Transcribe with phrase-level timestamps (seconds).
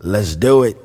[0.00, 0.76] Let's do it.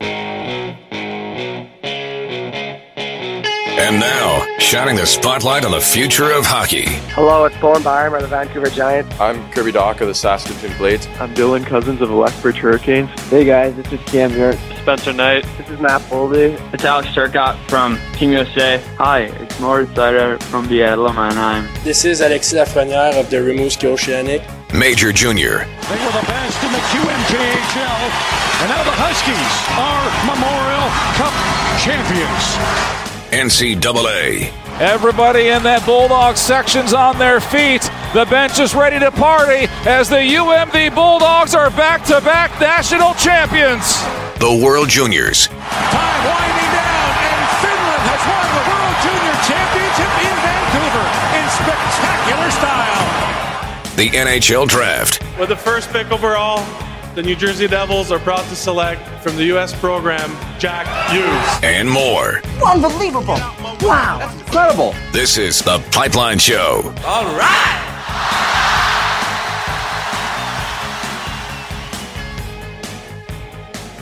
[3.76, 6.86] And now, shining the spotlight on the future of hockey.
[7.12, 9.14] Hello, it's Bowen Byram of the Vancouver Giants.
[9.20, 11.06] I'm Kirby Dach of the Saskatoon Blades.
[11.20, 13.10] I'm Dylan Cozens of the Lethbridge Hurricanes.
[13.30, 14.54] Hey guys, this is Cam here.
[14.82, 15.46] Spencer Knight.
[15.60, 16.60] This is Matt Boldy.
[16.74, 18.82] It's Alex Turcotte from Team USA.
[18.98, 21.70] Hi, it's Moritz Seider from Seattle, Mannheim.
[21.84, 24.42] This is Alexis Lafreniere of the Rimouski Oceanic.
[24.74, 25.60] Major Junior.
[25.86, 28.02] They were the best in the QMJHL,
[28.58, 31.34] and now the Huskies are Memorial Cup
[31.78, 32.44] champions.
[33.30, 34.52] NCAA.
[34.82, 37.84] Everybody in that Bulldog section's on their feet.
[38.16, 43.14] The bench is ready to party as the UMD Bulldogs are back to back national
[43.14, 44.02] champions.
[44.40, 45.48] The World Juniors.
[45.50, 46.53] Time
[53.96, 55.22] The NHL Draft.
[55.40, 56.66] With the first pick overall,
[57.14, 59.78] the New Jersey Devils are proud to select from the U.S.
[59.80, 61.60] program Jack Hughes.
[61.62, 62.42] And more.
[62.66, 63.36] Unbelievable.
[63.82, 64.18] Wow.
[64.20, 64.96] That's incredible.
[65.12, 66.92] This is The Pipeline Show.
[67.06, 67.90] All right.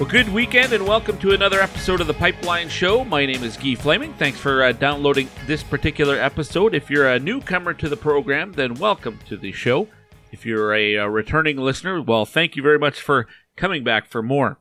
[0.02, 3.04] Well, good weekend and welcome to another episode of the Pipeline Show.
[3.06, 4.14] My name is Guy Flaming.
[4.14, 6.74] Thanks for uh, downloading this particular episode.
[6.74, 9.90] If you're a newcomer to the program, then welcome to the show.
[10.32, 14.24] If you're a, a returning listener, well, thank you very much for coming back for
[14.24, 14.58] more.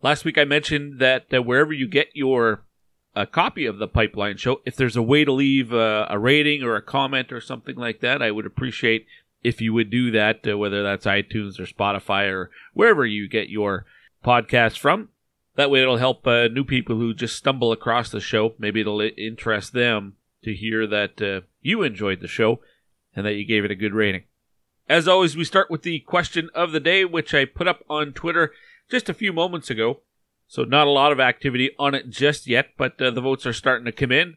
[0.00, 2.64] Last week I mentioned that uh, wherever you get your
[3.14, 6.62] a copy of the Pipeline Show, if there's a way to leave uh, a rating
[6.62, 9.04] or a comment or something like that, I would appreciate
[9.44, 13.50] if you would do that, uh, whether that's iTunes or Spotify or wherever you get
[13.50, 13.84] your
[14.24, 15.08] podcast from.
[15.56, 18.54] That way it'll help uh, new people who just stumble across the show.
[18.58, 22.60] Maybe it'll interest them to hear that uh, you enjoyed the show
[23.14, 24.24] and that you gave it a good rating.
[24.88, 28.12] As always, we start with the question of the day, which I put up on
[28.12, 28.52] Twitter
[28.90, 30.00] just a few moments ago.
[30.46, 33.52] So, not a lot of activity on it just yet, but uh, the votes are
[33.52, 34.36] starting to come in.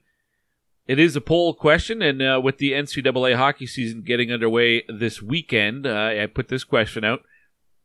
[0.87, 5.21] It is a poll question, and uh, with the NCAA hockey season getting underway this
[5.21, 7.21] weekend, uh, I put this question out.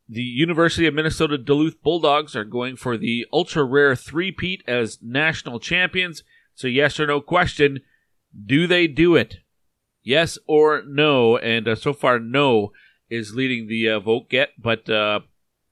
[0.09, 5.59] The University of Minnesota Duluth Bulldogs are going for the ultra rare three-peat as national
[5.59, 6.23] champions.
[6.55, 7.81] So, yes or no question
[8.45, 9.39] do they do it?
[10.03, 11.37] Yes or no?
[11.39, 12.73] And uh, so far, no
[13.09, 15.21] is leading the uh, vote get, but uh,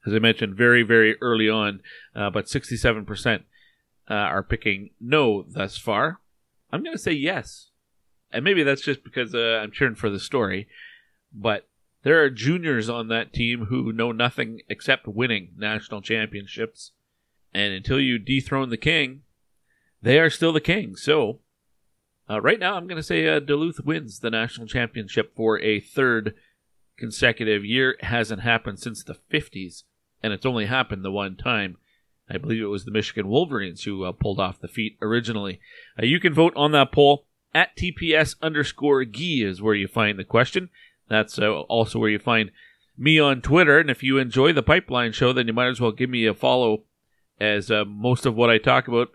[0.07, 1.81] as I mentioned, very, very early on,
[2.15, 3.43] uh, but 67%
[4.09, 6.21] uh, are picking no thus far.
[6.73, 7.71] I'm going to say yes.
[8.31, 10.69] And maybe that's just because uh, I'm cheering for the story,
[11.33, 11.69] but
[12.05, 16.93] there are juniors on that team who know nothing except winning national championships.
[17.53, 19.23] And until you dethrone the king,
[20.03, 20.97] they are still the king.
[20.97, 21.41] So
[22.29, 25.81] uh, right now, I'm going to say uh, Duluth wins the national championship for a
[25.81, 26.35] third
[26.99, 27.93] consecutive year.
[27.93, 29.85] It hasn't happened since the 50s,
[30.23, 31.79] and it's only happened the one time.
[32.29, 35.61] I believe it was the Michigan Wolverines who uh, pulled off the feat originally.
[35.99, 40.19] Uh, you can vote on that poll at TPS underscore Guy is where you find
[40.19, 40.71] the question.
[41.09, 42.51] That's uh, also where you find
[42.97, 43.79] me on Twitter.
[43.79, 46.35] And if you enjoy the Pipeline Show, then you might as well give me a
[46.35, 46.83] follow,
[47.41, 49.09] as uh, most of what I talk about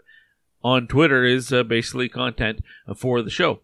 [0.64, 2.62] on Twitter is uh, basically content
[2.96, 3.62] for the show.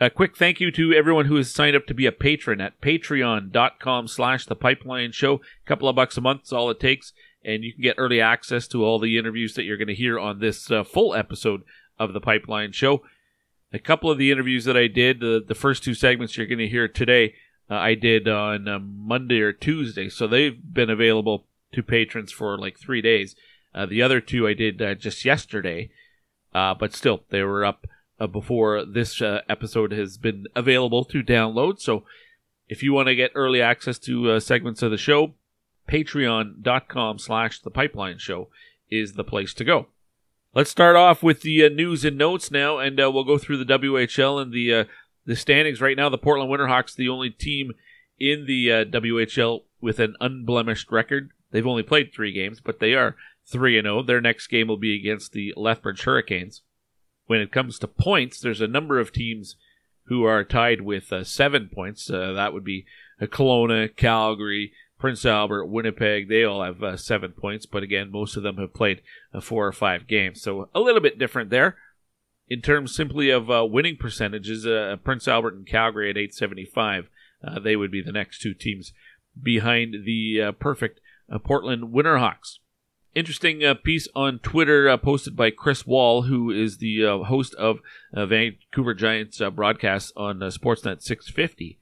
[0.00, 2.80] A quick thank you to everyone who has signed up to be a patron at
[2.80, 5.34] patreon.com slash the pipeline show.
[5.34, 7.12] A couple of bucks a month is all it takes,
[7.44, 10.18] and you can get early access to all the interviews that you're going to hear
[10.18, 11.62] on this uh, full episode
[12.00, 13.02] of the pipeline show.
[13.72, 16.58] A couple of the interviews that I did, uh, the first two segments you're going
[16.58, 17.34] to hear today,
[17.72, 22.58] uh, I did on uh, Monday or Tuesday, so they've been available to patrons for
[22.58, 23.34] like three days.
[23.74, 25.90] Uh, the other two I did uh, just yesterday.
[26.54, 27.86] Uh, but still, they were up
[28.20, 31.80] uh, before this uh, episode has been available to download.
[31.80, 32.04] So
[32.68, 35.34] if you want to get early access to uh, segments of the show,
[35.88, 38.48] patreon.com slash the pipeline show
[38.90, 39.86] is the place to go.
[40.54, 43.64] Let's start off with the uh, news and notes now, and uh, we'll go through
[43.64, 44.86] the WHL and the
[45.24, 46.08] the standings right now.
[46.08, 47.72] The Portland Winterhawks, the only team
[48.18, 51.30] in the WHL with an unblemished record.
[51.50, 53.16] They've only played three games, but they are
[53.46, 54.02] 3 and 0.
[54.02, 56.62] Their next game will be against the Lethbridge Hurricanes.
[57.26, 59.56] When it comes to points, there's a number of teams
[60.06, 62.10] who are tied with uh, seven points.
[62.10, 62.84] Uh, that would be
[63.20, 66.28] uh, Kelowna, Calgary, Prince Albert, Winnipeg.
[66.28, 69.02] They all have uh, seven points, but again, most of them have played
[69.32, 70.42] uh, four or five games.
[70.42, 71.76] So a little bit different there.
[72.48, 74.66] In terms simply of uh, winning percentages,
[75.04, 77.08] Prince Albert and Calgary at 875.
[77.62, 78.92] they would be the next two teams
[79.40, 81.00] behind the perfect
[81.44, 82.58] Portland Winterhawks
[83.14, 87.54] interesting uh, piece on Twitter uh, posted by Chris Wall, who is the uh, host
[87.54, 87.80] of
[88.14, 91.78] uh, Vancouver Giants uh, broadcasts on uh, Sportsnet 650.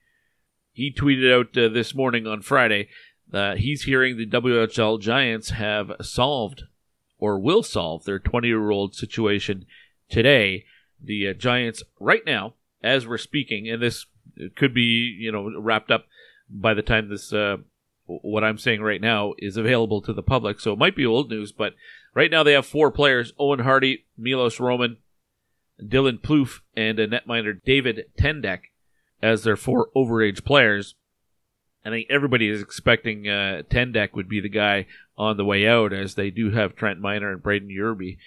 [0.73, 2.89] He tweeted out this morning on Friday
[3.33, 6.65] Uh, he's hearing the WHL Giants have solved
[7.19, 9.67] or will solve their 20 year old situation
[10.11, 10.65] today.
[11.03, 14.07] The uh, Giants, right now, as we're speaking, and this
[14.57, 16.07] could be you know wrapped up
[16.49, 17.59] by the time this uh,
[18.07, 21.31] what I'm saying right now is available to the public, so it might be old
[21.31, 21.75] news, but
[22.15, 24.99] right now they have four players: Owen Hardy, Milos Roman,
[25.83, 28.61] Dylan Plouffe, and a netminder David Tendeck
[29.23, 30.95] as their four overage players.
[31.85, 34.87] I think everybody is expecting uh, Tendeck would be the guy
[35.17, 38.19] on the way out, as they do have Trent Miner and Braden Yerby.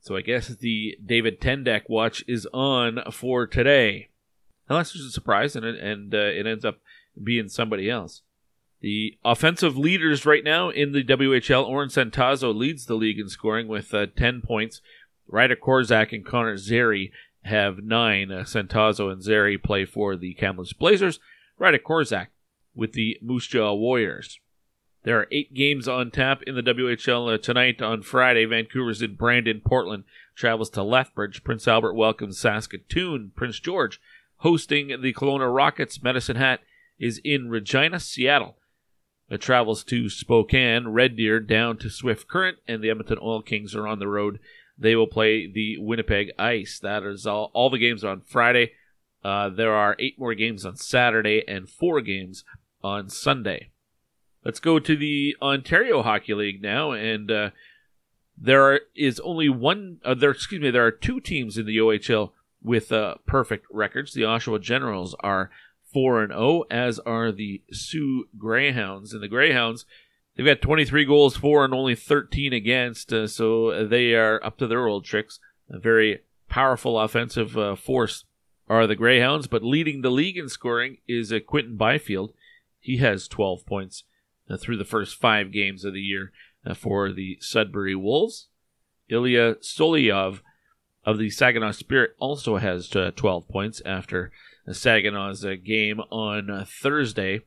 [0.00, 4.08] So I guess the David Tendeck watch is on for today.
[4.68, 6.78] Unless there's a surprise and and uh, it ends up
[7.22, 8.22] being somebody else.
[8.80, 13.68] The offensive leaders right now in the WHL, Orrin Centazzo leads the league in scoring
[13.68, 14.80] with uh, 10 points.
[15.28, 17.12] Ryder Korczak and Connor Zary
[17.42, 18.32] have 9.
[18.32, 21.20] Uh, Santazo and Zary play for the Kamloops Blazers.
[21.58, 22.28] Ryder Korczak
[22.74, 24.40] with the Moose Jaw Warriors.
[25.02, 28.44] There are eight games on tap in the WHL uh, tonight on Friday.
[28.44, 29.62] Vancouver's in Brandon.
[29.64, 30.04] Portland
[30.34, 31.42] travels to Lethbridge.
[31.42, 33.32] Prince Albert welcomes Saskatoon.
[33.34, 34.00] Prince George
[34.36, 36.02] hosting the Kelowna Rockets.
[36.02, 36.60] Medicine Hat
[36.98, 37.98] is in Regina.
[37.98, 38.56] Seattle
[39.30, 43.76] it travels to Spokane, Red Deer down to Swift Current, and the Edmonton Oil Kings
[43.76, 44.40] are on the road.
[44.76, 46.80] They will play the Winnipeg Ice.
[46.80, 47.52] That is all.
[47.54, 48.72] All the games on Friday.
[49.22, 52.44] Uh, there are eight more games on Saturday and four games
[52.82, 53.70] on Sunday.
[54.44, 57.50] Let's go to the Ontario Hockey League now, and uh,
[58.38, 59.98] there are, is only one.
[60.04, 62.32] Uh, there, excuse me, there are two teams in the OHL
[62.62, 64.14] with uh, perfect records.
[64.14, 65.50] The Oshawa Generals are
[65.92, 69.12] 4 and 0, as are the Soo Greyhounds.
[69.12, 69.84] And the Greyhounds,
[70.36, 74.66] they've got 23 goals for and only 13 against, uh, so they are up to
[74.66, 75.38] their old tricks.
[75.68, 78.24] A very powerful offensive uh, force
[78.68, 82.32] are the Greyhounds, but leading the league in scoring is uh, Quinton Byfield.
[82.78, 84.04] He has 12 points
[84.56, 86.32] through the first five games of the year
[86.66, 88.48] uh, for the Sudbury Wolves.
[89.08, 90.40] Ilya Solyov
[91.04, 94.30] of the Saginaw Spirit also has uh, 12 points after
[94.68, 97.40] Saginaw's uh, game on uh, Thursday,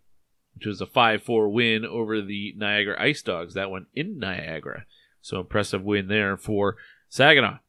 [0.55, 3.53] which was a 5 4 win over the Niagara Ice Dogs.
[3.53, 4.85] That one in Niagara.
[5.21, 6.75] So impressive win there for
[7.09, 7.59] Saginaw.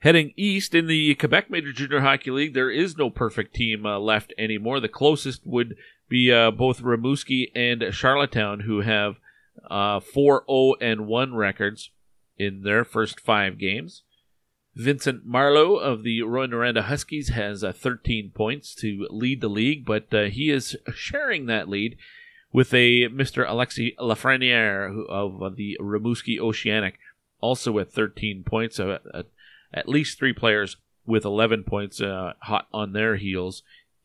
[0.00, 3.98] Heading east in the Quebec Major Junior Hockey League, there is no perfect team uh,
[3.98, 4.78] left anymore.
[4.78, 5.76] The closest would
[6.08, 9.16] be uh, both Rimouski and Charlottetown, who have
[9.70, 11.90] uh, 4 0 and 1 records
[12.38, 14.02] in their first five games.
[14.74, 20.12] Vincent Marlowe of the Rouyn-Noranda Huskies has uh, 13 points to lead the league, but
[20.14, 21.96] uh, he is sharing that lead
[22.52, 23.46] with a Mr.
[23.46, 26.98] Alexi Lafreniere of uh, the Rimouski Oceanic,
[27.40, 28.78] also with 13 points.
[28.78, 28.98] Uh,
[29.74, 33.62] at least three players with 11 points uh, hot on their heels,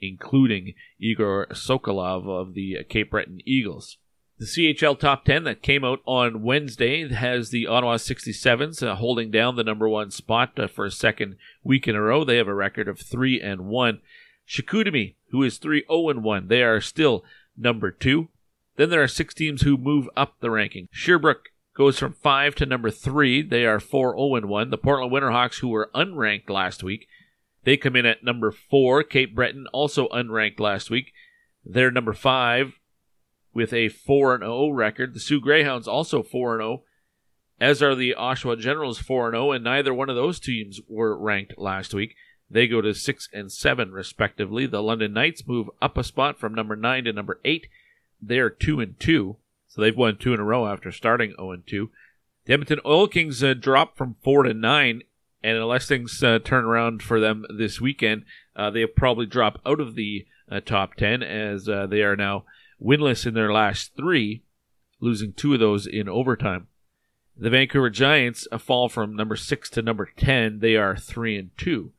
[0.08, 3.98] including Egor Sokolov of the Cape Breton Eagles.
[4.40, 9.32] The CHL Top 10 that came out on Wednesday has the Ottawa 67s uh, holding
[9.32, 12.24] down the number one spot uh, for a second week in a row.
[12.24, 14.02] They have a record of 3 and 1.
[14.48, 17.24] Chicoutimi, who is 3 0 and 1, they are still
[17.56, 18.28] number 2.
[18.76, 20.90] Then there are six teams who move up the ranking.
[20.92, 23.44] Sherbrooke goes from 5 to number 3.
[23.44, 24.70] They are 4 0 and 1.
[24.72, 27.08] The Portland Winterhawks, who were unranked last week,
[27.64, 29.04] they come in at number 4.
[29.04, 31.14] Cape Breton, also unranked last week.
[31.66, 32.74] They're number 5
[33.54, 35.14] with a 4 0 record.
[35.14, 36.84] The Soo Greyhounds also 4 0,
[37.60, 41.58] as are the Oshawa Generals 4 0, and neither one of those teams were ranked
[41.58, 42.16] last week.
[42.50, 44.66] They go to 6 and 7 respectively.
[44.66, 47.68] The London Knights move up a spot from number 9 to number 8.
[48.22, 51.68] They're 2 and 2, so they've won two in a row after starting 0 and
[51.68, 51.90] 2.
[52.46, 55.02] The Edmonton Oil Kings uh, drop from 4 to 9,
[55.44, 59.80] and unless things uh, turn around for them this weekend, uh, they'll probably drop out
[59.80, 62.46] of the uh, top 10 as uh, they are now
[62.82, 64.44] winless in their last three,
[65.00, 66.68] losing two of those in overtime.
[67.36, 70.60] The Vancouver Giants a fall from number six to number ten.
[70.60, 71.92] They are three and two.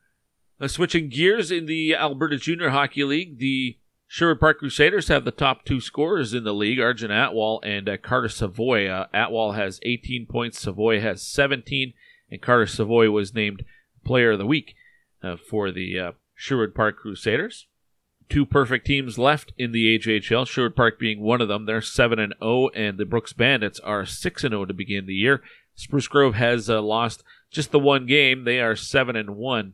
[0.59, 5.31] Now, switching gears in the Alberta Junior Hockey League, the Sherwood Park Crusaders have the
[5.31, 8.87] top two scorers in the league, Arjun Atwal and uh, Carter Savoie.
[8.87, 11.93] Uh, Atwal has 18 points, Savoie has 17,
[12.29, 13.63] and Carter Savoie was named
[14.03, 14.75] Player of the Week
[15.23, 17.67] uh, for the uh, Sherwood Park Crusaders
[18.29, 20.47] two perfect teams left in the AJHL.
[20.47, 21.65] Sherwood Park being one of them.
[21.65, 24.73] They're seven and zero, oh, and the Brooks Bandits are six and zero oh to
[24.73, 25.41] begin the year.
[25.75, 28.45] Spruce Grove has uh, lost just the one game.
[28.45, 29.73] They are seven and one.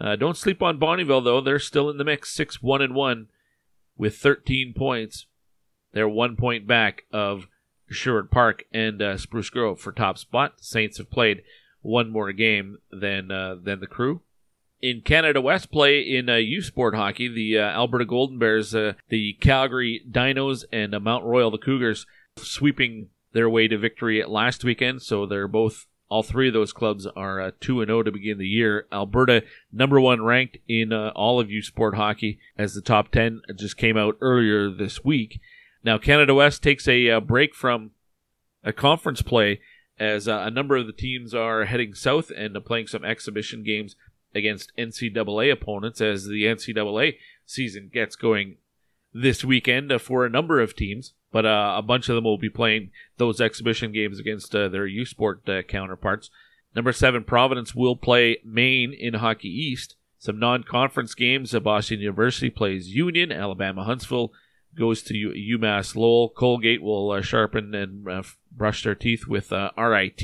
[0.00, 3.28] Uh, don't sleep on Bonnyville though; they're still in the mix, six one and one,
[3.96, 5.26] with thirteen points.
[5.92, 7.46] They're one point back of
[7.90, 10.54] Sherwood Park and uh, Spruce Grove for top spot.
[10.60, 11.42] Saints have played
[11.82, 14.22] one more game than uh, than the Crew.
[14.80, 18.92] In Canada West play in uh, U Sport hockey, the uh, Alberta Golden Bears, uh,
[19.08, 24.62] the Calgary Dinos, and uh, Mount Royal, the Cougars, sweeping their way to victory last
[24.62, 25.02] weekend.
[25.02, 28.46] So they're both, all three of those clubs are uh, 2 0 to begin the
[28.46, 28.86] year.
[28.92, 29.42] Alberta,
[29.72, 33.96] number one ranked in all of U Sport hockey, as the top 10 just came
[33.96, 35.40] out earlier this week.
[35.88, 37.92] Now, Canada West takes a uh, break from
[38.62, 39.62] a conference play
[39.98, 43.96] as uh, a number of the teams are heading south and playing some exhibition games
[44.34, 47.14] against NCAA opponents as the NCAA
[47.46, 48.58] season gets going
[49.14, 52.36] this weekend uh, for a number of teams, but uh, a bunch of them will
[52.36, 56.28] be playing those exhibition games against uh, their U Sport uh, counterparts.
[56.76, 59.96] Number seven, Providence will play Maine in Hockey East.
[60.18, 61.54] Some non conference games.
[61.54, 63.32] Uh, Boston University plays Union.
[63.32, 64.34] Alabama Huntsville
[64.76, 66.28] goes to UMass Lowell.
[66.28, 68.06] Colgate will uh, sharpen and
[68.52, 70.22] brush their teeth with RIT.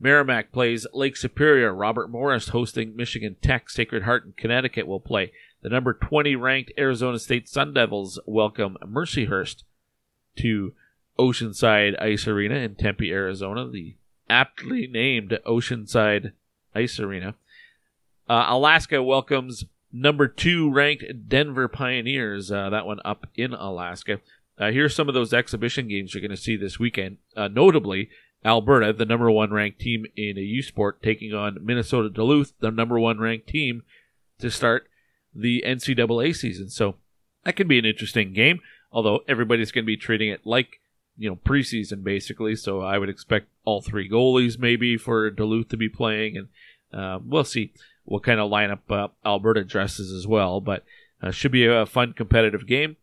[0.00, 1.72] Merrimack plays Lake Superior.
[1.72, 3.70] Robert Morris hosting Michigan Tech.
[3.70, 5.32] Sacred Heart in Connecticut will play.
[5.62, 9.62] The number 20 ranked Arizona State Sun Devils welcome Mercyhurst
[10.38, 10.74] to
[11.18, 13.94] Oceanside Ice Arena in Tempe, Arizona, the
[14.28, 16.32] aptly named Oceanside
[16.74, 17.34] Ice Arena.
[18.28, 22.50] Uh, Alaska welcomes number two ranked Denver Pioneers.
[22.50, 24.20] Uh, that one up in Alaska.
[24.58, 27.18] Uh, here's some of those exhibition games you're going to see this weekend.
[27.36, 28.10] Uh, notably,
[28.44, 32.70] Alberta, the number one ranked team in a U Sport, taking on Minnesota Duluth, the
[32.70, 33.82] number one ranked team,
[34.40, 34.88] to start
[35.34, 36.68] the NCAA season.
[36.68, 36.96] So
[37.44, 40.80] that could be an interesting game, although everybody's going to be treating it like,
[41.16, 42.56] you know, preseason basically.
[42.56, 46.48] So I would expect all three goalies maybe for Duluth to be playing, and
[46.92, 47.72] uh, we'll see
[48.04, 50.60] what kind of lineup uh, Alberta dresses as well.
[50.60, 50.84] But
[51.22, 52.96] uh, should be a fun competitive game.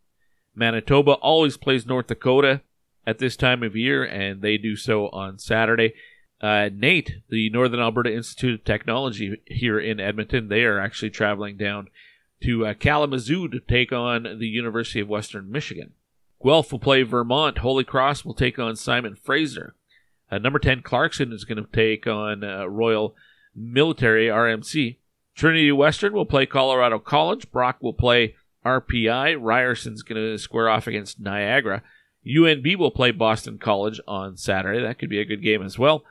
[0.55, 2.61] Manitoba always plays North Dakota
[3.07, 5.93] at this time of year, and they do so on Saturday.
[6.41, 11.57] Uh, NAIT, the Northern Alberta Institute of Technology here in Edmonton, they are actually traveling
[11.57, 11.87] down
[12.43, 15.93] to uh, Kalamazoo to take on the University of Western Michigan.
[16.41, 17.57] Guelph will play Vermont.
[17.57, 19.75] Holy Cross will take on Simon Fraser.
[20.31, 23.15] Uh, number 10, Clarkson is going to take on uh, Royal
[23.59, 24.97] Military RMC.
[25.35, 27.51] Trinity Western will play Colorado College.
[27.51, 28.35] Brock will play
[28.65, 29.37] RPI.
[29.37, 31.83] Ryerson's going to square off against Niagara.
[32.25, 34.81] UNB will play Boston College on Saturday.
[34.81, 36.03] That could be a good game as well.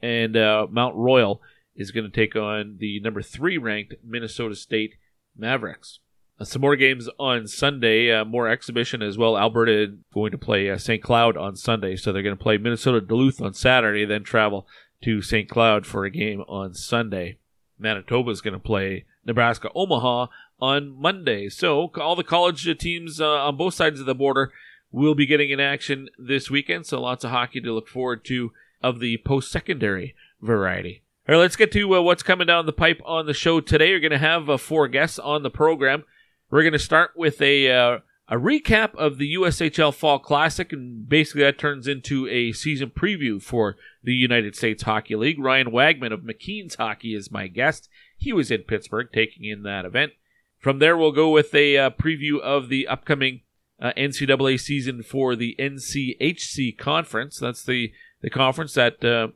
[0.00, 1.40] And uh, Mount Royal
[1.74, 4.94] is going to take on the number three ranked Minnesota State
[5.36, 6.00] Mavericks.
[6.38, 9.38] Uh, some more games on Sunday, uh, more exhibition as well.
[9.38, 11.02] Alberta going to play uh, St.
[11.02, 14.66] Cloud on Sunday, so they're going to play Minnesota Duluth on Saturday, then travel
[15.02, 15.48] to St.
[15.48, 17.38] Cloud for a game on Sunday.
[17.78, 20.26] Manitoba is going to play Nebraska Omaha
[20.60, 21.48] on Monday.
[21.48, 24.52] So all the college teams uh, on both sides of the border
[24.90, 26.86] will be getting in action this weekend.
[26.86, 31.02] So lots of hockey to look forward to of the post-secondary variety.
[31.28, 33.90] All right, let's get to uh, what's coming down the pipe on the show today.
[33.90, 36.04] We're going to have uh, four guests on the program.
[36.50, 37.98] We're going to start with a uh,
[38.28, 43.40] a recap of the USHL Fall Classic, and basically that turns into a season preview
[43.40, 45.38] for the United States Hockey League.
[45.38, 47.88] Ryan Wagman of McKeen's Hockey is my guest.
[48.16, 50.12] He was in Pittsburgh taking in that event.
[50.58, 53.42] From there, we'll go with a uh, preview of the upcoming
[53.80, 57.38] uh, NCAA season for the NCHC conference.
[57.38, 57.92] That's the
[58.22, 59.28] the conference that uh,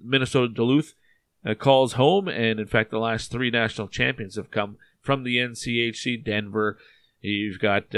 [0.00, 0.94] Minnesota Duluth
[1.44, 2.28] uh, calls home.
[2.28, 6.78] And in fact, the last three national champions have come from the NCHC Denver.
[7.20, 7.94] You've got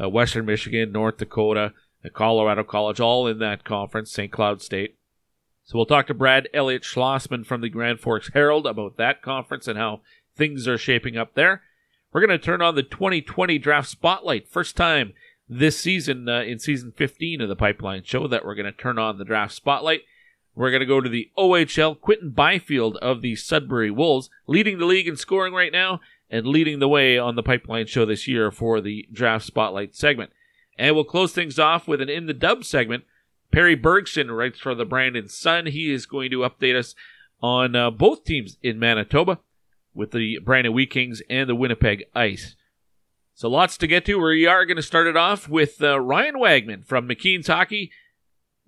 [0.00, 1.72] uh, Western Michigan, North Dakota,
[2.04, 4.30] uh, Colorado College, all in that conference, St.
[4.30, 4.96] Cloud State.
[5.64, 9.68] So we'll talk to Brad Elliott Schlossman from the Grand Forks Herald about that conference
[9.68, 10.00] and how
[10.36, 11.62] things are shaping up there.
[12.12, 14.48] We're going to turn on the 2020 draft spotlight.
[14.48, 15.12] First time
[15.48, 18.98] this season uh, in season 15 of the Pipeline Show that we're going to turn
[18.98, 20.02] on the draft spotlight.
[20.54, 22.00] We're going to go to the OHL.
[22.00, 26.78] Quinton Byfield of the Sudbury Wolves, leading the league in scoring right now and leading
[26.78, 30.30] the way on the Pipeline Show this year for the Draft Spotlight segment.
[30.78, 33.04] And we'll close things off with an In the Dub segment.
[33.52, 35.66] Perry Bergson writes for the Brandon Sun.
[35.66, 36.94] He is going to update us
[37.42, 39.40] on uh, both teams in Manitoba
[39.92, 42.54] with the Brandon Wheat Kings and the Winnipeg Ice.
[43.34, 44.20] So lots to get to.
[44.20, 47.90] We are going to start it off with uh, Ryan Wagman from McKeen's Hockey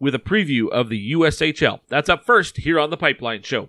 [0.00, 1.81] with a preview of the USHL.
[1.88, 3.69] That's up first here on the Pipeline Show.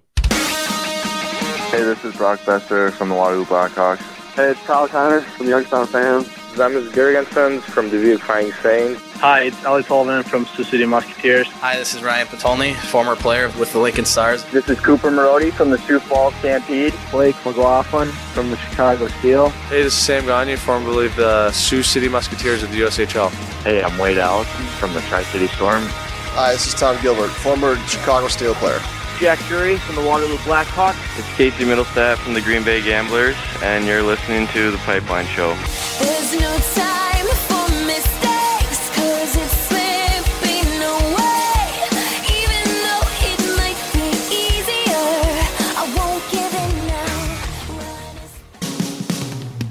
[1.73, 3.97] Hey, this is Brock Boeser from the Waterloo Blackhawks.
[4.35, 6.27] Hey, it's Kyle Connor from the Youngstown Fans.
[6.53, 9.01] Zemgus Girgensons from the Dubuque Fighting Saints.
[9.13, 11.47] Hi, it's Ali Sullivan from Sioux City Musketeers.
[11.47, 14.43] Hi, this is Ryan Patolny, former player with the Lincoln Stars.
[14.51, 16.93] This is Cooper Marody from the Sioux Falls Stampede.
[17.09, 19.49] Blake McLaughlin from the Chicago Steel.
[19.49, 23.31] Hey, this is Sam Gagne, formerly of the Sioux City Musketeers of the USHL.
[23.63, 25.81] Hey, I'm Wade Allison from the Tri-City Storm.
[26.35, 28.79] Hi, this is Tom Gilbert, former Chicago Steel player.
[29.19, 30.97] Jack Drury from the Waterloo Blackhawks.
[31.17, 35.55] It's Casey Mittelstadt from the Green Bay Gamblers, and you're listening to The Pipeline Show.
[35.99, 41.87] There's no time for mistakes, cause it's slipping away.
[42.27, 45.07] Even though it might be easier,
[45.77, 47.37] I won't give in now.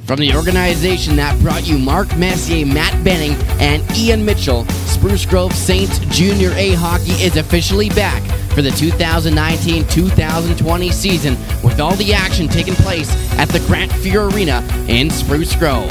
[0.06, 5.52] From the organization that brought you Mark Messier, Matt Benning, and Ian Mitchell, Spruce Grove
[5.52, 8.22] Saints Junior A Hockey is officially back
[8.54, 14.62] for the 2019-2020 season with all the action taking place at the Grant Fuhr Arena
[14.88, 15.88] in Spruce Grove.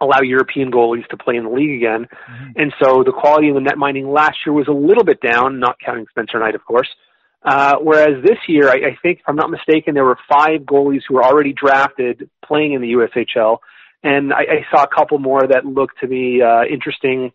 [0.00, 2.06] allow European goalies to play in the league again.
[2.06, 2.50] Mm-hmm.
[2.56, 5.76] And so the quality of the netminding last year was a little bit down, not
[5.84, 6.88] counting Spencer Knight, of course.
[6.88, 7.07] Uh,
[7.42, 11.14] whereas this year, I, I think, if I'm not mistaken, there were five goalies who
[11.14, 13.58] were already drafted playing in the USHL.
[14.02, 17.32] And I, I saw a couple more that looked to be uh, interesting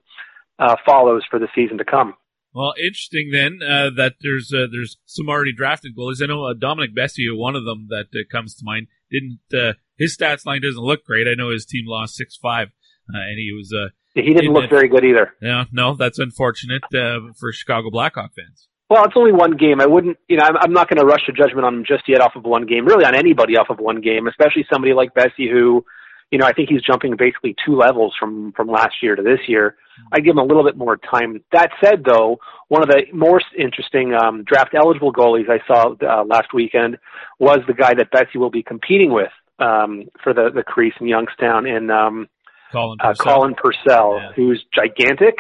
[0.60, 2.16] uh, follows for the season to come.
[2.54, 6.22] Well, interesting then uh, that there's uh, there's some already drafted goalies.
[6.22, 9.74] I know uh, Dominic Basse, one of them that uh, comes to mind, didn't uh,
[9.98, 11.28] his stats line doesn't look great.
[11.28, 12.68] I know his team lost six five,
[13.14, 15.34] uh, and he was uh, he didn't look very good either.
[15.42, 18.68] Yeah, no, that's unfortunate uh, for Chicago Blackhawk fans.
[18.94, 19.82] Well, it's only one game.
[19.82, 22.04] I wouldn't, you know, I'm, I'm not going to rush to judgment on him just
[22.08, 22.86] yet off of one game.
[22.86, 25.84] Really, on anybody off of one game, especially somebody like Basse, who,
[26.30, 29.40] you know, I think he's jumping basically two levels from from last year to this
[29.48, 29.78] year.
[30.12, 31.44] I give him a little bit more time.
[31.52, 36.24] That said, though, one of the more interesting um, draft eligible goalies I saw uh,
[36.26, 37.00] last weekend
[37.40, 41.08] was the guy that Basse will be competing with um, for the the crease in
[41.08, 42.28] Youngstown in um,
[42.72, 44.32] Colin uh, Purcell, Colin Purcell Yeah.
[44.36, 45.36] who's gigantic,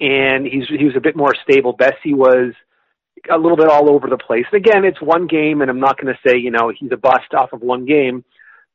[0.00, 1.74] and he's he was a bit more stable.
[1.74, 2.54] Basse was
[3.30, 4.46] a little bit all over the place.
[4.52, 7.32] Again, it's one game, and I'm not going to say you know he's a bust
[7.36, 8.24] off of one game,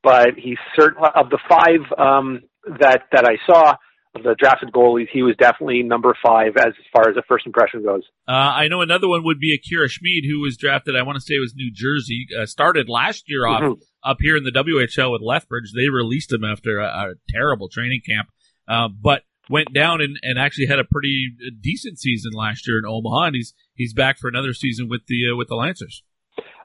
[0.04, 2.42] but he's certain of the five um,
[2.80, 3.76] that that I saw
[4.16, 7.84] of the drafted goalies, he was definitely number five as far as a first impression
[7.84, 8.02] goes.
[8.28, 10.96] Uh, I know another one would be Akira Schmid, who was drafted.
[10.96, 12.26] I want to say it was New Jersey.
[12.36, 13.78] Uh, started last year off Mhm.
[14.04, 15.72] up here in the WHL with Lethbridge.
[15.76, 18.30] They released him after a, a terrible training camp,
[18.68, 21.32] uh, but went down and, and actually had a pretty
[21.62, 23.28] decent season last year in Omaha.
[23.28, 26.04] And he's he's back for another season with the uh, with the Lancers.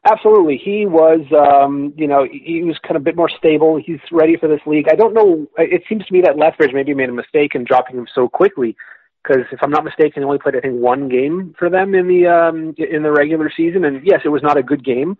[0.06, 0.60] Absolutely.
[0.62, 3.80] He was, um, you know, he was kind of a bit more stable.
[3.82, 4.86] He's ready for this league.
[4.90, 5.46] I don't know.
[5.56, 8.76] It seems to me that Lethbridge maybe made a mistake in dropping him so quickly
[9.22, 12.06] because if I'm not mistaken, he only played, I think, one game for them in
[12.06, 13.86] the, um, in the regular season.
[13.86, 15.16] And yes, it was not a good game,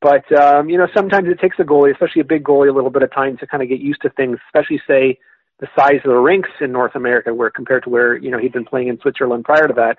[0.00, 2.90] but, um, you know, sometimes it takes a goalie, especially a big goalie, a little
[2.90, 5.18] bit of time to kind of get used to things, especially say
[5.60, 8.52] the size of the rinks in North America where compared to where, you know, he'd
[8.52, 9.98] been playing in Switzerland prior to that.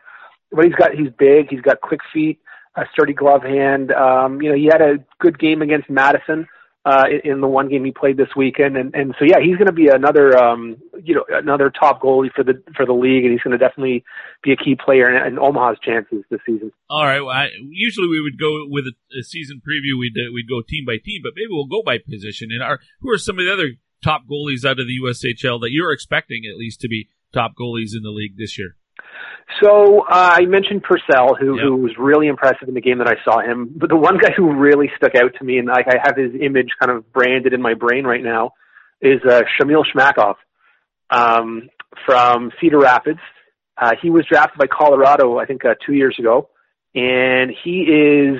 [0.51, 2.39] But he's got, he's big, he's got quick feet
[2.75, 3.91] a sturdy glove hand.
[3.91, 6.47] Um, you know, he had a good game against Madison
[6.85, 9.67] uh, in, the one game he played this weekend, and and so yeah, he's going
[9.67, 13.33] to be another um, you know another top goalie for the for the league, and
[13.33, 14.03] he's going to definitely
[14.43, 16.71] be a key player in, in Omaha's chances this season.
[16.89, 17.19] All right.
[17.19, 19.99] Well, I, usually we would go with a, a season preview.
[19.99, 22.49] We'd uh, we'd go team by team, but maybe we'll go by position.
[22.51, 23.69] And our who are some of the other
[24.03, 27.95] top goalies out of the USHL that you're expecting at least to be top goalies
[27.95, 28.75] in the league this year?
[29.61, 33.15] So uh, I mentioned Purcell, who who was really impressive in the game that I
[33.23, 33.73] saw him.
[33.75, 36.39] But the one guy who really stuck out to me, and like I have his
[36.39, 38.51] image kind of branded in my brain right now,
[39.01, 40.35] is uh, Shamil Shmakov
[41.09, 41.69] um,
[42.05, 43.19] from Cedar Rapids.
[43.75, 46.49] Uh, he was drafted by Colorado, I think, uh, two years ago,
[46.93, 48.39] and he is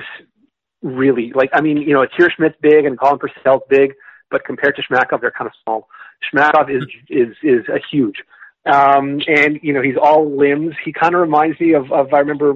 [0.82, 3.94] really like I mean, you know, Akira Schmid's big and Colin Purcell's big,
[4.30, 5.88] but compared to Shmakov, they're kind of small.
[6.32, 8.22] Shmakov is is is a huge,
[8.66, 10.74] um, and you know, he's all limbs.
[10.84, 12.54] He kind of reminds me of of I remember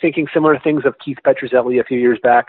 [0.00, 2.48] thinking similar things of Keith Petruzzelli a few years back.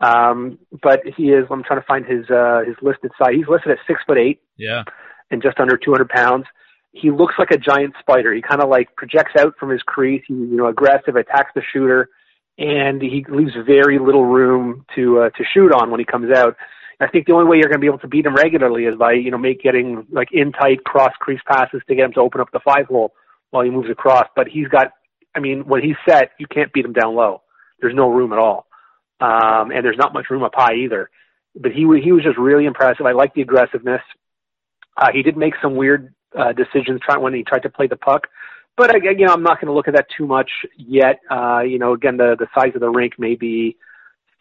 [0.00, 1.46] Um, but he is.
[1.50, 3.34] I'm trying to find his uh, his listed size.
[3.34, 4.40] He's listed at six foot eight.
[4.56, 4.82] Yeah.
[5.30, 6.44] And just under 200 pounds.
[6.92, 8.34] He looks like a giant spider.
[8.34, 10.22] He kind of like projects out from his crease.
[10.26, 12.10] He's you know aggressive, attacks the shooter,
[12.58, 16.56] and he leaves very little room to uh, to shoot on when he comes out.
[17.02, 18.96] I think the only way you're going to be able to beat him regularly is
[18.96, 22.20] by you know make getting like in tight cross crease passes to get him to
[22.20, 23.12] open up the five hole
[23.50, 24.26] while he moves across.
[24.36, 24.92] But he's got,
[25.34, 27.42] I mean, when he's set, you can't beat him down low.
[27.80, 28.66] There's no room at all,
[29.20, 31.10] um, and there's not much room up high either.
[31.54, 33.06] But he he was just really impressive.
[33.06, 34.02] I like the aggressiveness.
[34.96, 37.96] Uh, he did make some weird uh, decisions trying when he tried to play the
[37.96, 38.28] puck.
[38.76, 41.20] But again, you know, I'm not going to look at that too much yet.
[41.30, 43.76] Uh, you know, again, the the size of the rink may be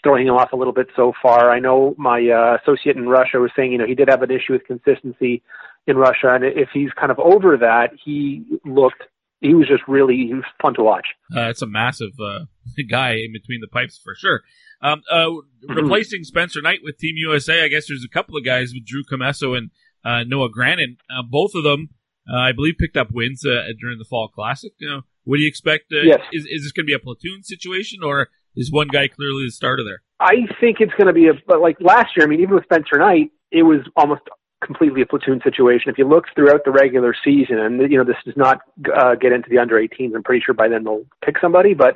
[0.03, 1.51] throwing him off a little bit so far.
[1.51, 4.31] I know my uh, associate in Russia was saying, you know, he did have an
[4.31, 5.43] issue with consistency
[5.87, 9.03] in Russia, and if he's kind of over that, he looked.
[9.39, 11.07] He was just really he was fun to watch.
[11.35, 12.41] Uh, it's a massive uh,
[12.89, 14.41] guy in between the pipes for sure.
[14.83, 15.29] Um, uh,
[15.67, 19.03] replacing Spencer Knight with Team USA, I guess there's a couple of guys with Drew
[19.03, 19.71] Commesso and
[20.05, 20.97] uh, Noah Grannan.
[21.09, 21.89] Uh, both of them,
[22.31, 24.73] uh, I believe, picked up wins uh, during the Fall Classic.
[24.79, 25.85] You know, what do you expect?
[25.91, 26.19] Uh, Yes.
[26.31, 29.51] Is, is this going to be a platoon situation, or is one guy clearly the
[29.51, 30.01] starter there?
[30.19, 32.65] I think it's going to be a, but like last year, I mean, even with
[32.65, 34.21] Spencer Knight, it was almost
[34.63, 35.89] completely a platoon situation.
[35.89, 38.61] If you look throughout the regular season, and you know, this does not
[38.93, 41.95] uh, get into the under 18s, I'm pretty sure by then they'll pick somebody, but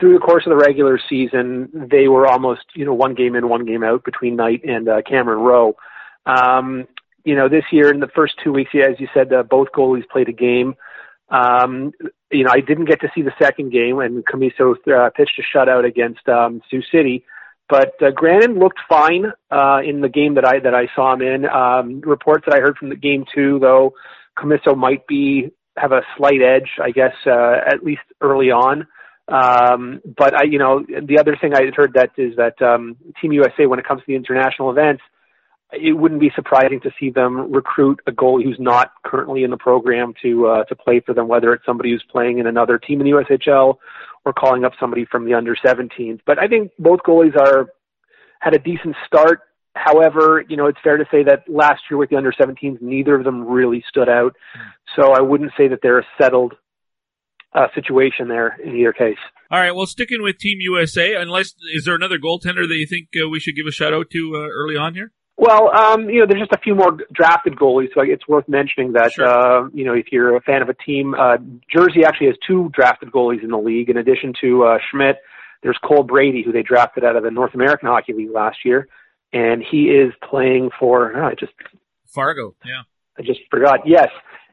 [0.00, 3.48] through the course of the regular season, they were almost, you know, one game in,
[3.48, 5.76] one game out between Knight and uh, Cameron Rowe.
[6.26, 6.86] Um,
[7.24, 9.68] you know, this year in the first two weeks, yeah, as you said, uh, both
[9.72, 10.74] goalies played a game.
[11.28, 11.92] Um,
[12.32, 15.56] you know, I didn't get to see the second game, and Commesso uh, pitched a
[15.56, 17.24] shutout against um, Sioux City.
[17.68, 21.22] But uh, Grannan looked fine uh, in the game that I that I saw him
[21.22, 21.46] in.
[21.46, 23.94] Um, reports that I heard from the game two, though,
[24.38, 28.86] Commesso might be have a slight edge, I guess, uh, at least early on.
[29.28, 33.32] Um, but I, you know, the other thing I heard that is that um, Team
[33.32, 35.02] USA, when it comes to the international events,
[35.72, 39.56] it wouldn't be surprising to see them recruit a goalie who's not currently in the
[39.56, 43.00] program to uh, to play for them, whether it's somebody who's playing in another team
[43.00, 43.76] in the USHL
[44.24, 46.20] or calling up somebody from the under 17s.
[46.26, 47.68] But I think both goalies are
[48.40, 49.40] had a decent start.
[49.74, 53.14] However, you know, it's fair to say that last year with the under 17s, neither
[53.14, 54.36] of them really stood out.
[54.94, 56.54] So I wouldn't say that they're a settled
[57.54, 59.18] uh, situation there in either case.
[59.50, 63.08] All right, well, sticking with Team USA, unless is there another goaltender that you think
[63.22, 65.12] uh, we should give a shout out to uh, early on here?
[65.36, 68.92] Well, um, you know, there's just a few more drafted goalies, so it's worth mentioning
[68.92, 71.38] that, uh, you know, if you're a fan of a team, uh,
[71.74, 73.88] Jersey actually has two drafted goalies in the league.
[73.88, 75.16] In addition to uh, Schmid,
[75.62, 78.88] there's Cole Brady, who they drafted out of the North American Hockey League last year,
[79.32, 81.52] and he is playing for, oh, I just,
[82.06, 82.82] Fargo, yeah.
[83.18, 84.08] I just forgot, yes.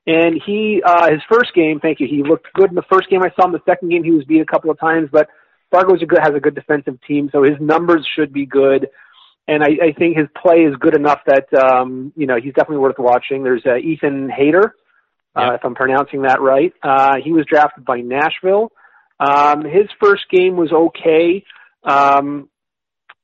[0.07, 3.21] And he, uh, his first game, thank you, he looked good in the first game
[3.21, 3.51] I saw him.
[3.51, 5.27] The second game, he was beat a couple of times, but
[5.71, 8.87] Fargo's a good, has a good defensive team, so his numbers should be good
[9.49, 12.77] and I, I think his play is good enough that um, you know he's definitely
[12.77, 13.43] worth watching.
[13.43, 14.71] There's uh, Ethan Haider,
[15.35, 16.71] uh, if I'm pronouncing that right.
[16.83, 18.71] Uh, he was drafted by Nashville.
[19.19, 21.43] Um, his first game was okay.
[21.83, 22.49] Um,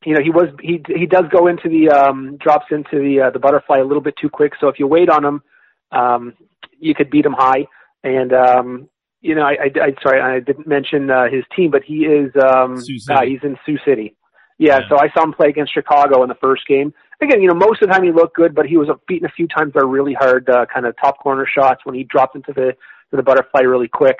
[0.03, 3.29] you know, he was he he does go into the um, drops into the uh,
[3.29, 4.53] the butterfly a little bit too quick.
[4.59, 5.43] So if you wait on him,
[5.91, 6.33] um,
[6.79, 7.67] you could beat him high.
[8.03, 8.89] And um,
[9.21, 12.31] you know, I, I, I sorry I didn't mention uh, his team, but he is
[12.35, 12.75] um,
[13.09, 14.15] uh, he's in Sioux City.
[14.57, 16.93] Yeah, so I saw him play against Chicago in the first game.
[17.21, 19.31] Again, you know, most of the time he looked good, but he was beaten a
[19.31, 22.53] few times by really hard uh, kind of top corner shots when he dropped into
[22.53, 22.75] the
[23.11, 24.17] to the butterfly really quick.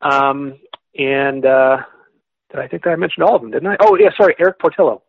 [0.00, 0.58] Um,
[0.96, 1.78] and uh,
[2.50, 3.50] did I think that I mentioned all of them?
[3.50, 3.76] Didn't I?
[3.80, 5.02] Oh yeah, sorry, Erik Portillo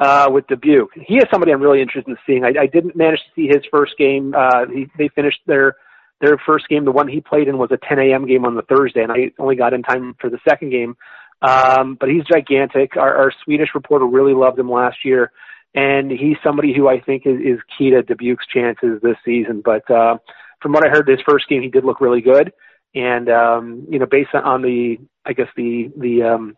[0.00, 0.92] uh, with Dubuque.
[0.94, 2.44] He is somebody I'm really interested in seeing.
[2.44, 4.34] I, I didn't manage to see his first game.
[4.36, 5.76] Uh, he, they finished their
[6.20, 6.84] their first game.
[6.84, 8.26] The one he played in was a 10 a.m.
[8.26, 10.96] game on the Thursday, and I only got in time for the second game.
[11.42, 12.96] Um, but he's gigantic.
[12.96, 15.32] Our, our Swedish reporter really loved him last year,
[15.74, 19.62] and he's somebody who I think is, is key to Dubuque's chances this season.
[19.64, 20.16] But uh,
[20.62, 22.52] from what I heard, this first game he did look really good,
[22.94, 26.56] and um, you know, based on the, I guess the the um,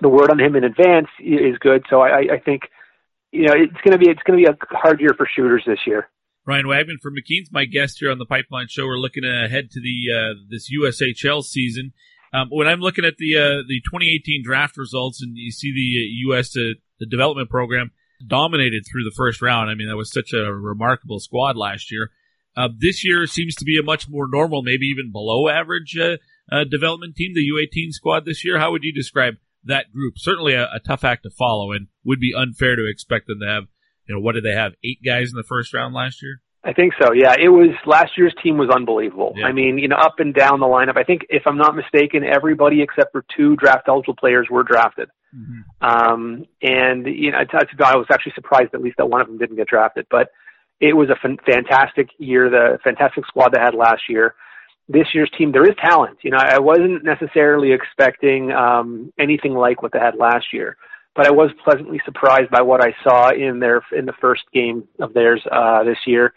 [0.00, 1.84] the word on him in advance is good.
[1.90, 2.62] So I, I think
[3.32, 5.64] you know it's going to be it's going to be a hard year for shooters
[5.66, 6.08] this year.
[6.46, 8.86] Ryan Wagman from McKeen's my guest here on the Pipeline Show.
[8.86, 11.92] We're looking ahead to the uh, this USHL season.
[12.32, 16.02] Um, when I'm looking at the uh, the 2018 draft results, and you see the
[16.02, 16.56] uh, U.S.
[16.56, 17.90] Uh, the development program
[18.26, 19.70] dominated through the first round.
[19.70, 22.10] I mean, that was such a remarkable squad last year.
[22.56, 26.16] Uh, this year seems to be a much more normal, maybe even below average uh,
[26.50, 28.58] uh, development team, the U18 squad this year.
[28.58, 29.34] How would you describe
[29.64, 30.14] that group?
[30.16, 33.46] Certainly a, a tough act to follow, and would be unfair to expect them to
[33.46, 33.64] have.
[34.08, 34.72] You know, what did they have?
[34.84, 36.40] Eight guys in the first round last year.
[36.66, 37.12] I think so.
[37.12, 39.34] Yeah, it was last year's team was unbelievable.
[39.36, 39.46] Yeah.
[39.46, 40.98] I mean, you know, up and down the lineup.
[40.98, 45.08] I think if I'm not mistaken, everybody except for two draft eligible players were drafted.
[45.80, 49.38] Um, and you know, I, I was actually surprised at least that one of them
[49.38, 50.06] didn't get drafted.
[50.10, 50.30] But
[50.80, 54.34] it was a fantastic year, the fantastic squad they had last year.
[54.88, 56.18] This year's team, there is talent.
[56.22, 60.76] You know, I wasn't necessarily expecting um, anything like what they had last year,
[61.14, 64.88] but I was pleasantly surprised by what I saw in their in the first game
[65.00, 66.34] of theirs uh, this year.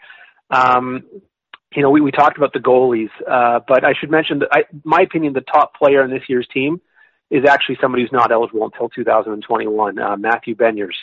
[0.50, 1.04] Um,
[1.74, 4.64] you know, we, we talked about the goalies, uh, but I should mention that, I,
[4.84, 6.80] my opinion, the top player on this year's team
[7.30, 10.96] is actually somebody who's not eligible until 2021, uh, Matthew Beniers,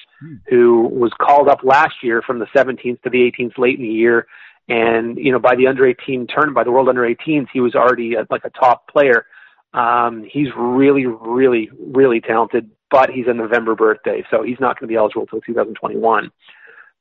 [0.50, 3.88] who was called up last year from the 17th to the 18th late in the
[3.88, 4.28] year.
[4.68, 7.76] And, you know, by the under 18 tournament, by the World Under 18s, he was
[7.76, 9.26] already a, like a top player.
[9.74, 14.88] Um, he's really, really, really talented, but he's a November birthday, so he's not going
[14.88, 16.30] to be eligible until 2021.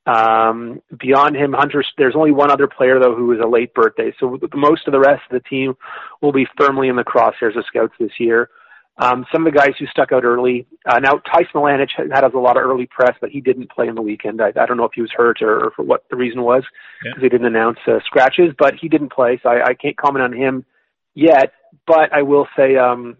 [0.07, 4.13] Um, beyond him, Hunter, there's only one other player though who is a late birthday.
[4.19, 5.75] So most of the rest of the team
[6.21, 8.49] will be firmly in the crosshairs of scouts this year.
[8.99, 10.65] Um, some of the guys who stuck out early.
[10.85, 13.87] Uh, now Tyson Milanich had, had a lot of early press, but he didn't play
[13.87, 14.41] in the weekend.
[14.41, 16.63] I, I don't know if he was hurt or, or for what the reason was
[17.03, 20.23] because they didn't announce uh, scratches, but he didn't play, so I, I can't comment
[20.23, 20.65] on him
[21.13, 21.51] yet.
[21.85, 23.17] But I will say, um,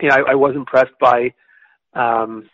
[0.00, 1.32] you know, I, I was impressed by.
[1.94, 2.48] Um,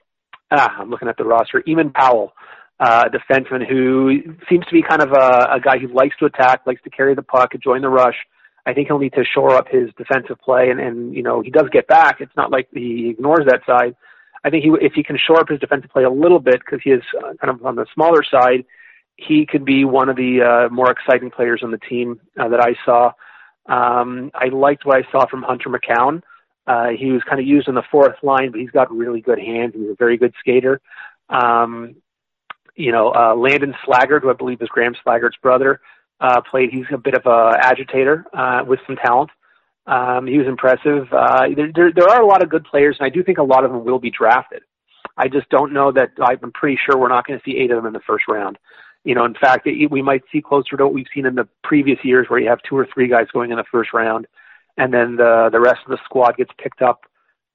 [0.50, 1.62] ah, I'm looking at the roster.
[1.68, 2.32] Eamon Powell,
[2.80, 6.62] uh, defenseman who seems to be kind of a, a guy who likes to attack,
[6.66, 8.16] likes to carry the puck, join the rush.
[8.66, 11.50] I think he'll need to shore up his defensive play, and, and you know he
[11.50, 12.20] does get back.
[12.20, 13.94] It's not like he ignores that side.
[14.44, 16.80] I think he, if he can shore up his defensive play a little bit, because
[16.82, 18.64] he is uh, kind of on the smaller side,
[19.16, 22.60] he could be one of the uh, more exciting players on the team uh, that
[22.60, 23.12] I saw.
[23.66, 26.22] Um, I liked what I saw from Hunter McKown.
[26.66, 29.38] Uh, he was kind of used in the fourth line, but he's got really good
[29.38, 29.74] hands.
[29.74, 30.80] He's a very good skater.
[31.28, 31.96] Um,
[32.76, 35.80] you know, uh, Landon Slaggert, who I believe is Graham Slaggert's brother,
[36.20, 36.70] uh, played.
[36.70, 39.30] He's a bit of a agitator uh, with some talent.
[39.86, 41.12] Um, he was impressive.
[41.12, 43.42] Uh, there, there, there are a lot of good players, and I do think a
[43.42, 44.62] lot of them will be drafted.
[45.16, 46.10] I just don't know that.
[46.20, 48.58] I'm pretty sure we're not going to see eight of them in the first round.
[49.04, 51.46] You know, in fact, it, we might see closer to what we've seen in the
[51.62, 54.26] previous years, where you have two or three guys going in the first round,
[54.78, 57.02] and then the the rest of the squad gets picked up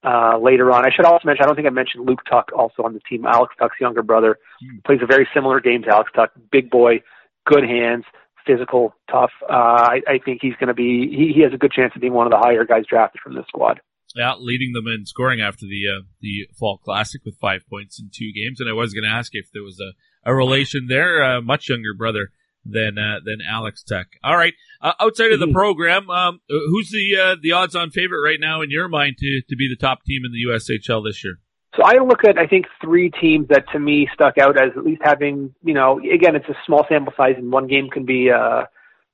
[0.04, 0.86] uh, later on.
[0.86, 3.26] I should also mention, I don't think I mentioned Luke Tuch also on the team.
[3.26, 4.38] Alex Tuch's younger brother
[4.86, 6.30] plays a very similar game to Alex Tuch.
[6.50, 7.02] Big boy,
[7.46, 8.04] good hands,
[8.46, 9.30] physical, tough.
[9.48, 11.08] Uh, I, I think he's going to be.
[11.10, 13.34] He, he has a good chance of being one of the higher guys drafted from
[13.34, 13.80] this squad.
[14.14, 18.10] Yeah, leading them in scoring after the uh, the fall classic with five points in
[18.12, 18.60] two games.
[18.60, 19.92] And I was going to ask if there was a,
[20.28, 22.32] a relation there, a much younger brother
[22.64, 24.06] than uh, than Alex Tuch.
[24.22, 28.22] All right, uh, outside of the program, um, who's the uh, the odds on favorite
[28.22, 31.22] right now in your mind to to be the top team in the USHL this
[31.24, 31.38] year?
[31.76, 34.84] So I look at I think three teams that to me stuck out as at
[34.84, 38.30] least having you know again it's a small sample size and one game can be
[38.30, 38.64] uh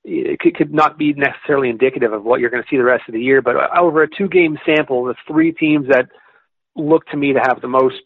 [0.09, 3.03] it could, could not be necessarily indicative of what you're going to see the rest
[3.09, 6.07] of the year but over a two game sample the three teams that
[6.77, 8.03] look to me to have the most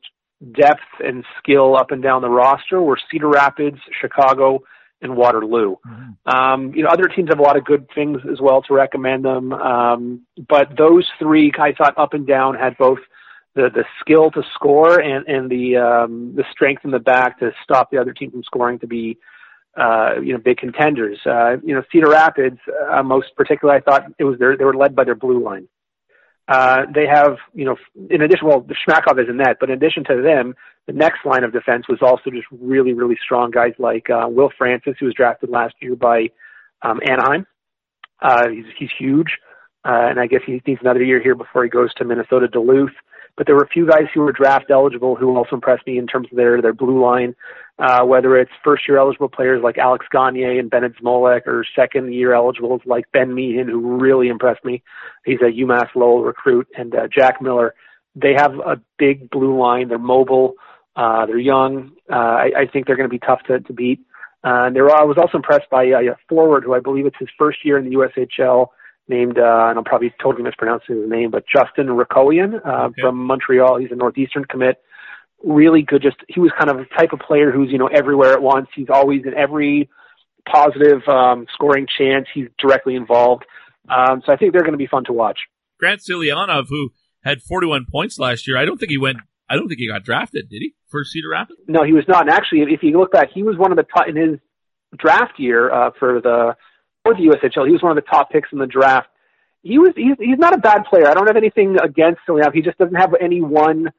[0.52, 4.60] depth and skill up and down the roster were Cedar Rapids, Chicago,
[5.02, 5.76] and Waterloo.
[6.26, 9.24] Um, you know, other teams have a lot of good things as well to recommend
[9.24, 12.98] them, um, but those three I thought up and down had both
[13.54, 17.52] the the skill to score and and the um, the strength in the back to
[17.64, 19.18] stop the other team from scoring to be
[19.76, 21.18] uh, you know big contenders.
[21.26, 22.58] Uh, you know, Cedar Rapids,
[22.90, 25.68] uh, most particularly, I thought it was their they were led by their blue line.
[26.50, 27.76] Uh, they have, you know,
[28.10, 30.56] in addition, well, the Shmakov is in that, but in addition to them,
[30.88, 34.50] the next line of defense was also just really, really strong guys like uh, Will
[34.58, 36.28] Francis, who was drafted last year by
[36.82, 37.46] um, Anaheim.
[38.20, 39.38] Uh, he's he's huge,
[39.84, 42.90] uh, and I guess he needs another year here before he goes to Minnesota Duluth.
[43.36, 46.06] But there were a few guys who were draft eligible who also impressed me in
[46.06, 47.34] terms of their their blue line,
[47.78, 52.12] uh, whether it's first year eligible players like Alex Gagne and Bennett Smolek, or second
[52.12, 54.82] year eligibles like Ben Meehan, who really impressed me.
[55.24, 57.74] He's a UMass Lowell recruit, and uh, Jack Miller.
[58.16, 59.88] They have a big blue line.
[59.88, 60.54] They're mobile.
[60.96, 61.92] Uh, they're young.
[62.10, 64.00] Uh, I, I think they're going to be tough to, to beat.
[64.42, 67.16] Uh, and there, I was also impressed by uh, a forward who I believe it's
[67.18, 68.68] his first year in the USHL,
[69.08, 73.02] named uh, and I'm probably totally mispronouncing his name, but Justin Hryckowian uh, okay.
[73.02, 73.78] from Montreal.
[73.78, 74.76] He's a northeastern commit.
[75.42, 76.02] Really good.
[76.02, 78.68] Just he was kind of a type of player who's you know everywhere at once.
[78.74, 79.88] He's always in every
[80.50, 82.26] positive um, scoring chance.
[82.32, 83.44] He's directly involved.
[83.88, 85.38] Um, so I think they're going to be fun to watch.
[85.78, 86.92] Grant Silianoff, who
[87.24, 89.18] had 41 points last year, I don't think he went.
[89.48, 91.58] I don't think he got drafted, did he, for Cedar Rapids?
[91.66, 92.22] No, he was not.
[92.22, 94.38] And actually, if you look back, he was one of the top in his
[94.96, 96.54] draft year uh, for the
[97.04, 97.66] for the USHL.
[97.66, 99.08] He was one of the top picks in the draft,
[99.62, 101.06] he was he's he's not a bad player.
[101.06, 102.36] I don't have anything against him.
[102.54, 103.90] He just doesn't have any one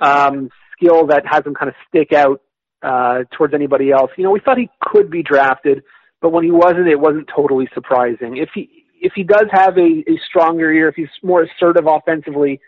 [0.00, 2.42] um, skill that has him kind of stick out
[2.82, 4.10] uh, towards anybody else.
[4.16, 5.82] You know, we thought he could be drafted,
[6.20, 8.36] but when he wasn't, it wasn't totally surprising.
[8.36, 12.60] If he if he does have a, a stronger year, if he's more assertive offensively,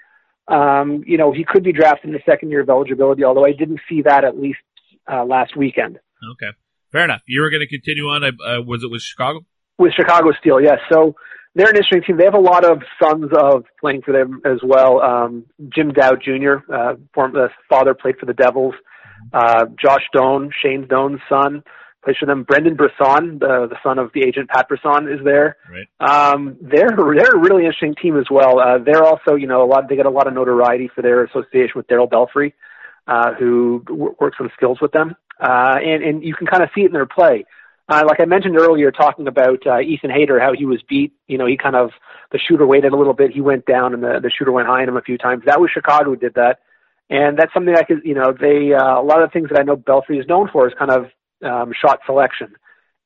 [0.46, 3.24] um, you know, he could be drafted in the second year of eligibility.
[3.24, 4.60] Although I didn't see that at least
[5.10, 5.98] uh, last weekend.
[6.32, 6.56] Okay,
[6.90, 7.20] fair enough.
[7.26, 8.24] You were going to continue on.
[8.24, 9.44] Uh, was it with Chicago?
[9.78, 10.78] With Chicago Steel, yes.
[10.92, 11.14] So
[11.54, 12.18] they're an interesting team.
[12.18, 15.00] They have a lot of sons of playing for them as well.
[15.00, 18.74] Um, Jim Dowd Jr., uh, former uh, father, played for the Devils.
[19.32, 21.62] Uh, Josh Doan, Shane Doan's son,
[22.04, 22.44] plays for them.
[22.44, 25.56] Brendan Brisson, the, the son of the agent Pat Brisson, is there.
[25.70, 25.88] Right.
[26.00, 28.60] Um, they're they're a really interesting team as well.
[28.60, 29.88] Uh, they're also, you know, a lot.
[29.88, 32.54] They get a lot of notoriety for their association with Darryl Belfry,
[33.06, 36.70] uh, who w- works on skills with them, uh, and and you can kind of
[36.74, 37.44] see it in their play.
[37.88, 41.14] Uh, like I mentioned earlier, talking about uh, Ethan Haider, how he was beat.
[41.26, 41.90] You know, he kind of
[42.32, 43.30] the shooter waited a little bit.
[43.32, 45.44] He went down, and the the shooter went high on him a few times.
[45.46, 46.58] That was Chicago who did that,
[47.08, 48.02] and that's something I could.
[48.04, 50.50] You know, they uh, a lot of the things that I know Belfry is known
[50.52, 51.06] for is kind of
[51.42, 52.54] um, shot selection,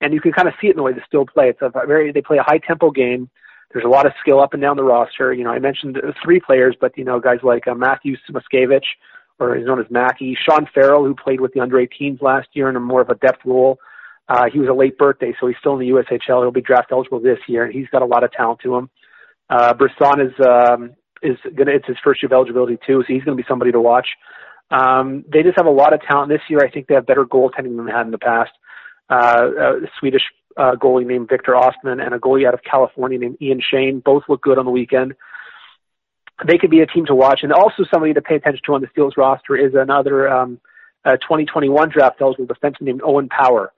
[0.01, 1.49] and you can kind of see it in the way they still play.
[1.49, 3.31] It's a very they play a high tempo game.
[3.73, 5.33] There's a lot of skill up and down the roster.
[5.33, 8.83] You know, I mentioned three players, but you know, guys like uh, Matthew Samoskevich,
[9.39, 12.69] or he's known as Mackie, Sean Farrell, who played with the under 18s last year
[12.69, 13.79] in a more of a depth role.
[14.29, 16.43] Uh, he was a late birthday, so he's still in the USHL.
[16.43, 18.91] He'll be draft eligible this year, and he's got a lot of talent to him.
[19.51, 23.25] Uh, Brisson is um, is gonna it's his first year of eligibility too, so he's
[23.25, 24.07] to be somebody to watch.
[24.71, 26.61] Um, they just have a lot of talent this year.
[26.61, 28.51] I think they have better goaltending than they had in the past.
[29.11, 30.23] Uh, a Swedish
[30.57, 34.23] uh, goalie named Victor Ostman and a goalie out of California named Ian Shane both
[34.29, 35.15] look good on the weekend.
[36.47, 38.81] They could be a team to watch, and also somebody to pay attention to on
[38.81, 40.61] the Steelers roster is another um,
[41.05, 43.73] uh, 2021 draft eligible defenseman named Owen Power.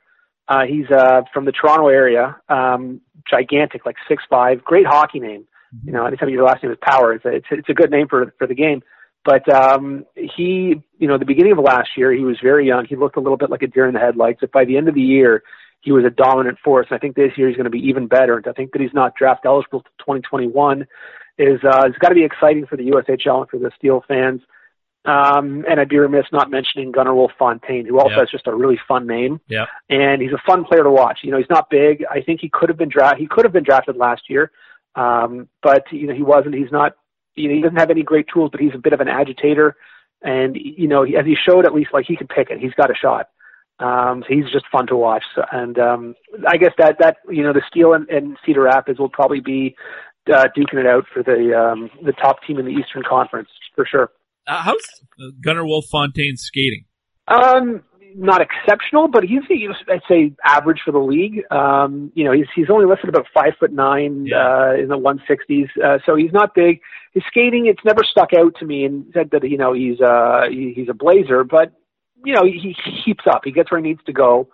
[0.49, 5.47] Uh, he's uh, from the Toronto area, um, gigantic, like six five, great hockey name.
[5.85, 7.91] You know, anytime your last name is Power, it's a, it's a, it's a good
[7.91, 8.83] name for for the game.
[9.25, 12.85] But um, he, you know, the beginning of last year, he was very young.
[12.85, 14.41] He looked a little bit like a deer in the headlights.
[14.41, 15.43] But by the end of the year,
[15.81, 16.87] he was a dominant force.
[16.91, 18.37] And I think this year he's going to be even better.
[18.37, 20.87] And I think that he's not draft eligible to 2021
[21.39, 24.43] is uh, it's got to be exciting for the USHL and for the Steel fans.
[25.07, 28.21] Um, and I'd be remiss not mentioning Gunnarwolfe Fontaine, who also Yeah.
[28.21, 29.41] has just a really fun name.
[29.49, 29.67] Yeah.
[29.91, 31.19] And he's a fun player to watch.
[31.23, 32.05] You know, he's not big.
[32.11, 33.21] I think he could have been drafted.
[33.21, 34.51] He could have been drafted last year,
[34.95, 36.55] um, but you know he wasn't.
[36.55, 36.97] He's not.
[37.35, 39.77] You know, he doesn't have any great tools, but he's a bit of an agitator.
[40.23, 42.59] And you know, he, as he showed, at least like he can pick it.
[42.59, 43.29] He's got a shot.
[43.81, 45.25] Um, so he's just fun to watch.
[45.35, 46.15] So, and um,
[46.47, 49.77] I guess that that you know the Steel and, and Cedar Rapids will probably be
[50.33, 53.85] uh, duking it out for the um, the top team in the Eastern Conference for
[53.85, 54.11] sure.
[54.47, 54.83] Uh, how's
[55.21, 56.85] uh, Gunnarwolfe Fontaine skating?
[57.29, 57.83] Um,
[58.15, 61.43] not exceptional, but he's, he's I'd say average for the league.
[61.51, 65.21] Um, you know, he's he's only listed about five foot nine uh, in the one
[65.27, 66.81] sixties, uh, so he's not big.
[67.13, 70.43] His skating, it's never stuck out to me, and said that you know he's uh
[70.51, 71.73] he, he's a blazer, but
[72.25, 73.43] you know he, he keeps up.
[73.45, 74.49] He gets where he needs to go.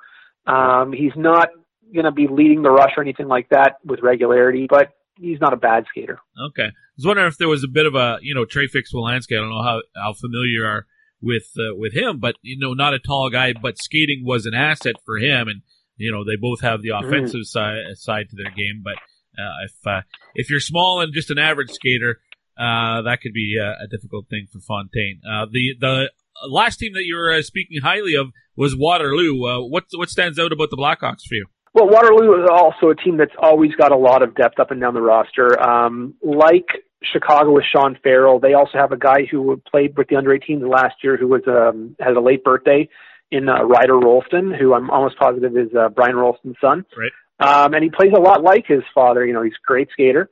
[0.46, 1.50] Um, he's not
[1.92, 5.52] going to be leading the rush or anything like that with regularity, but he's not
[5.52, 6.18] a bad skater.
[6.50, 9.36] Okay, I was wondering if there was a bit of a you know Trey Fix-Wolansky.
[9.36, 10.86] I don't know how how familiar you are
[11.20, 14.54] with uh, with him, but you know not a tall guy, but skating was an
[14.54, 15.62] asset for him, and
[15.96, 18.82] you know they both have the offensive side side to their game.
[18.82, 18.96] But
[19.40, 20.02] uh, if uh,
[20.34, 22.20] if you're small and just an average skater,
[22.58, 25.20] uh, that could be uh, a difficult thing for Fontaine.
[25.24, 26.10] Uh, the the
[26.48, 29.44] last team that you were uh, speaking highly of was Waterloo.
[29.44, 31.46] Uh, what what stands out about the Blackhawks for you?
[31.72, 34.80] Well, Waterloo is also a team that's always got a lot of depth up and
[34.80, 35.60] down the roster.
[35.62, 36.66] Um, like
[37.02, 40.68] Chicago with Sean Farrell, they also have a guy who played with the under 18s
[40.68, 42.88] last year who was um, has a late birthday
[43.30, 46.84] in uh, Ryder Rolston, who I'm almost positive is uh, Brian Rolston's son.
[46.96, 47.12] Right.
[47.38, 49.24] Um, and he plays a lot like his father.
[49.24, 50.28] You know, he's a great skater.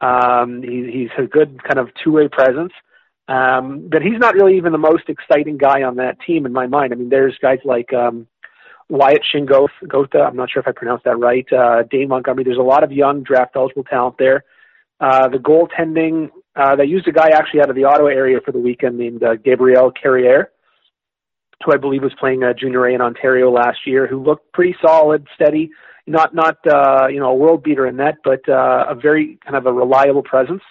[0.00, 2.72] Um, he, he's a good kind of two-way presence.
[3.28, 6.68] Um, but he's not really even the most exciting guy on that team in my
[6.68, 6.92] mind.
[6.92, 8.28] I mean, there's guys like um,
[8.88, 12.44] Wyatt Shingoth, Gotha, I'm not sure if I pronounced that right, uh, Dane Montgomery.
[12.44, 14.44] There's a lot of young draft eligible talent there.
[15.00, 18.52] Uh, the goaltending, uh, they used a guy actually out of the Ottawa area for
[18.52, 20.50] the weekend named uh, Gabriel Carriere,
[21.64, 24.76] who I believe was playing uh, junior A in Ontario last year, who looked pretty
[24.80, 25.70] solid, steady,
[26.06, 29.56] not not uh, you know a world beater in that, but uh, a very kind
[29.56, 30.62] of a reliable presence.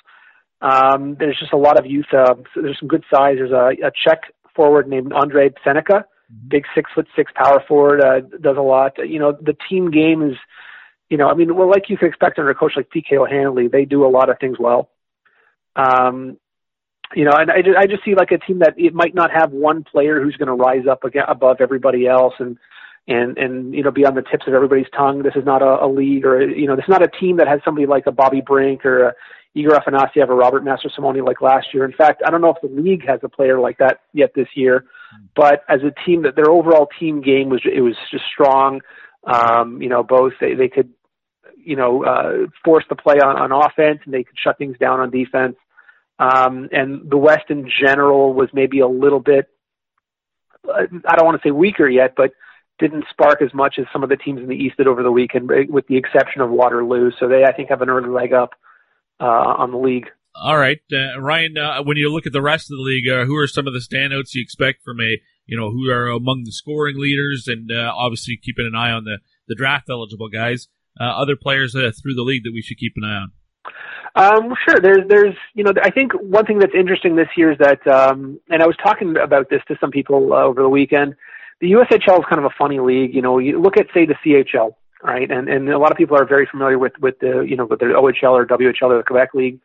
[0.61, 2.07] Um, there's just a lot of youth.
[2.11, 3.35] Uh, there's some good size.
[3.37, 4.21] There's a, a Czech
[4.55, 6.05] forward named Andre Seneca,
[6.47, 8.93] big six foot six power forward, uh, does a lot.
[8.97, 10.37] You know, the team game is,
[11.09, 13.67] you know, I mean, well, like you could expect under a coach like PK O'Handley,
[13.67, 14.89] they do a lot of things well.
[15.75, 16.37] Um,
[17.13, 19.31] you know, and I just, I just see like a team that it might not
[19.31, 22.57] have one player who's going to rise up aga above everybody else and
[23.07, 25.21] and and you know be on the tips of everybody's tongue.
[25.21, 27.47] This is not a, a league or you know this is not a team that
[27.47, 29.13] has somebody like a Bobby Brink or a,
[29.55, 31.85] Egor Afanasyev or Robert Mastrosimone like last year.
[31.85, 34.49] In fact, I don't know if the league has a player like that yet this
[34.53, 34.85] year,
[35.33, 38.81] but as a team, that their overall team game was it was just strong.
[39.23, 40.89] Um, you know, both they, they could,
[41.57, 44.99] you know, uh, force the play on, on offense and they could shut things down
[44.99, 45.55] on defense.
[46.19, 49.49] Um, and the West in general was maybe a little bit,
[50.67, 52.31] uh, I don't want to say weaker yet, but
[52.77, 55.11] didn't spark as much as some of the teams in the East did over the
[55.11, 57.09] weekend, with the exception of Waterloo.
[57.19, 58.51] So they, I think, have an early leg up
[59.19, 60.07] on the league.
[60.35, 61.57] All right, uh, Ryan.
[61.57, 63.73] Uh, when you look at the rest of the league, uh, who are some of
[63.73, 67.71] the standouts you expect from a you know who are among the scoring leaders, and
[67.71, 70.67] uh, obviously keeping an eye on the the draft eligible guys,
[70.99, 73.31] uh, other players uh, through the league that we should keep an eye on.
[74.15, 74.79] Um, sure.
[74.81, 78.39] There's, there's, you know, I think one thing that's interesting this year is that, um,
[78.49, 81.15] and I was talking about this to some people uh, over the weekend.
[81.59, 83.13] The USHL is kind of a funny league.
[83.13, 84.75] You know, you look at say the CHL,
[85.05, 85.29] right?
[85.29, 87.79] And and a lot of people are very familiar with with the you know with
[87.79, 89.59] the OHL or WHL or the Quebec League.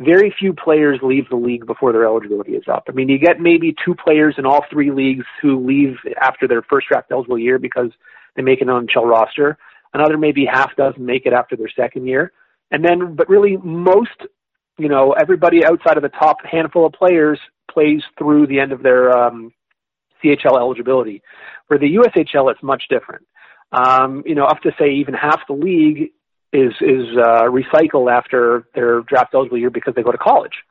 [0.00, 2.84] Very few players leave the league before their eligibility is up.
[2.88, 6.62] I mean, you get maybe two players in all three leagues who leave after their
[6.62, 7.90] first draft eligible year because
[8.36, 9.58] they make an NHL roster.
[9.92, 12.32] Another maybe half dozen make it after their second year.
[12.70, 14.22] And then, but really most,
[14.78, 18.84] you know, everybody outside of the top handful of players plays through the end of
[18.84, 19.52] their um,
[20.22, 21.22] CHL eligibility.
[21.66, 23.26] For the USHL, it's much different.
[23.72, 26.10] Um, you know, up to say even half the league
[26.52, 30.64] is is uh, recycled after their draft eligible year because they go to college.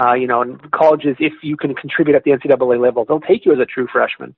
[0.00, 3.44] Uh, you know, and colleges, if you can contribute at the NCAA level, they'll take
[3.44, 4.34] you as a true freshman.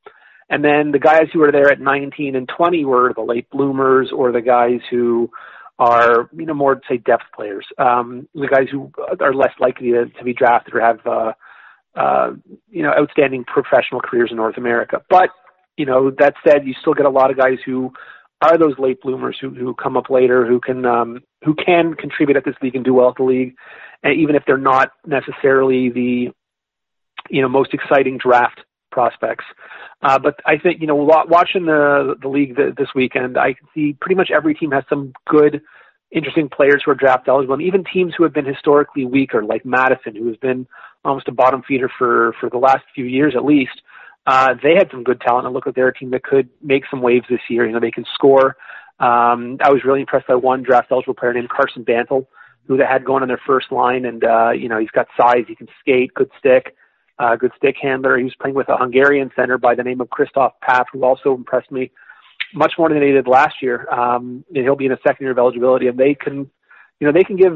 [0.50, 4.10] And then the guys who are there at 19 and 20 were the late bloomers
[4.14, 5.30] or the guys who
[5.78, 7.66] are, you know, more say depth players.
[7.78, 8.90] Um, the guys who
[9.20, 11.32] are less likely to, to be drafted or have, uh,
[11.94, 12.32] uh,
[12.70, 15.02] you know, outstanding professional careers in North America.
[15.08, 15.30] But,
[15.76, 17.92] you know, that said, you still get a lot of guys who
[18.40, 22.36] are those late bloomers who, who come up later, who can, um, who can contribute
[22.36, 23.54] at this league and do well at the league.
[24.02, 26.30] And even if they're not necessarily the,
[27.30, 28.60] you know, most exciting draft
[28.92, 29.44] prospects.
[30.02, 33.96] Uh, but I think you know watching the the league th- this weekend, I see
[34.00, 35.62] pretty much every team has some good,
[36.12, 39.64] interesting players who are draft eligible, and even teams who have been historically weaker, like
[39.64, 40.68] Madison, who has been
[41.04, 43.82] almost a bottom feeder for for the last few years at least.
[44.26, 46.84] Uh, they had some good talent, and look like they're a team that could make
[46.90, 47.66] some waves this year.
[47.66, 48.56] You know, they can score.
[49.00, 52.28] Um, I was really impressed by one draft eligible player named Carson Bantle,
[52.68, 55.44] who they had going on their first line, and uh, you know he's got size,
[55.48, 56.76] he can skate, good stick
[57.18, 58.18] uh, good stick handler.
[58.18, 61.34] He was playing with a Hungarian center by the name of Kristof Papp, who also
[61.34, 61.90] impressed me
[62.54, 63.88] much more than he did last year.
[63.90, 66.50] Um, and he'll be in a second year of eligibility, and they can,
[67.00, 67.54] you know, they can give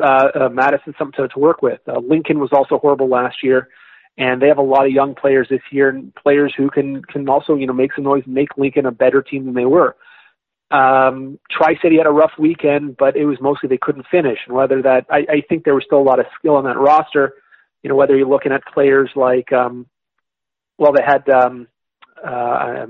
[0.00, 1.80] uh, uh, Madison something to, to work with.
[1.86, 3.68] Uh, Lincoln was also horrible last year,
[4.18, 7.28] and they have a lot of young players this year, and players who can can
[7.28, 9.96] also, you know, make some noise and make Lincoln a better team than they were.
[10.70, 14.38] Um, Tri City had a rough weekend, but it was mostly they couldn't finish.
[14.46, 16.78] And whether that, I, I think there was still a lot of skill on that
[16.78, 17.34] roster
[17.82, 19.86] you know, whether you're looking at players like, um,
[20.78, 21.66] well, they had um,
[22.24, 22.86] uh,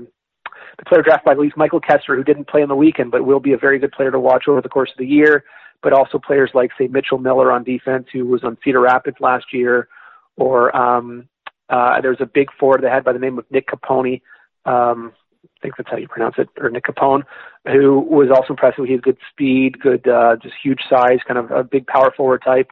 [0.77, 3.39] the player drafted by Leafs, Michael Koster, who didn't play on the weekend, but will
[3.39, 5.43] be a very good player to watch over the course of the year.
[5.81, 9.45] But also players like, say, Mitchell Miller on defense, who was on Cedar Rapids last
[9.51, 9.89] year,
[10.37, 11.27] or um,
[11.69, 14.21] uh, there's a big forward they had by the name of Nick Capone.
[14.65, 15.13] Um,
[15.43, 17.23] I think that's how you pronounce it, or Nick Capone,
[17.65, 18.85] who was also impressive.
[18.85, 22.41] He has good speed, good, uh, just huge size, kind of a big power forward
[22.43, 22.69] type.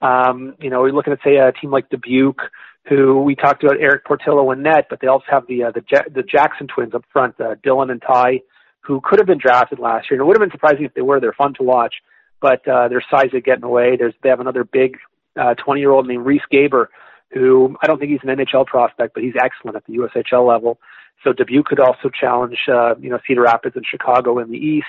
[0.00, 2.40] Um, you know, we're looking at say a team like Dubuque,
[2.88, 5.84] who we talked about Erik Portillo and net, but they also have the uh, the,
[5.90, 8.40] ja- the Jackson twins up front, uh, Dylan and Ty,
[8.80, 10.18] who could have been drafted last year.
[10.18, 11.20] And it would have been surprising if they were.
[11.20, 11.94] They're fun to watch,
[12.40, 13.96] but uh, their size is getting away.
[13.96, 16.86] There's they have another big 20 uh, year old named Riese Gaber,
[17.32, 20.78] who I don't think he's an NHL prospect, but he's excellent at the USHL level.
[21.24, 24.86] So Dubuque could also challenge, uh, you know, Cedar Rapids and Chicago in the East.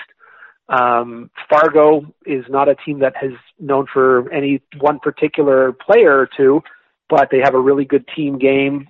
[0.68, 6.28] Um, Fargo is not a team that has known for any one particular player or
[6.36, 6.62] two,
[7.08, 8.88] but they have a really good team game.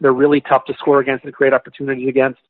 [0.00, 2.40] They're really tough to score against and create opportunities against.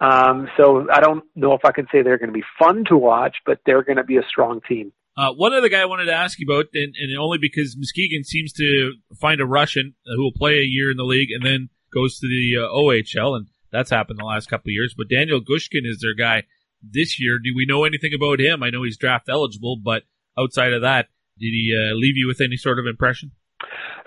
[0.00, 2.96] Um, so I don't know if I can say they're going to be fun to
[2.96, 4.92] watch, but they're going to be a strong team.
[5.20, 8.24] Uh, one other guy I wanted to ask you about, and, and only because Muskegon
[8.24, 11.68] seems to find a Russian who will play a year in the league and then
[11.92, 14.94] goes to the uh, OHL, and that's happened the last couple of years.
[14.96, 16.44] But Daniel Gushchin is their guy
[16.82, 17.38] this year.
[17.38, 18.62] Do we know anything about him?
[18.62, 20.04] I know he's draft eligible, but
[20.38, 21.08] outside of that,
[21.38, 23.32] did he uh, leave you with any sort of impression?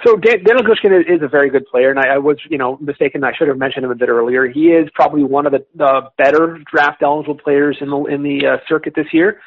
[0.04, 2.58] So Dan- Daniel Gushchin is, is a very good player, and I, I was, you
[2.58, 3.24] know, mistaken.
[3.24, 4.48] I should have mentioned him a bit earlier.
[4.48, 8.48] He is probably one of the, the better draft eligible players in the in the
[8.48, 9.40] uh, circuit this year.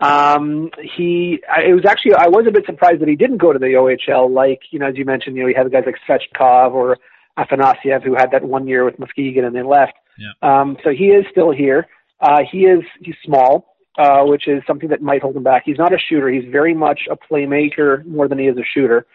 [0.00, 3.52] Um, he, I, it was actually, I was a bit surprised that he didn't go
[3.52, 4.30] to the OHL.
[4.30, 6.98] Like, you know, as you mentioned, you know, he had guys like Svechnikov or
[7.38, 9.94] Afanasyev who had that one year with Muskegon and then left.
[10.18, 10.32] Yeah.
[10.42, 11.86] Um, so he is still here.
[12.20, 13.76] Uh, he is he's small.
[13.98, 15.62] uh, which is something that might hold him back.
[15.64, 16.28] He's not a shooter.
[16.28, 19.06] He's very much a playmaker more than he is a shooter,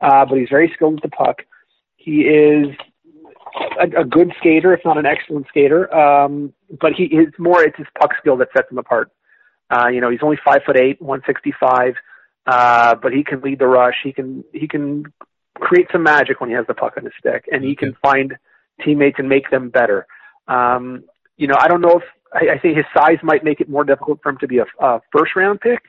[0.00, 1.42] uh, but he's very skilled with the puck.
[1.96, 2.66] He is
[3.80, 5.92] a, a good skater, if not an excellent skater.
[5.92, 9.10] Um, but he is more it's his puck skill that sets him apart.
[9.70, 11.94] Uh, you know, he's only five foot eight, one sixty five,
[12.46, 13.96] uh, but he can lead the rush.
[14.02, 15.04] He can he can
[15.56, 18.36] create some magic when he has the puck on his stick, and he can find
[18.84, 20.06] teammates and make them better.
[20.46, 21.04] Um,
[21.36, 23.84] you know, I don't know if I, I think his size might make it more
[23.84, 25.82] difficult for him to be a, a first round pick.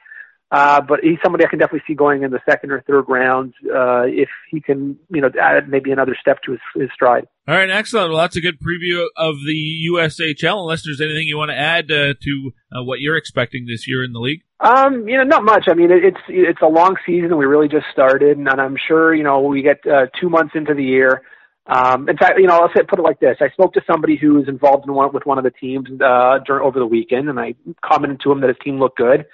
[0.51, 3.53] Uh, but he's somebody I can definitely see going in the second or third round
[3.65, 7.27] uh, if he can, you know, add maybe another step to his, his stride.
[7.47, 8.09] All right, excellent.
[8.09, 10.61] Well, that's a good preview of the USHL.
[10.61, 14.03] Unless there's anything you want to add uh, to uh, what you're expecting this year
[14.03, 14.41] in the league.
[14.59, 15.65] Um, you know, not much.
[15.69, 17.37] I mean, it, it's it's a long season.
[17.37, 20.73] We really just started, and, I'm sure you know we get uh, two months into
[20.73, 21.21] the year.
[21.67, 24.17] Um, in fact, you know, I'll say, put it like this: I spoke to somebody
[24.17, 27.29] who was involved in one with one of the teams uh, during over the weekend,
[27.29, 27.53] and I
[27.85, 29.25] commented to him that his team looked good.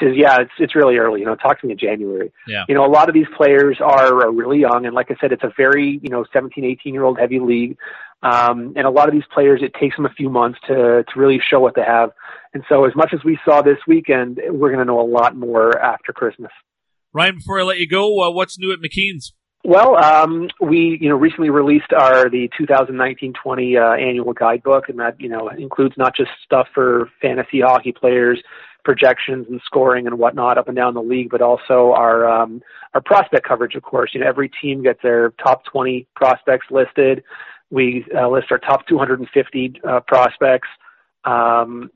[0.00, 1.20] "Yeah, it's it's really early.
[1.20, 2.32] You know, talk to me in January.
[2.46, 2.64] Yeah.
[2.68, 5.32] You know, a lot of these players are, are really young, and like I said,
[5.32, 7.76] it's a very you know 17, 18 year old heavy league.
[8.20, 11.20] Um, and a lot of these players, it takes them a few months to to
[11.20, 12.10] really show what they have.
[12.52, 15.36] And so, as much as we saw this weekend, we're going to know a lot
[15.36, 16.50] more after Christmas.
[17.12, 19.32] Ryan, before I let you go, uh, what's new at McKeen's?
[19.64, 25.20] Well, um, we you know recently released our the 2019-20 uh, annual guidebook, and that
[25.20, 28.42] you know includes not just stuff for fantasy hockey players,
[28.88, 32.62] projections and scoring and whatnot up and down the league, but also our um,
[32.94, 33.74] our prospect coverage.
[33.74, 37.22] Of course, you know every team gets their top 20 prospects listed.
[37.68, 40.68] We uh, list our top 250 uh, prospects.
[41.24, 41.90] Um,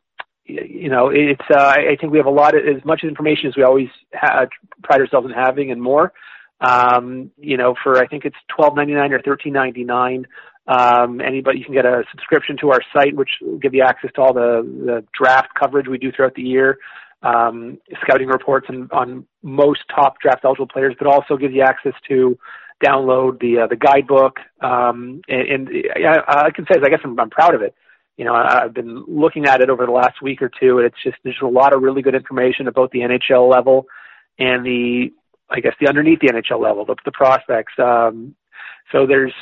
[0.45, 3.57] you know, it's uh, I think we have a lot of as much information as
[3.57, 4.45] we always ha-
[4.83, 6.13] pride ourselves in having, and more.
[6.61, 10.27] Um, you know, for I think it's twelve ninety nine or thirteen ninety nine.
[10.67, 14.11] Um, anybody you can get a subscription to our site, which will give you access
[14.15, 16.79] to all the, the draft coverage we do throughout the year,
[17.23, 21.95] um, scouting reports on, on most top draft eligible players, but also gives you access
[22.09, 22.39] to
[22.85, 24.39] download the uh, the guidebook.
[24.61, 27.75] Um, and, and I, I can say, I guess I'm, I'm proud of it.
[28.17, 31.03] You know, I've been looking at it over the last week or two, and it's
[31.03, 33.87] just there's a lot of really good information about the NHL level
[34.39, 35.13] and the
[35.51, 37.73] I guess the underneath the NHL level, the, the prospects.
[37.79, 38.35] Um,
[38.91, 39.35] so there's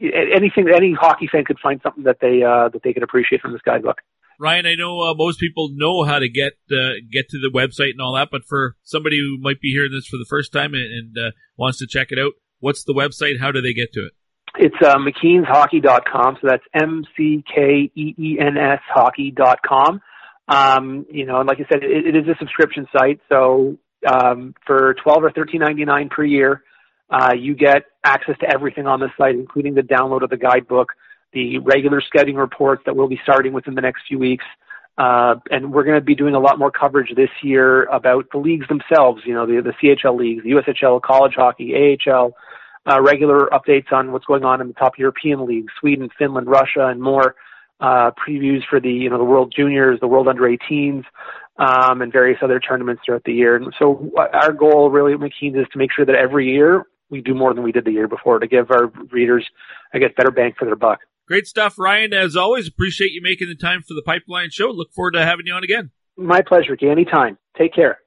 [0.00, 3.52] anything any hockey fan could find something that they uh, that they could appreciate from
[3.52, 3.98] this guidebook.
[4.40, 7.90] Ryan, I know uh, most people know how to get uh, get to the website
[7.90, 10.74] and all that, but for somebody who might be hearing this for the first time
[10.74, 13.40] and, and uh, wants to check it out, what's the website?
[13.40, 14.12] How do they get to it?
[14.56, 20.00] It's uh, McKeensHockey.com, so that's M C K E E N S Hockey.com.
[20.46, 24.54] Um, you know, and like I said, it, it is a subscription site, so um,
[24.66, 26.62] for twelve or thirteen ninety nine per year,
[27.10, 30.92] uh, you get access to everything on the site, including the download of the guidebook,
[31.32, 34.44] the regular scouting reports that we'll be starting within the next few weeks.
[34.96, 38.38] Uh, and we're going to be doing a lot more coverage this year about the
[38.38, 42.32] leagues themselves, you know, the, the CHL leagues, the USHL, college hockey, AHL,
[42.86, 46.86] uh, regular updates on what's going on in the top European leagues, Sweden, Finland, Russia,
[46.86, 47.34] and more,
[47.80, 51.04] uh, previews for the, you know, the World Juniors, the World Under 18s,
[51.56, 53.56] um, and various other tournaments throughout the year.
[53.56, 56.84] And so our goal really at McKeen's is to make sure that every year
[57.14, 59.46] we do more than we did the year before to give our readers,
[59.94, 60.98] I guess, better bang for their buck.
[61.26, 62.12] Great stuff, Ryan.
[62.12, 64.66] As always, appreciate you making the time for the Pipeline Show.
[64.66, 65.90] Look forward to having you on again.
[66.16, 66.88] My pleasure, Ricky.
[66.88, 67.38] Anytime.
[67.56, 68.00] Take care.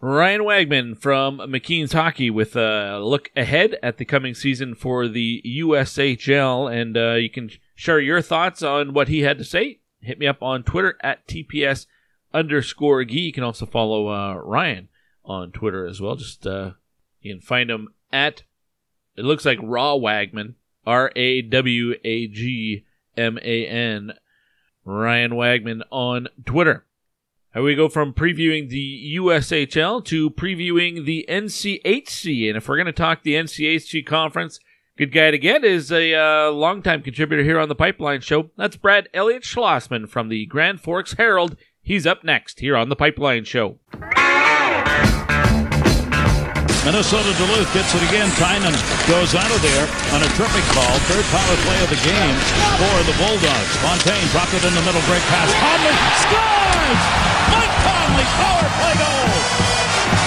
[0.00, 5.42] Ryan Wagman from McKeen's Hockey with a look ahead at the coming season for the
[5.46, 6.72] USHL.
[6.72, 9.80] And uh, you can share your thoughts on what he had to say.
[10.00, 11.86] Hit me up on Twitter at TPS
[12.34, 13.20] underscore Gee.
[13.20, 14.88] You can also follow uh, Ryan
[15.24, 16.16] on Twitter as well.
[16.16, 16.72] Just uh,
[17.24, 18.42] you can find him at
[19.16, 20.54] it looks like Raw Wagman,
[20.86, 22.84] R A W A G
[23.16, 24.12] M A N,
[24.84, 26.84] Ryan Wagman on Twitter.
[27.52, 32.86] How we go from previewing the USHL to previewing the NCHC, and if we're going
[32.86, 34.58] to talk the NCHC conference,
[34.98, 38.50] good guy to get is a uh, longtime contributor here on the Pipeline Show.
[38.56, 41.56] That's Brad Elliott Schlossman from the Grand Forks Herald.
[41.80, 43.78] He's up next here on the Pipeline Show.
[46.84, 48.28] Minnesota Duluth gets it again.
[48.36, 48.76] Tynan
[49.08, 50.92] goes out of there on a tripping call.
[51.08, 52.36] Third power play of the game
[52.76, 53.72] for the Bulldogs.
[53.80, 55.00] Fontaine dropped it in the middle.
[55.08, 55.48] Break pass.
[55.56, 57.02] Connolly scores!
[57.56, 59.32] Mike Connolly power play goal!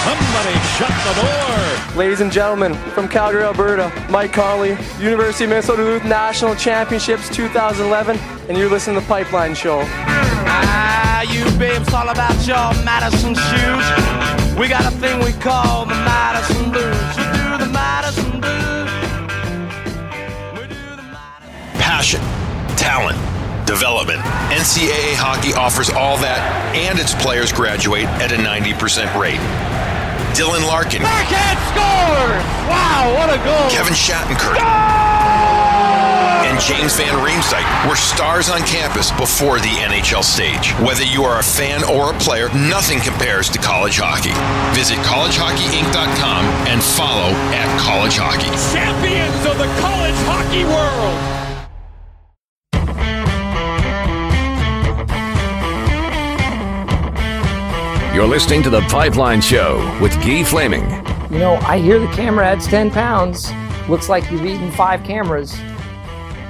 [0.02, 1.96] Somebody shut the door.
[1.96, 8.18] Ladies and gentlemen, from Calgary, Alberta, Mike Connolly, University of Minnesota Duluth National Championships 2011,
[8.48, 9.82] and you're listening to the Pipeline Show.
[9.84, 14.17] Ah, you babes, all about your Madison shoes.
[14.58, 17.16] We got a thing we call the Madison Blues.
[17.16, 18.90] You do the Madison Blues.
[21.78, 22.20] Passion,
[22.76, 23.16] talent,
[23.68, 24.18] development.
[24.50, 29.38] NCAA hockey offers all that, and its players graduate at a 90% rate.
[30.34, 31.02] Dylan Larkin.
[31.02, 32.42] Backhand scores!
[32.66, 33.70] Wow, what a goal!
[33.70, 34.97] Kevin Shattenkirk.
[36.58, 40.72] And James Van Riemsdyk were stars on campus before the NHL stage.
[40.84, 44.34] Whether you are a fan or a player, nothing compares to college hockey.
[44.76, 48.50] Visit collegehockeyinc.com and follow at college hockey.
[48.74, 51.36] Champions of the college hockey world!
[58.12, 60.82] You're listening to The Pipeline Show with Guy Flaming.
[61.30, 63.48] You know, I hear the camera adds 10 pounds.
[63.88, 65.56] Looks like you've eaten five cameras.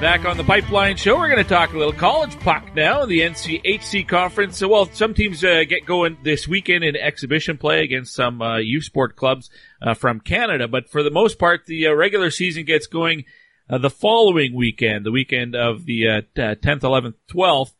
[0.00, 3.04] Back on the Pipeline Show, we're going to talk a little college puck now.
[3.04, 4.56] The NCHC conference.
[4.56, 8.58] So, well, some teams uh, get going this weekend in exhibition play against some uh,
[8.58, 9.50] U Sport clubs
[9.82, 13.24] uh, from Canada, but for the most part, the uh, regular season gets going
[13.68, 17.72] uh, the following weekend, the weekend of the uh, t- 10th, 11th, 12th.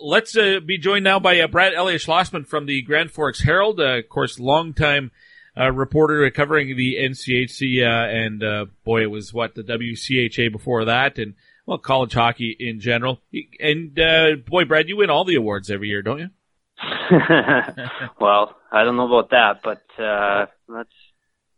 [0.00, 4.40] Let's be joined now by Brad Elliott Schlossman from the Grand Forks Herald, of course,
[4.40, 5.10] longtime
[5.56, 11.18] reporter covering the NCHC, uh, and uh, boy, it was what the WCHA before that,
[11.18, 11.34] and
[11.66, 13.20] well, college hockey in general.
[13.60, 13.94] And
[14.46, 16.30] boy, Brad, you win all the awards every year, don't you?
[18.20, 20.94] well, I don't know about that, but uh, that's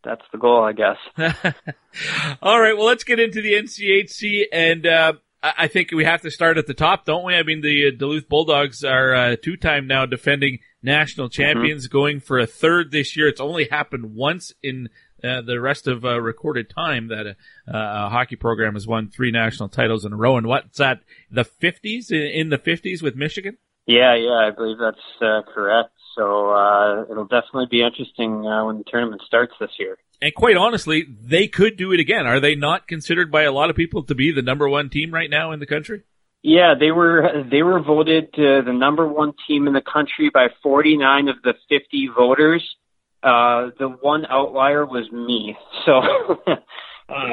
[0.03, 0.97] that's the goal, I guess.
[2.41, 6.31] all right, well, let's get into the NCHC, and uh, I think we have to
[6.31, 7.35] start at the top, don't we?
[7.35, 11.97] I mean, the Duluth Bulldogs are uh, two-time now defending national champions, mm-hmm.
[11.97, 13.27] going for a third this year.
[13.27, 14.89] It's only happened once in
[15.23, 17.35] uh, the rest of uh, recorded time that a,
[17.67, 20.37] a, hockey program has won three national titles in a row.
[20.37, 21.01] And what's that?
[21.31, 23.57] The fifties in the fifties with Michigan?
[23.85, 25.91] Yeah, yeah, I believe that's uh, correct.
[26.15, 29.97] So uh, it'll definitely be interesting uh, when the tournament starts this year.
[30.21, 32.25] And quite honestly, they could do it again.
[32.25, 35.13] Are they not considered by a lot of people to be the number one team
[35.13, 36.03] right now in the country?
[36.43, 40.47] Yeah, they were they were voted uh, the number one team in the country by
[40.61, 42.75] 49 of the 50 voters.
[43.23, 45.55] Uh, the one outlier was me.
[45.85, 45.93] So,
[47.09, 47.31] um,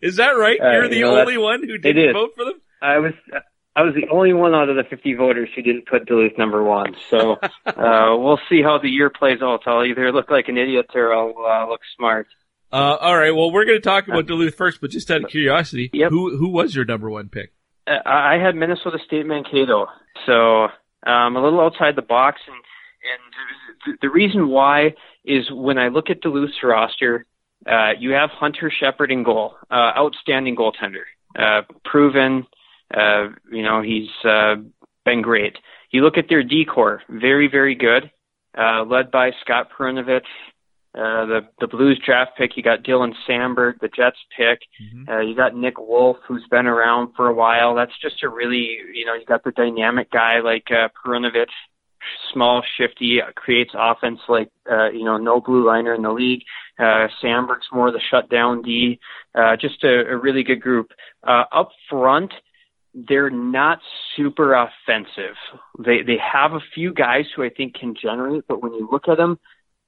[0.00, 0.58] is that right?
[0.60, 2.60] You're uh, the you know, only one who didn't vote for them.
[2.82, 3.12] I was
[3.76, 6.64] I was the only one out of the 50 voters who didn't put Duluth number
[6.64, 6.96] one.
[7.10, 7.36] So
[7.66, 9.62] uh, we'll see how the year plays out.
[9.66, 12.26] I'll either look like an idiot or I'll uh, look smart.
[12.72, 13.30] Uh, all right.
[13.30, 16.10] Well, we're going to talk about Duluth first, but just out of curiosity, yep.
[16.10, 17.52] who who was your number one pick?
[17.86, 19.86] I had Minnesota State Mankato,
[20.26, 20.64] so
[21.06, 23.67] um, a little outside the box, and and
[24.00, 27.26] the reason why is when I look at Duluth's roster,
[27.66, 31.04] uh, you have Hunter Shepard in goal, uh, outstanding goaltender,
[31.38, 32.46] uh, proven.
[32.92, 34.56] Uh, you know he's uh,
[35.04, 35.56] been great.
[35.90, 38.10] You look at their D corps, very very good,
[38.56, 40.22] uh, led by Scott Perunovich,
[40.94, 44.60] uh, the the Blues draft pick, you got Dylan Samberg, the Jets pick.
[44.82, 45.08] Mm-hmm.
[45.08, 47.74] Uh, you got Nick Wolff, who's been around for a while.
[47.74, 51.52] That's just a really, you know, you got the dynamic guy like uh, Perunovich,
[52.32, 56.42] small, shifty, uh, creates offense like, uh, you know, no blue liner in the league.
[56.78, 59.00] Uh, Samberg's more the shutdown D.
[59.34, 60.90] Uh, just a, a really good group.
[61.26, 62.32] Uh, up front,
[62.94, 63.80] they're not
[64.16, 65.36] super offensive.
[65.78, 69.08] They they have a few guys who I think can generate, but when you look
[69.08, 69.38] at them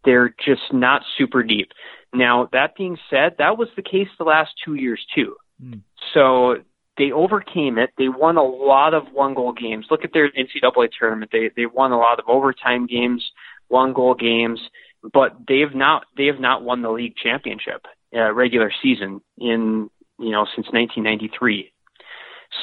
[0.05, 1.73] they're just not super deep.
[2.13, 5.37] Now, that being said, that was the case the last two years too.
[5.63, 5.83] Mm.
[6.15, 6.57] So
[7.01, 7.91] they overcame it.
[7.97, 9.87] They won a lot of one goal games.
[9.91, 11.31] Look at their NCAA tournament.
[11.33, 13.25] They they won a lot of overtime games,
[13.69, 14.61] one goal games,
[15.11, 19.89] but they have not they have not won the league championship uh, regular season in
[20.19, 21.73] you know since 1993.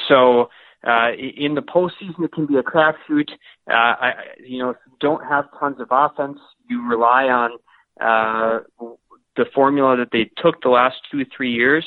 [0.06, 0.50] So
[0.86, 3.30] uh, in the postseason, it can be a crapshoot.
[3.68, 6.38] Uh, I, you know, if you don't have tons of offense,
[6.70, 7.50] you rely on
[8.00, 8.60] uh,
[9.36, 11.84] the formula that they took the last two, three years.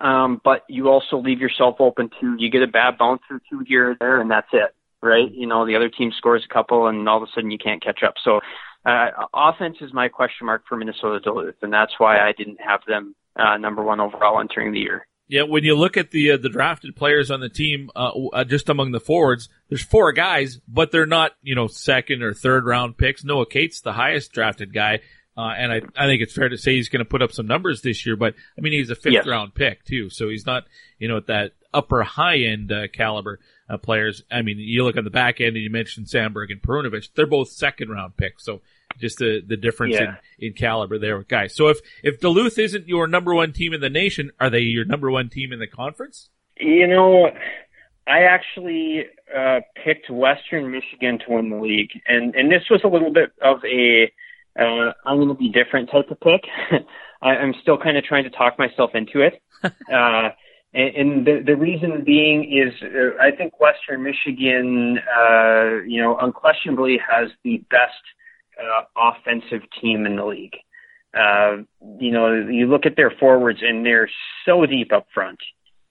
[0.00, 3.60] Um, but you also leave yourself open to you get a bad bounce or two
[3.66, 5.30] here or there, and that's it, right?
[5.32, 7.82] You know, the other team scores a couple, and all of a sudden you can't
[7.82, 8.14] catch up.
[8.22, 8.40] So,
[8.86, 12.80] uh, offense is my question mark for Minnesota Duluth, and that's why I didn't have
[12.86, 15.06] them uh, number one overall entering the year.
[15.26, 18.44] Yeah, when you look at the uh, the drafted players on the team, uh, uh,
[18.44, 22.66] just among the forwards, there's four guys, but they're not you know second or third
[22.66, 23.24] round picks.
[23.24, 25.00] Noah Cates, the highest drafted guy,
[25.36, 27.46] uh, and I I think it's fair to say he's going to put up some
[27.46, 28.16] numbers this year.
[28.16, 29.26] But I mean, he's a fifth yes.
[29.26, 30.64] round pick too, so he's not
[30.98, 34.22] you know at that upper high end uh, caliber uh, players.
[34.30, 37.26] I mean, you look on the back end, and you mentioned Samberg and Perunovich; they're
[37.26, 38.44] both second round picks.
[38.44, 38.62] So
[38.98, 40.16] just the the difference yeah.
[40.38, 41.54] in, in caliber there with guys.
[41.54, 44.84] So if if Duluth isn't your number one team in the nation, are they your
[44.84, 46.30] number one team in the conference?
[46.58, 47.30] You know,
[48.06, 49.06] I actually
[49.36, 53.32] uh, picked Western Michigan to win the league, and and this was a little bit
[53.42, 54.12] of a
[54.58, 56.44] uh, I'm going to be different type of pick.
[57.22, 59.42] I, I'm still kind of trying to talk myself into it.
[59.64, 60.30] uh,
[60.74, 66.18] And, and the, the reason being is uh, I think Western Michigan, uh, you know,
[66.18, 68.02] unquestionably has the best
[68.60, 70.56] uh, offensive team in the league.
[71.16, 71.62] Uh,
[72.00, 74.10] you know, you look at their forwards and they're
[74.44, 75.38] so deep up front.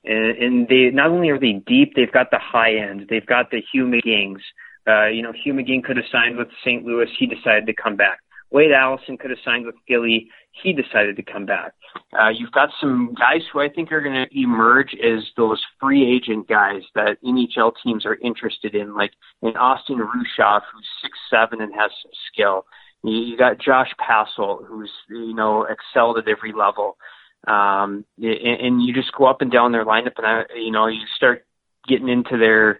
[0.03, 3.07] And, and they not only are they deep, they've got the high end.
[3.09, 4.41] They've got the Hugh McGings.
[4.85, 6.83] Uh, you know, Hugh McGing could have signed with St.
[6.83, 7.07] Louis.
[7.17, 8.19] He decided to come back.
[8.53, 10.29] Wade Allison could have signed with Philly.
[10.61, 11.73] He decided to come back.
[12.17, 16.15] Uh, you've got some guys who I think are going to emerge as those free
[16.15, 21.61] agent guys that NHL teams are interested in, like in Austin Rueschhoff, who's six seven
[21.61, 22.65] and has some skill.
[23.03, 26.95] You, got Josh Passolt, who's you know excelled at every level,
[27.47, 30.87] um, and, and you just go up and down their lineup, and I, you know
[30.87, 31.45] you start
[31.87, 32.79] getting into their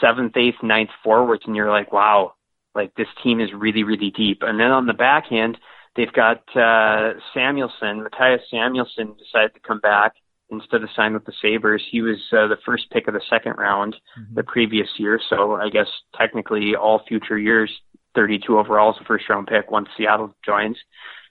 [0.00, 2.34] seventh, eighth, ninth forwards, and you're like, wow,
[2.74, 4.42] like this team is really, really deep.
[4.42, 5.58] And then on the back end,
[5.96, 8.04] they've got uh, Samuelsson.
[8.04, 10.14] Mattias Samuelsson decided to come back
[10.50, 11.82] instead of sign with the Sabres.
[11.90, 14.34] He was uh, the first pick of the second round mm-hmm.
[14.34, 17.70] the previous year, so I guess technically all future years,
[18.14, 20.76] 32 overall is a first round pick once Seattle joins.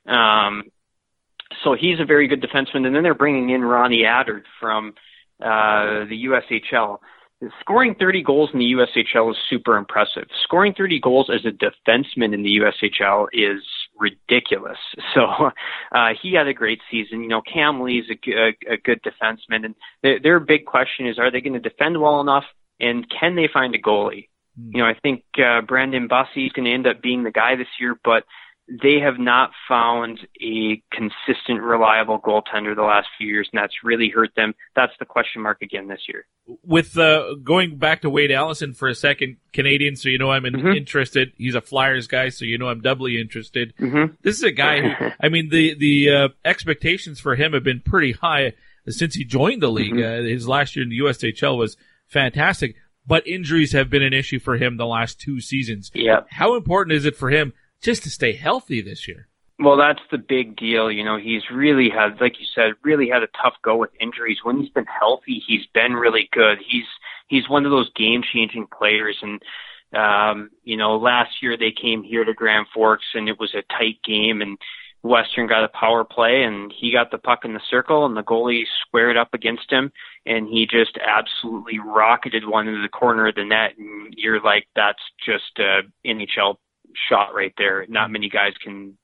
[0.07, 0.63] Um,
[1.63, 2.85] so he's a very good defenseman.
[2.85, 4.93] And then they're bringing in Ronnie Attard from
[5.39, 6.99] uh, the USHL.
[7.59, 10.27] Scoring 30 goals in the USHL is super impressive.
[10.43, 13.63] Scoring 30 goals as a defenseman in the USHL is
[13.99, 14.77] ridiculous.
[15.13, 15.51] So
[15.91, 17.21] uh, he had a great season.
[17.21, 21.19] You know, Cam Lee's a, a, a good defenseman, and their, their big question is:
[21.19, 22.45] Are they going to defend well enough,
[22.79, 24.29] and can they find a goalie?
[24.57, 24.71] Mm.
[24.73, 27.57] You know, I think uh, Brandon Bussi is going to end up being the guy
[27.57, 28.23] this year, but
[28.67, 34.09] they have not found a consistent, reliable goaltender the last few years, and that's really
[34.09, 34.53] hurt them.
[34.75, 36.25] That's the question mark again this year.
[36.63, 40.45] With uh, going back to Wade Allison for a second, Canadian, so you know I'm
[40.45, 40.77] in, mm-hmm.
[40.77, 41.33] interested.
[41.37, 43.73] He's a Flyers guy, so you know I'm doubly interested.
[43.77, 44.13] Mm-hmm.
[44.21, 47.81] This is a guy who, I mean, the the uh, expectations for him have been
[47.81, 48.53] pretty high
[48.87, 49.93] since he joined the league.
[49.93, 50.25] Mm-hmm.
[50.25, 54.39] Uh, his last year in the USHL was fantastic, but injuries have been an issue
[54.39, 55.91] for him the last two seasons.
[55.93, 56.21] Yeah.
[56.29, 57.53] How important is it for him?
[57.81, 59.27] Just to stay healthy this year.
[59.59, 60.91] Well, that's the big deal.
[60.91, 64.39] You know, he's really had, like you said, really had a tough go with injuries.
[64.43, 66.57] When he's been healthy, he's been really good.
[66.67, 66.85] He's
[67.27, 69.17] he's one of those game changing players.
[69.21, 69.41] And
[69.93, 73.61] um, you know, last year they came here to Grand Forks and it was a
[73.73, 74.57] tight game and
[75.03, 78.23] Western got a power play and he got the puck in the circle and the
[78.23, 79.91] goalie squared up against him
[80.25, 84.67] and he just absolutely rocketed one into the corner of the net and you're like,
[84.75, 86.57] that's just a NHL
[87.09, 87.85] shot right there.
[87.87, 88.97] Not many guys can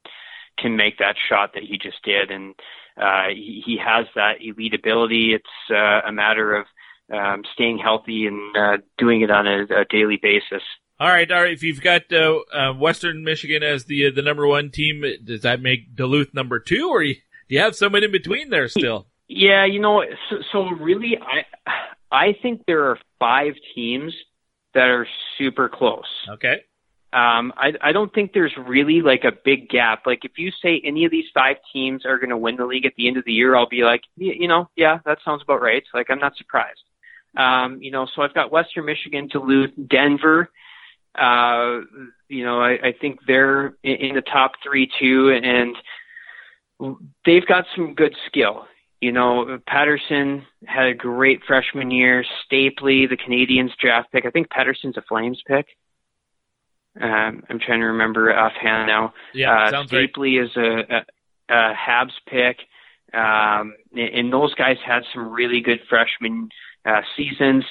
[0.57, 2.55] can make that shot that he just did, and
[2.99, 5.33] uh, he, he has that elite ability.
[5.35, 6.65] It's uh, a matter of
[7.13, 10.63] um, staying healthy and uh, doing it on a, a daily basis.
[10.99, 11.53] All right, all right.
[11.53, 15.41] If you've got uh, uh, Western Michigan as the uh, the number one team, does
[15.41, 17.15] that make Duluth number two, or you,
[17.47, 19.07] do you have someone in between there still?
[19.27, 21.45] Yeah, you know, so, so really, I
[22.11, 24.13] I think there are five teams
[24.73, 25.07] that are
[25.37, 26.05] super close.
[26.29, 26.61] Okay.
[27.13, 30.05] Um, I, I don't think there's really like a big gap.
[30.05, 32.85] Like if you say any of these five teams are going to win the league
[32.85, 35.61] at the end of the year, I'll be like, you know, yeah, that sounds about
[35.61, 35.83] right.
[35.93, 36.83] Like I'm not surprised.
[37.37, 40.49] Um, you know, so I've got Western Michigan, Duluth, Denver.
[41.17, 41.79] Uh,
[42.27, 45.75] you know, I, I think they're in, in the top three too, and
[47.25, 48.65] they've got some good skill.
[48.99, 52.25] You know, Pettersen had a great freshman year.
[52.51, 54.25] Stapley, the Canadians draft pick.
[54.25, 55.67] I think Pettersen's a Flames pick.
[56.99, 59.13] Um, I'm trying to remember offhand now.
[59.33, 60.45] Yeah, uh, sounds Stapley right.
[60.45, 62.57] is a, a, a Habs pick,
[63.13, 66.49] um, and those guys had some really good freshman
[66.85, 67.65] uh, seasons.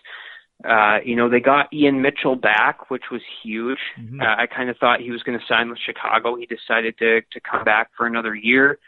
[0.64, 3.78] Uh, you know, they got Ian Mitchell back, which was huge.
[4.00, 4.20] Mm-hmm.
[4.20, 6.36] Uh, I kind of thought he was going to sign with Chicago.
[6.36, 8.78] He decided to to come back for another year.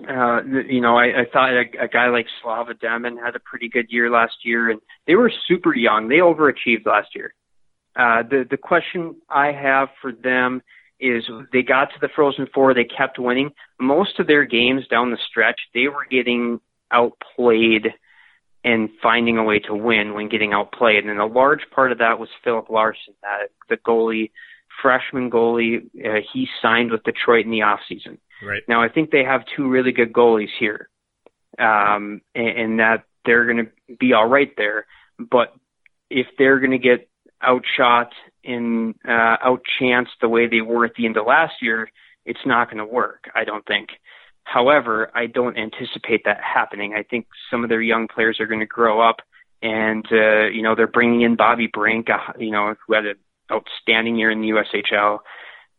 [0.00, 3.68] Uh, you know, I, I thought a, a guy like Slava Demin had a pretty
[3.68, 6.08] good year last year, and they were super young.
[6.08, 7.32] They overachieved last year.
[7.96, 10.62] Uh, the the question I have for them
[11.00, 13.50] is they got to the Frozen Four, they kept winning.
[13.80, 17.88] Most of their games down the stretch, they were getting outplayed
[18.64, 21.04] and finding a way to win when getting outplayed.
[21.04, 24.30] And a large part of that was Filip Larsson, that the goalie,
[24.82, 25.86] freshman goalie.
[26.04, 28.18] Uh, he signed with Detroit in the off season.
[28.42, 28.62] Right.
[28.68, 30.88] Now I think they have two really good goalies here,
[31.58, 34.86] um, and, and that they're going to be all right there.
[35.18, 35.54] But
[36.10, 37.08] if they're going to get
[37.44, 38.12] outshot
[38.44, 41.90] and uh, outchanced the way they were at the end of last year,
[42.24, 43.30] it's not going to work.
[43.34, 43.90] I don't think.
[44.44, 46.94] However, I don't anticipate that happening.
[46.96, 49.16] I think some of their young players are going to grow up,
[49.60, 53.16] and uh, you know they're bringing in Bobby Brink, uh, you know, who had an
[53.50, 55.18] outstanding year in the USHL,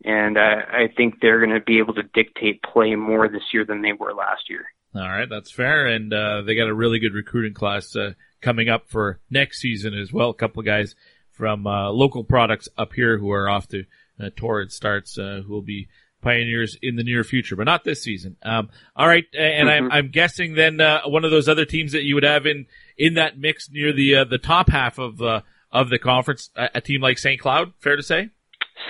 [0.04, 3.64] and uh, I think they're going to be able to dictate play more this year
[3.64, 4.66] than they were last year.
[4.94, 8.68] All right, that's fair, and uh, they got a really good recruiting class uh, coming
[8.68, 10.28] up for next season as well.
[10.30, 10.94] A couple of guys
[11.38, 13.84] from uh, local products up here who are off to
[14.20, 15.88] uh, torrid starts, uh, who will be
[16.20, 18.36] pioneers in the near future, but not this season.
[18.42, 22.02] Um, all right, and I'm, I'm guessing then uh, one of those other teams that
[22.02, 22.66] you would have in
[22.96, 26.70] in that mix near the uh, the top half of uh, of the conference, a,
[26.74, 27.40] a team like St.
[27.40, 27.72] Cloud.
[27.78, 28.30] Fair to say.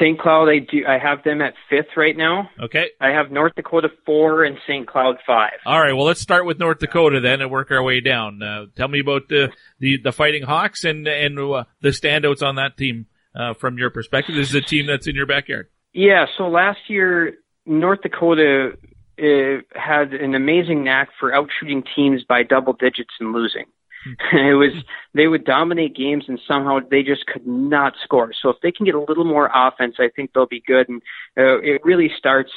[0.00, 0.18] St.
[0.18, 0.84] Cloud, I do.
[0.86, 2.50] I have them at fifth right now.
[2.60, 2.90] Okay.
[3.00, 4.86] I have North Dakota four and St.
[4.86, 5.54] Cloud five.
[5.66, 5.92] All right.
[5.92, 8.42] Well, let's start with North Dakota then and work our way down.
[8.42, 12.56] Uh, tell me about the the, the Fighting Hawks and and uh, the standouts on
[12.56, 14.34] that team uh, from your perspective.
[14.34, 15.68] This is a team that's in your backyard.
[15.92, 16.26] Yeah.
[16.36, 17.34] So last year,
[17.66, 18.72] North Dakota
[19.18, 23.64] uh, had an amazing knack for outshooting teams by double digits and losing.
[24.32, 24.72] it was
[25.14, 28.32] they would dominate games and somehow they just could not score.
[28.40, 30.88] So if they can get a little more offense, I think they'll be good.
[30.88, 31.02] And
[31.36, 32.52] uh, it really starts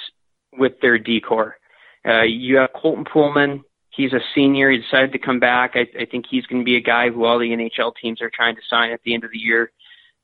[0.58, 1.58] with their D corps.
[2.06, 3.62] Uh, you have Colton Poolman.
[3.90, 4.72] He's a senior.
[4.72, 5.72] He decided to come back.
[5.76, 8.32] I, I think he's going to be a guy who all the NHL teams are
[8.34, 9.72] trying to sign at the end of the year.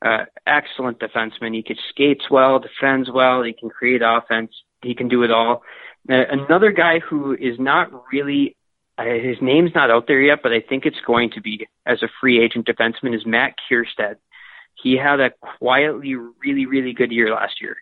[0.04, 1.54] Uh, excellent defenseman.
[1.54, 3.44] He could skates well, defends well.
[3.44, 4.52] He can create offense.
[4.82, 5.64] He can do it all.
[6.10, 8.56] Uh, another guy who is not really
[9.00, 12.10] his name's not out there yet, but I think it's going to be as a
[12.20, 14.16] free agent defenseman is Matt Kiersted.
[14.82, 17.78] He had a quietly really, really good year last year.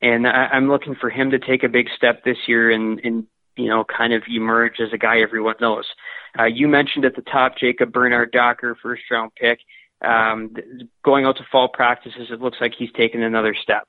[0.00, 3.26] And I, I'm looking for him to take a big step this year and, and,
[3.56, 5.84] you know, kind of emerge as a guy everyone knows.
[6.38, 9.60] Uh, you mentioned at the top Jacob Bernard-Docker, first round pick.
[10.00, 10.54] Um,
[11.04, 13.88] going out to fall practices, it looks like he's taken another step.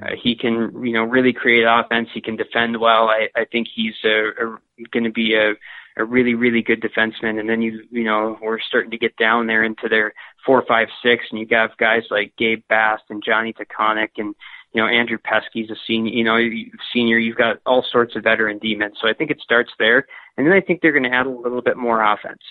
[0.00, 2.08] Uh, he can, you know, really create offense.
[2.14, 3.08] He can defend well.
[3.08, 5.54] I, I think he's going to be a,
[5.96, 7.38] a really, really good defenseman.
[7.38, 10.14] And then you, you know, we're starting to get down there into their
[10.44, 14.34] four, five, six, and you got guys like Gabe Bast and Jonny Tychonick and,
[14.72, 16.38] you know, Andrew Peski's a senior, you know,
[16.92, 17.18] senior.
[17.18, 18.96] You've got all sorts of veteran demons.
[19.00, 20.06] So I think it starts there.
[20.36, 22.42] And then I think they're going to add a little bit more offense.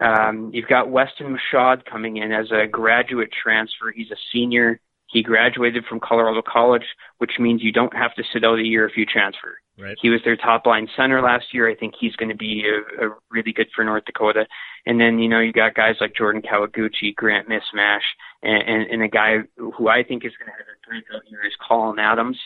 [0.00, 3.92] Um, you've got Westin Michaud coming in as a graduate transfer.
[3.94, 4.80] He's a senior.
[5.06, 6.86] He graduated from Colorado College,
[7.18, 9.58] which means you don't have to sit out a year if you transfer.
[9.78, 9.96] Right.
[10.00, 11.68] He was their top line center last year.
[11.68, 14.46] I think he's going to be a, a really good for North Dakota.
[14.86, 18.06] And then, you know, you got guys like Jordan Kawaguchi, Grant Mismash,
[18.42, 21.44] and, and, and a guy who I think is going to have a breakout year
[21.44, 22.38] is Collin Adams.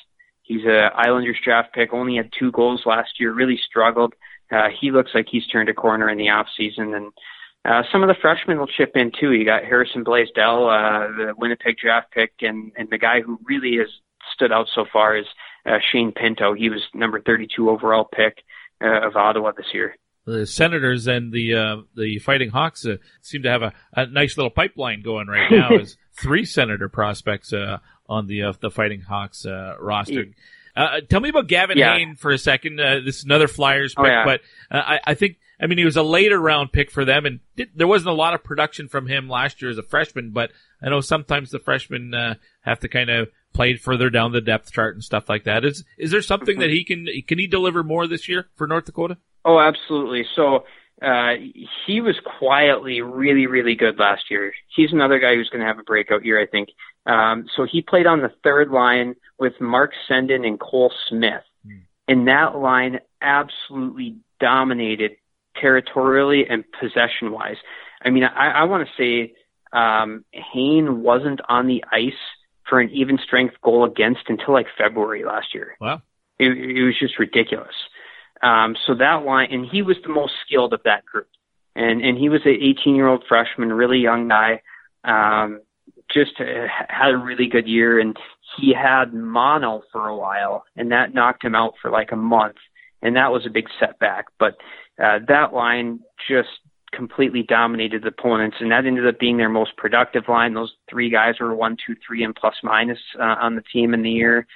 [0.42, 4.14] He's a Islanders draft pick, only had two goals last year, really struggled.
[4.50, 7.12] Uh, he looks like he's turned a corner in the off season and
[7.64, 9.32] uh, some of the freshmen will chip in too.
[9.32, 13.76] You got Harrison Blaisdell, uh, the Winnipeg draft pick, and, and the guy who really
[13.78, 13.88] has
[14.34, 15.26] stood out so far is
[15.68, 16.54] uh, Shane Pinto.
[16.54, 18.42] He was number 32 overall pick
[18.82, 19.96] uh, of Ottawa this year.
[20.26, 24.36] The Senators and the uh, the Fighting Hawks uh, seem to have a, a nice
[24.36, 25.70] little pipeline going right now.
[25.80, 30.26] as three Senator prospects uh, on the uh, the Fighting Hawks uh, roster.
[30.76, 31.96] Uh, tell me about Gavin Yeah.
[31.96, 32.78] Hain for a second.
[32.78, 34.24] Uh, this is another Flyers Oh, pick, yeah.
[34.24, 34.40] but
[34.70, 37.40] uh, I, I think I mean he was a later round pick for them, and
[37.56, 40.30] did, there wasn't a lot of production from him last year as a freshman.
[40.32, 40.50] But
[40.82, 44.72] I know sometimes the freshmen uh, have to kind of play further down the depth
[44.72, 45.64] chart and stuff like that.
[45.64, 48.86] Is is there something that he can can he deliver more this year for North
[48.86, 49.18] Dakota?
[49.44, 50.26] Oh, absolutely.
[50.34, 50.64] So
[51.00, 51.34] uh,
[51.86, 54.52] he was quietly really, really good last year.
[54.74, 56.70] He's another guy who's going to have a breakout year, I think.
[57.06, 61.42] Um, so he played on the third line with Mark Senden and Cole Smith.
[62.08, 65.12] And that line absolutely dominated
[65.60, 67.56] territorially and possession wise.
[68.02, 69.34] I mean, I, I want to say
[69.72, 72.12] um, Hain wasn't on the ice
[72.68, 75.76] for an even strength goal against until like February last year.
[75.80, 76.02] Wow.
[76.38, 77.74] It, it was just ridiculous.
[78.42, 81.28] Um, so that line, and he was the most skilled of that group.
[81.74, 84.62] And, and he was an 18 year old freshman, really young guy.
[85.04, 85.60] Um,
[86.12, 88.16] just uh, had a really good year and
[88.56, 92.56] he had mono for a while and that knocked him out for like a month.
[93.02, 94.56] And that was a big setback, but,
[95.00, 96.48] uh, that line just
[96.92, 100.54] completely dominated the opponents and that ended up being their most productive line.
[100.54, 104.02] Those three guys were one, two, three and plus minus, uh, on the team in
[104.02, 104.46] the year.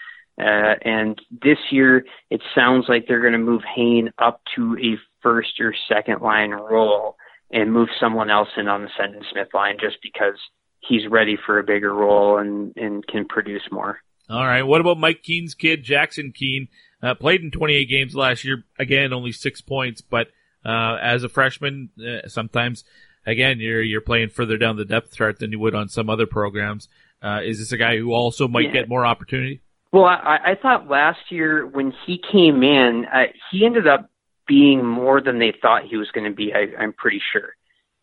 [0.40, 4.98] Uh, and this year, it sounds like they're going to move Hain up to a
[5.22, 7.16] first or second line role
[7.50, 10.38] and move someone else in on the Senden Smith line just because
[10.80, 13.98] he's ready for a bigger role and, and can produce more.
[14.30, 14.62] All right.
[14.62, 16.68] What about Mike Keane's kid, Jackson Keane?
[17.02, 18.64] Uh, played in 28 games last year.
[18.78, 20.28] Again, only six points, but
[20.64, 22.84] uh, as a freshman, uh, sometimes
[23.26, 26.26] again you're you're playing further down the depth chart than you would on some other
[26.26, 26.88] programs.
[27.22, 28.72] Uh, is this a guy who also might Yeah.
[28.72, 29.60] get more opportunity?
[29.92, 34.08] Well, I, I thought last year when he came in, uh, he ended up
[34.48, 36.52] being more than they thought he was going to be.
[36.52, 37.54] I, I'm pretty sure.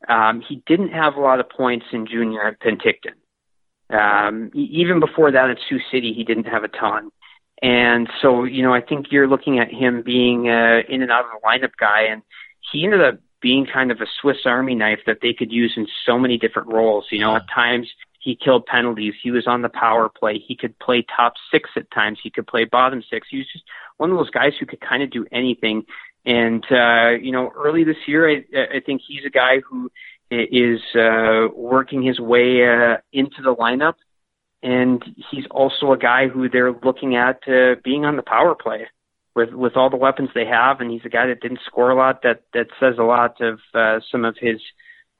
[0.07, 3.16] Um, he didn't have a lot of points in junior at Penticton.
[3.89, 7.10] Um, even before that at Sioux City, he didn't have a ton.
[7.62, 11.26] And so, you know, I think you're looking at him being uh, in and out
[11.26, 12.22] of the lineup guy, and
[12.72, 15.88] he ended up being kind of a Swiss Army knife that they could use in
[16.05, 17.05] so many different roles.
[17.09, 17.88] You know, at times
[18.20, 19.13] he killed penalties.
[19.22, 20.39] He was on the power play.
[20.39, 22.20] He could play top six at times.
[22.22, 23.28] He could play bottom six.
[23.30, 23.63] He was just
[23.97, 25.86] one of those guys who could kind of do anything.
[26.26, 29.89] And uh, you know, early this year, I, I think he's a guy who
[30.30, 33.95] is uh, working his way uh, into the lineup,
[34.61, 38.86] and he's also a guy who they're looking at uh, being on the power play
[39.40, 40.82] with with all the weapons they have.
[40.82, 42.22] And he's a guy that didn't score a lot.
[42.24, 44.60] That that says a lot of uh, some of his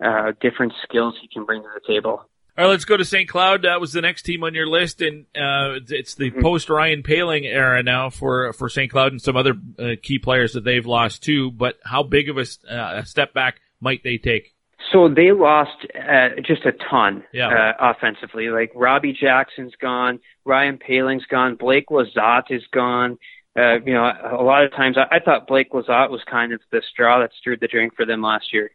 [0.04, 2.26] uh, different skills he can bring to the table.
[2.58, 3.30] All right, let's go to St.
[3.30, 3.62] Cloud.
[3.62, 6.42] That was the next team on your list, and uh, it's the Mm-hmm.
[6.42, 8.92] post Ryan Poehling era now for for St.
[8.92, 11.52] Cloud and some other uh, key players that they've lost too.
[11.52, 14.54] But how big of a, uh, a step back might they take?
[14.92, 17.48] So they lost uh, just a ton Yeah.
[17.48, 18.50] uh, offensively.
[18.50, 23.18] Like Robbie Jackson's gone, Ryan Poehling's gone, Blake Lizotte is gone.
[23.58, 26.62] Uh, you know, a lot of times I, I thought Blake Lizotte was kind of
[26.72, 28.72] the straw that stirred the drink for them last year.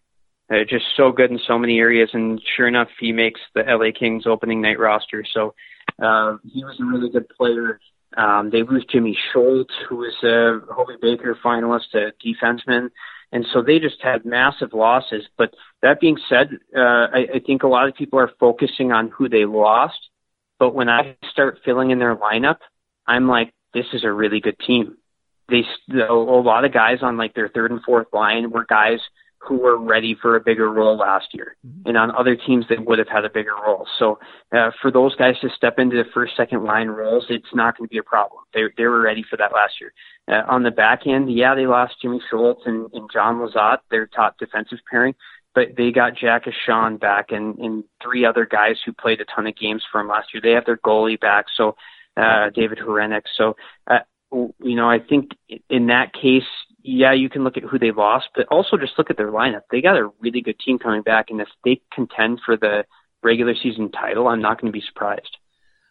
[0.50, 3.98] Uh, just so good in so many areas, and sure enough, he makes the LA
[3.98, 5.24] Kings opening night roster.
[5.32, 5.54] So
[6.02, 7.80] uh, he was a really good player.
[8.16, 12.90] Um, they lose Jimmy Schuldt, who was a Hobey Baker finalist, a defenseman,
[13.32, 15.24] and so they just had massive losses.
[15.38, 19.08] But that being said, uh, I, I think a lot of people are focusing on
[19.08, 19.98] who they lost.
[20.58, 22.58] But when I start filling in their lineup,
[23.06, 24.96] I'm like, this is a really good team.
[25.48, 25.62] They
[25.92, 29.00] a lot of guys on like their third and fourth line were guys
[29.46, 32.98] who were ready for a bigger role last year, and on other teams they would
[32.98, 33.86] have had a bigger role.
[33.98, 34.18] So
[34.56, 37.88] uh, for those guys to step into the first, second line roles, it's not going
[37.88, 38.44] to be a problem.
[38.54, 39.92] They they were ready for that last year.
[40.26, 44.06] Uh, on the back end, yeah, they lost Jimmy Schuldt and, and Jon Lizotte, their
[44.06, 45.14] top defensive pairing,
[45.54, 49.46] but they got Jack Ahcan back and, and three other guys who played a ton
[49.46, 50.40] of games for them last year.
[50.42, 51.76] They have their goalie back, so
[52.16, 53.22] uh, David Hrenak.
[53.36, 53.56] So,
[53.86, 53.98] uh,
[54.32, 55.30] you know, I think
[55.70, 56.42] in that case,
[56.82, 59.62] yeah, you can look at who they lost, but also just look at their lineup.
[59.70, 62.84] They got a really good team coming back, and if they contend for the
[63.22, 65.36] regular season title, I'm not going to be surprised.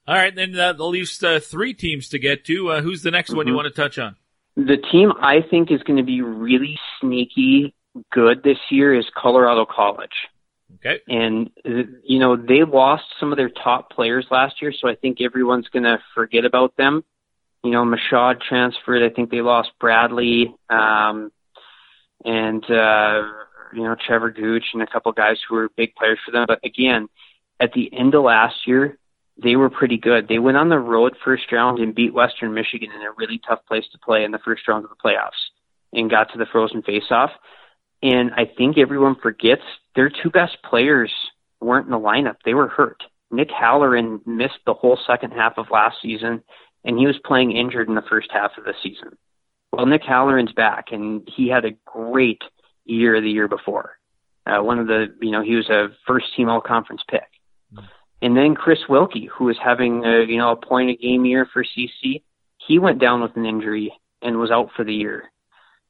[0.07, 2.69] All right, then uh, that leaves uh, three teams to get to.
[2.69, 3.55] Uh, who's the next one you Mhm.
[3.55, 4.17] want to touch on?
[4.55, 7.73] The team I think is going to be really sneaky
[8.11, 10.27] good this year is Colorado College.
[10.75, 10.99] Okay.
[11.07, 11.49] And,
[12.03, 15.67] you know, they lost some of their top players last year, so I think everyone's
[15.69, 17.03] going to forget about them.
[17.63, 19.03] You know, Mashad transferred.
[19.03, 21.31] I think they lost Bradley, um,
[22.25, 23.21] and, uh,
[23.73, 26.45] you know, Trevor Gooch and a couple guys who were big players for them.
[26.47, 27.07] But again,
[27.59, 28.97] at the end of last year,
[29.41, 30.27] they were pretty good.
[30.27, 33.65] They went on the road first round and beat Western Michigan in a really tough
[33.67, 35.31] place to play in the first round of the playoffs
[35.91, 37.31] and got to the frozen faceoff.
[38.01, 39.63] And I think everyone forgets
[39.95, 41.11] their two best players
[41.61, 42.37] weren't in the lineup.
[42.45, 43.03] They were hurt.
[43.31, 46.43] Nick Halloran missed the whole second half of last season,
[46.83, 49.17] and he was playing injured in the first half of the season.
[49.71, 52.43] Well, Nick Halloran's back, and he had a great
[52.85, 53.97] year the year before.
[54.45, 57.23] Uh, one of the, you know, he was a first team all conference pick.
[58.21, 61.47] And then Chris Wilkie, who was having a, you know, a point a game year
[61.51, 62.21] for CC,
[62.57, 65.31] he went down with an injury and was out for the year.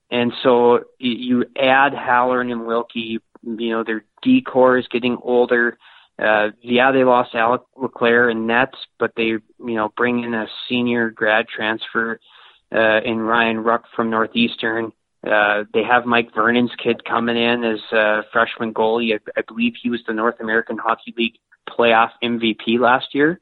[0.09, 5.77] And so you add Halloran and Wilkie, you know, their D corps is getting older.
[6.19, 10.47] Uh, yeah, they lost Alec Leclerc and Nets, but they, you know, bring in a
[10.69, 12.19] senior grad transfer,
[12.73, 14.91] uh, in Ryan Ruck from Northeastern.
[15.25, 19.13] Uh, they have Mike Vernon's kid coming in as a freshman goalie.
[19.13, 21.37] I, I believe he was the North American Hockey League
[21.69, 23.39] playoff MVP last year.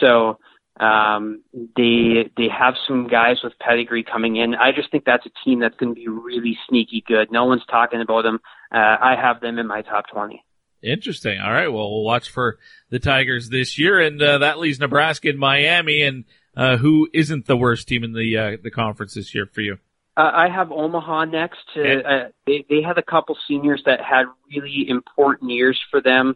[0.00, 0.38] So
[0.80, 1.42] um,
[1.76, 4.54] they they have some guys with pedigree coming in.
[4.54, 7.30] I just think that's a team that's going to be really sneaky good.
[7.30, 8.40] No one's talking about them.
[8.74, 10.44] Uh, I have them in my top twenty.
[10.82, 11.40] Interesting.
[11.40, 11.68] All right.
[11.68, 12.58] Well, we'll watch for
[12.90, 16.02] the Tigers this year, and uh, that leaves Nebraska and Miami.
[16.02, 16.24] And
[16.56, 19.78] uh, who isn't the worst team in the uh, the conference this year for you?
[20.16, 21.60] Uh, I have Omaha next.
[21.76, 26.34] Uh, they they had a couple seniors that had really important years for them,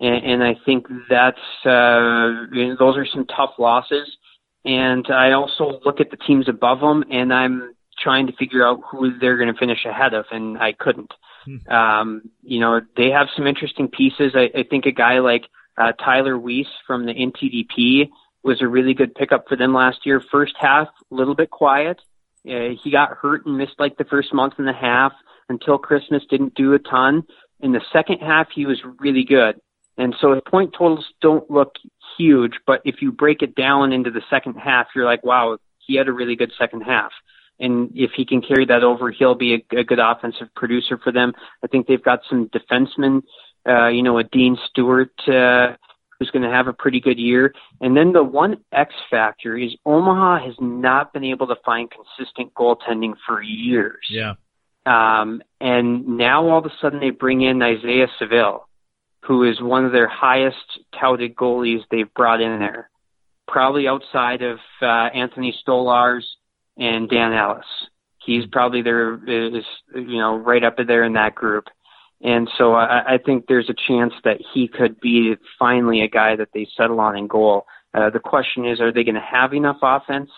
[0.00, 4.08] and, and I think that's uh, you know, those are some tough losses.
[4.64, 8.80] And I also look at the teams above them, and I'm trying to figure out
[8.90, 11.12] who they're going to finish ahead of, and I couldn't.
[11.68, 14.32] Um, you know, they have some interesting pieces.
[14.34, 15.44] I, I think a guy like
[15.76, 18.10] uh, Tyler Weiss from the NTDP
[18.42, 20.22] was a really good pickup for them last year.
[20.30, 22.00] First half, a little bit quiet.
[22.48, 25.12] Uh, he got hurt and missed like the first month and a half
[25.48, 26.22] until Christmas.
[26.28, 27.24] Didn't do a ton.
[27.60, 29.60] In the second half, he was really good.
[29.98, 31.74] And so the point totals don't look
[32.16, 35.96] huge, but if you break it down into the second half, you're like, wow, he
[35.96, 37.10] had a really good second half.
[37.60, 41.10] And if he can carry that over, he'll be a, a good offensive producer for
[41.10, 41.32] them.
[41.64, 43.22] I think they've got some defensemen,
[43.68, 45.74] uh, you know, a Dean Stewart, uh,
[46.18, 47.52] who's going to have a pretty good year.
[47.80, 52.54] And then the one X factor is Omaha has not been able to find consistent
[52.54, 54.06] goaltending for years.
[54.08, 54.34] Yeah.
[54.86, 58.67] Um, and now all of a sudden they bring in Isaiah Saville,
[59.20, 62.90] who is one of their highest touted goalies they've brought in there,
[63.46, 66.24] probably outside of uh, Anthony Stolarz
[66.76, 67.66] and Dan Ellis.
[68.24, 69.64] He's probably there is
[69.94, 71.64] you know right up there in that group.
[72.20, 76.36] And so I, I think there's a chance that he could be finally a guy
[76.36, 77.66] that they settle on in goal.
[77.94, 80.30] Uh, the question is, are they going to have enough offense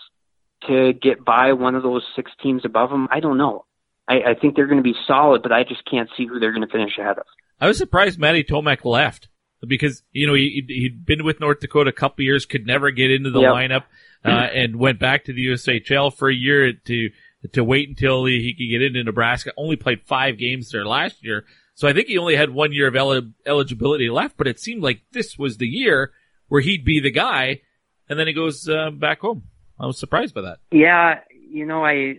[0.67, 3.07] to get by one of those six teams above them?
[3.11, 3.65] I don't know.
[4.07, 6.51] I, I think they're going to be solid, but I just can't see who they're
[6.51, 7.25] going to finish ahead of.
[7.61, 9.29] I was surprised Matty Tomek left
[9.65, 13.11] because you know he he'd been with North Dakota a couple years, could never get
[13.11, 13.53] into the Yep.
[13.53, 13.83] lineup,
[14.25, 17.09] uh, and went back to the USHL for a year to
[17.53, 19.51] to wait until he, he could get into Nebraska.
[19.55, 21.45] Only played five games there last year,
[21.75, 24.37] so I think he only had one year of eli- eligibility left.
[24.37, 26.11] But it seemed like this was the year
[26.47, 27.61] where he'd be the guy,
[28.09, 29.43] and then he goes uh, back home.
[29.79, 30.59] I was surprised by that.
[30.71, 32.15] Yeah, you know, I,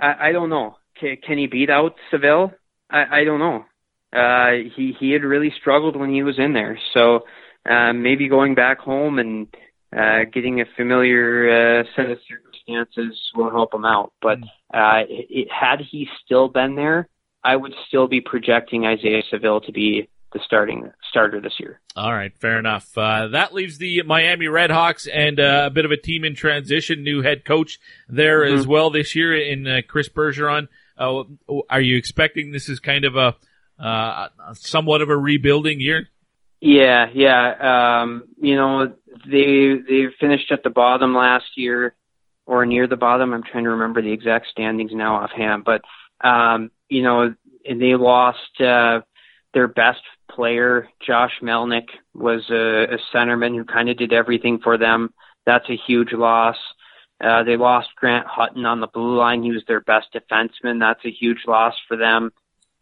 [0.00, 0.76] I, I don't know.
[0.98, 2.52] Can, can he beat out Saville?
[2.90, 3.64] I, I don't know.
[4.12, 7.24] Uh, he he had really struggled when he was in there, so
[7.68, 9.48] uh, maybe going back home and
[9.96, 14.12] uh, getting a familiar uh, set of circumstances will help him out.
[14.22, 14.38] But
[14.72, 17.08] uh, it, had he still been there,
[17.44, 21.80] I would still be projecting Isaiah Saville to be the starting starter this year.
[21.96, 22.96] All right, fair enough.
[22.96, 27.02] Uh, that leaves the Miami Redhawks and uh, a bit of a team in transition.
[27.02, 27.78] New head coach
[28.08, 28.68] there as Mhm.
[28.68, 30.68] well this year in uh, Chris Bergeron.
[30.98, 31.24] Uh,
[31.70, 33.36] are you expecting this is kind of a
[33.78, 36.08] uh, somewhat of a rebuilding year?
[36.60, 38.00] Yeah, yeah.
[38.02, 38.92] Um, you know,
[39.26, 41.94] they they finished at the bottom last year
[42.46, 43.32] or near the bottom.
[43.32, 45.82] I'm trying to remember the exact standings now offhand, but
[46.20, 49.00] um, you know, and they lost uh
[49.54, 50.00] their best
[50.30, 55.12] player, Josh Melnick, was a, a centerman who kind of did everything for them.
[55.46, 56.56] That's a huge loss.
[57.20, 59.42] Uh, they lost Grant Hutton on the blue line.
[59.42, 60.78] He was their best defenseman.
[60.78, 62.30] That's a huge loss for them.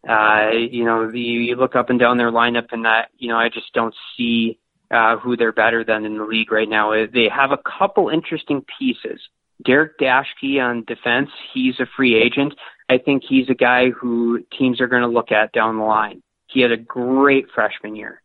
[0.07, 3.37] Uh, you know, the, you look up and down their lineup, and that you know,
[3.37, 4.59] I just don't see
[4.91, 6.93] uh, who they're better than in the league right now.
[6.93, 9.19] Uh, They have a couple interesting pieces.
[9.65, 12.53] Derek Daschke on defense, he's a free agent.
[12.89, 16.21] I think he's a guy who teams are going to look at down the line.
[16.47, 18.21] He had a great freshman year.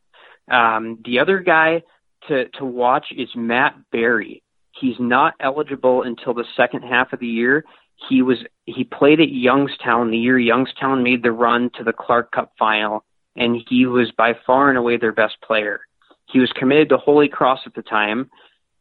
[0.51, 1.83] Um, the other guy
[2.29, 4.43] to to watch is Matt Barry.
[4.73, 7.65] He's not eligible until the second half of the year.
[8.09, 12.33] He was he played at Youngstown the year Youngstown made the run to the Clark
[12.33, 13.05] Cup final,
[13.37, 15.81] and he was by far and away their best player.
[16.27, 18.31] He was committed to Holy Cross at the time,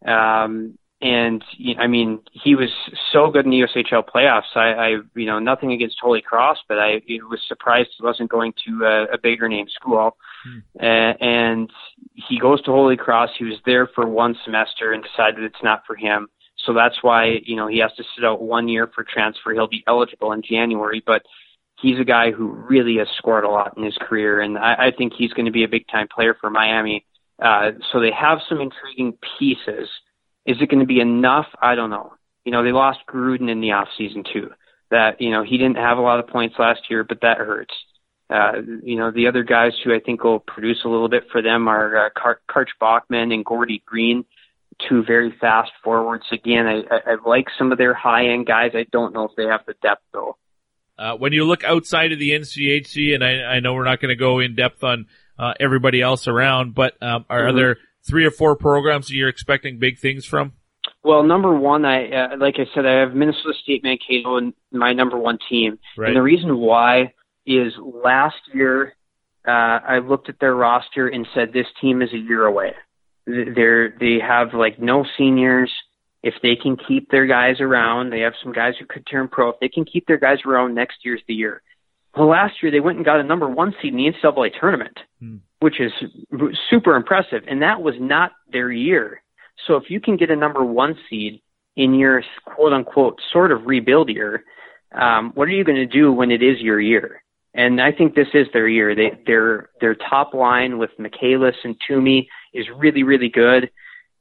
[0.05, 1.43] um, and
[1.79, 2.69] I mean he was
[3.11, 4.55] so good in the USHL playoffs.
[4.55, 8.53] I, I you know nothing against Holy Cross, but I was surprised he wasn't going
[8.67, 10.17] to a, a bigger name school.
[10.79, 11.71] Uh, and
[12.15, 13.31] he goes to Holy Cross.
[13.37, 16.29] He was there for one semester and decided it's not for him.
[16.65, 19.53] So that's why you know he has to sit out one year for transfer.
[19.53, 21.23] He'll be eligible in January, but
[21.81, 24.91] he's a guy who really has scored a lot in his career, and I, I
[24.95, 27.05] think he's going to be a big time player for Miami.
[27.41, 29.89] Uh, so they have some intriguing pieces.
[30.45, 31.47] Is it going to be enough?
[31.59, 32.13] I don't know.
[32.45, 34.51] You know, they lost Gruden in the off season too.
[34.91, 37.73] That you know he didn't have a lot of points last year, but that hurts.
[38.29, 41.41] Uh, you know, the other guys who I think will produce a little bit for
[41.41, 44.23] them are uh, Kar- Karch Bachman and Gordy Green,
[44.87, 46.23] two very fast forwards.
[46.31, 48.71] Again, I, I, I like some of their high end guys.
[48.73, 50.37] I don't know if they have the depth though.
[50.97, 54.09] Uh, when you look outside of the NCHC, and I, I know we're not going
[54.09, 55.07] to go in depth on
[55.39, 57.55] uh, everybody else around, but um, are, are Mhm.
[57.55, 60.53] there three or four programs that you're expecting big things from?
[61.03, 64.93] Well, number one, I uh, like I said, I have Minnesota State Mankato in my
[64.93, 66.07] number one team, Right.
[66.09, 67.13] and the reason why
[67.47, 68.93] is last year
[69.47, 72.73] uh, I looked at their roster and said this team is a year away.
[73.27, 75.71] Th- They're they have like no seniors.
[76.23, 79.49] If they can keep their guys around, they have some guys who could turn pro.
[79.49, 81.63] If they can keep their guys around, next year's the year.
[82.15, 84.99] Well, last year they went and got a number one seed in the NCAA tournament,
[85.61, 85.91] which is
[86.69, 89.23] super impressive, and that was not their year.
[89.65, 91.41] So if you can get a number one seed
[91.75, 94.43] in your quote unquote sort of rebuild year,
[94.93, 97.23] um, what are you going to do when it is your year?
[97.53, 98.93] And I think this is their year.
[98.95, 103.69] They, their their top line with Michaelis and Tuomie is really really good.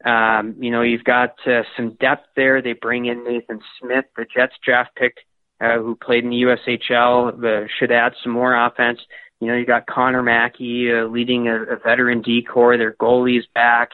[0.04, 2.62] Um, you know, you've got uh, some depth there.
[2.62, 5.14] They bring in Nathan Smith, the Jets draft pick,
[5.60, 7.44] uh, who played in the USHL.
[7.44, 8.98] Uh, should add some more offense.
[9.40, 12.78] You know, you got Connor Mackey uh, leading a, a veteran D corps.
[12.78, 13.90] Their goalie's back.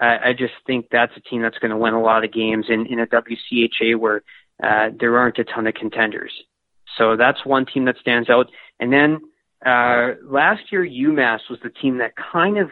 [0.00, 2.66] I I just think that's a team that's going to win a lot of games
[2.68, 4.22] in, in a WCHA where
[4.62, 6.32] uh, there aren't a ton of contenders.
[6.96, 8.50] So that's one team that stands out.
[8.78, 9.20] And then
[9.64, 12.70] uh, last year, UMass was the team that kind of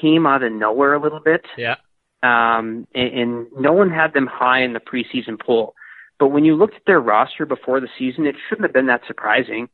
[0.00, 1.44] came out of nowhere a little bit.
[1.56, 1.76] Yeah.
[2.22, 5.74] Um, and, and no one had them high in the preseason poll.
[6.18, 9.02] But when you looked at their roster before the season, it shouldn't have been that
[9.06, 9.68] surprising.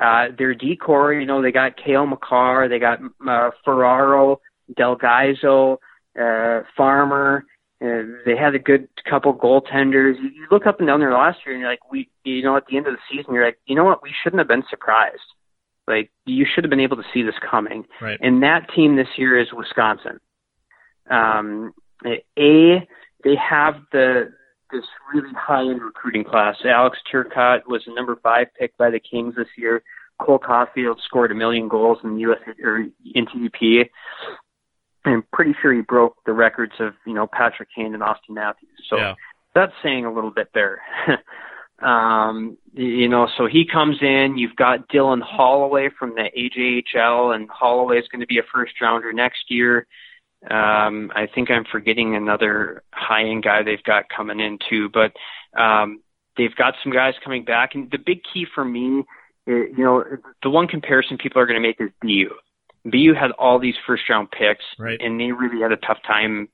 [0.00, 2.98] Uh, their D corps, you know, they got Cale Makar, they got
[3.28, 4.40] uh, Ferraro,
[4.74, 5.76] Del Gaizo,
[6.18, 7.44] uh, Farmer.
[7.84, 10.14] Uh, they had a good couple goaltenders.
[10.16, 12.64] You, look up and down there last year, and you're like, we, you know, at
[12.66, 15.20] the end of the season, you're like, you know what, we shouldn't have been surprised.
[15.86, 17.84] Like, you should have been able to see this coming.
[18.00, 18.18] Right.
[18.20, 20.20] And that team this year is Wisconsin.
[21.10, 21.72] Um,
[22.06, 22.86] a,
[23.24, 24.32] they have the
[24.70, 26.56] this really high end recruiting class.
[26.64, 29.82] Alex Turcotte was the number five pick by the Kings this year.
[30.18, 33.90] Cole Caufield scored a million goals in the US or NTDP.
[35.04, 38.70] I'm pretty sure he broke the records of, you know, Patrick Kane and Auston Matthews.
[38.88, 39.14] So Yeah.
[39.54, 40.80] that's saying a little bit there.
[41.82, 44.38] um, you know, so he comes in.
[44.38, 48.80] You've got Dylan Holloway from the AJHL, and Holloway is going to be a first
[48.80, 49.86] rounder next year.
[50.50, 55.12] Um, I think I'm forgetting another high end guy they've got coming in too, but
[55.60, 56.02] um,
[56.36, 57.74] they've got some guys coming back.
[57.74, 59.04] And the big key for me,
[59.46, 60.04] is, you know,
[60.42, 62.30] the one comparison people are going to make is BU.
[62.90, 65.00] BU had all these first round picks, Right.
[65.00, 66.48] and they really had a tough time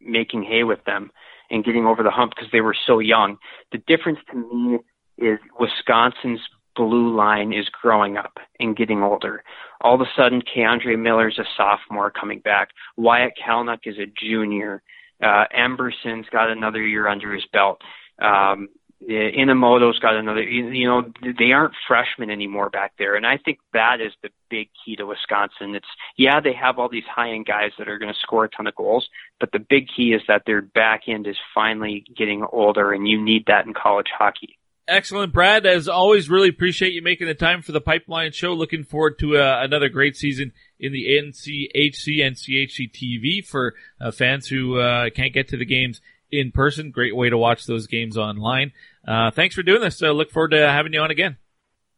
[0.00, 1.10] making hay with them
[1.50, 3.36] and getting over the hump because they were so young.
[3.72, 4.78] The difference to me
[5.18, 6.40] is Wisconsin's
[6.76, 9.42] blue line is growing up and getting older.
[9.82, 12.68] All of a sudden, K'Andre Miller's a sophomore coming back.
[12.96, 14.82] Wyatt Kalynuk is a junior.
[15.22, 17.80] Uh, Emberson's got another year under his belt.
[18.22, 18.68] Um,
[19.08, 23.14] Inamoto's got another, you know, they aren't freshmen anymore back there.
[23.14, 25.74] And I think that is the big key to Wisconsin.
[25.74, 25.86] It's,
[26.16, 28.66] yeah, they have all these high end guys that are going to score a ton
[28.66, 29.08] of goals,
[29.38, 33.22] but the big key is that their back end is finally getting older and you
[33.22, 34.58] need that in college hockey.
[34.86, 35.66] Excellent, Brad.
[35.66, 38.54] As always, really appreciate you making the time for the Pipeline Show.
[38.54, 44.48] Looking forward to uh, another great season in the NCHC, NCHC TV for uh, fans
[44.48, 46.00] who uh, can't get to the games
[46.32, 46.90] in person.
[46.90, 48.72] Great way to watch those games online.
[49.06, 50.02] Uh, thanks for doing this.
[50.02, 51.36] Uh, look forward to having you on again.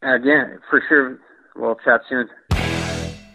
[0.02, 1.18] Again, for sure.
[1.54, 2.28] We'll chat soon.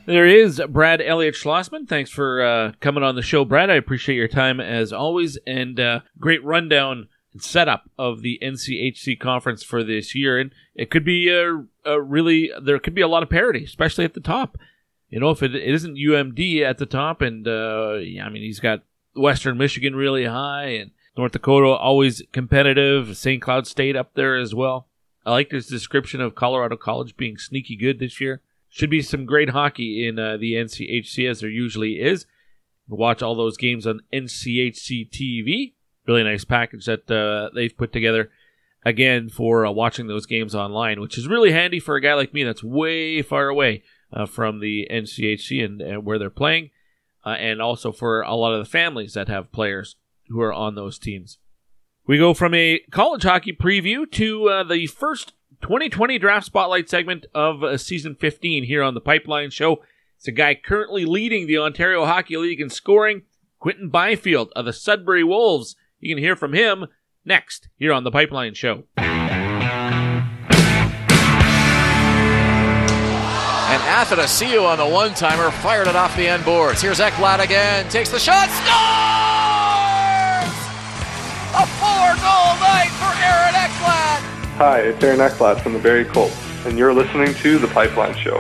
[0.06, 1.88] There is Brad Elliott Schlossman.
[1.88, 3.70] Thanks for uh, coming on the show, Brad.
[3.70, 9.20] I appreciate your time as always, and uh, great rundown and setup of the NCHC
[9.20, 10.40] conference for this year.
[10.40, 14.06] And it could be a, a really there could be a lot of parity, especially
[14.06, 14.58] at the top.
[15.10, 18.44] You know, if it, it isn't UMD at the top, and uh, yeah, I mean
[18.44, 18.84] he's got
[19.18, 23.18] Western Michigan really high, and North Dakota always competitive.
[23.18, 23.42] St.
[23.42, 24.88] Cloud State up there as well.
[25.26, 28.42] I like his description of Colorado College being sneaky good this year.
[28.70, 32.26] Should be some great hockey in uh, the NCHC as there usually is.
[32.88, 35.74] Watch all those games on NCHC TV.
[36.08, 38.30] Really nice package that uh, they've put together
[38.86, 42.34] again for uh, watching those games online, which is really handy for a guy like
[42.34, 43.84] me that's way far away
[44.14, 46.70] uh, from the NCHC and, and where they're playing,
[47.26, 49.96] uh, and also for a lot of the families that have players
[50.30, 51.38] who are on those teams.
[52.06, 57.26] We go from a college hockey preview to uh, the first 2020 draft spotlight segment
[57.34, 59.84] of uh, season 15 here on the Pipeline Show.
[60.16, 63.24] It's a guy currently leading the Ontario Hockey League in scoring,
[63.60, 65.76] Quinton Byfield of the Sudbury Wolves.
[66.00, 66.88] You can hear from him
[67.26, 68.86] next here on the Pipeline Show.
[73.88, 76.82] And Athanasiou on the one timer fired it off the end boards.
[76.82, 78.68] Here's Ekblad again, takes the shot, scores!
[81.56, 84.20] A four goal night for Aaron Ekblad.
[84.58, 86.36] Hi, it's Aaron Ekblad from the Barrie Colts,
[86.66, 88.38] and you're listening to The Pipeline Show.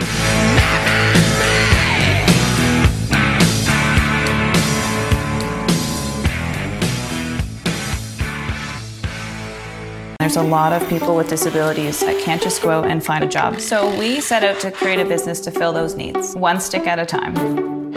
[10.20, 13.28] There's a lot of people with disabilities that can't just go out and find a
[13.28, 13.60] job.
[13.60, 17.00] So we set out to create a business to fill those needs, one stick at
[17.00, 17.97] a time.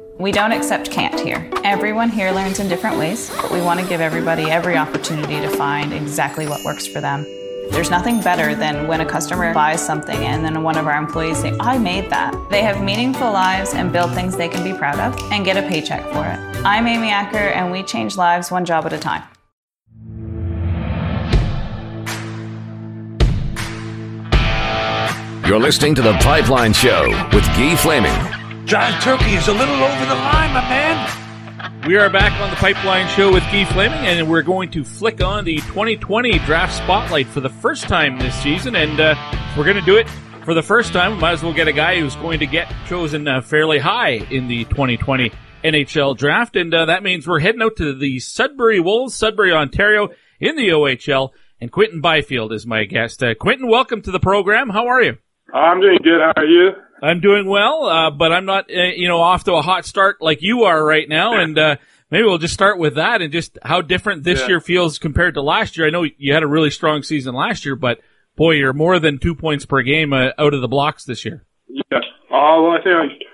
[0.21, 1.49] We don't accept can't here.
[1.63, 5.49] Everyone here learns in different ways, but we want to give everybody every opportunity to
[5.49, 7.23] find exactly what works for them.
[7.71, 11.39] There's nothing better than when a customer buys something and then one of our employees
[11.39, 12.35] say, I made that.
[12.51, 15.67] They have meaningful lives and build things they can be proud of and get a
[15.67, 16.63] paycheck for it.
[16.63, 19.23] I'm Amy Acker and we change lives one job at a time.
[25.47, 28.40] You're listening to The Pipeline Show with Guy Flaming.
[28.65, 31.87] John Turkey is a little over the line, my man.
[31.87, 35.21] We are back on the Pipeline Show with Keith Fleming, and we're going to flick
[35.21, 38.75] on the 2020 Draft Spotlight for the first time this season.
[38.75, 39.15] And uh,
[39.57, 40.07] we're going to do it
[40.45, 43.27] for the first time, might as well get a guy who's going to get chosen
[43.27, 45.31] uh, fairly high in the 2020
[45.63, 46.55] NHL Draft.
[46.55, 50.09] And uh, that means we're heading out to the Sudbury Wolves, Sudbury, Ontario,
[50.39, 51.31] in the OHL.
[51.59, 53.23] And Quinton Byfield is my guest.
[53.23, 54.69] Uh, Quinton, welcome to the program.
[54.69, 55.17] How are you?
[55.53, 56.21] I'm doing good.
[56.21, 56.71] How are you?
[57.01, 60.17] I'm doing well, uh, but I'm not, uh, you know, off to a hot start
[60.21, 61.39] like you are right now.
[61.39, 61.75] And uh,
[62.11, 64.47] maybe we'll just start with that and just how different this Yeah.
[64.47, 65.87] year feels compared to last year.
[65.87, 67.99] I know you had a really strong season last year, but
[68.37, 71.43] boy, you're more than two points per game uh, out of the blocks this year.
[71.67, 71.99] Yeah.
[72.31, 73.27] Oh, well, I think like,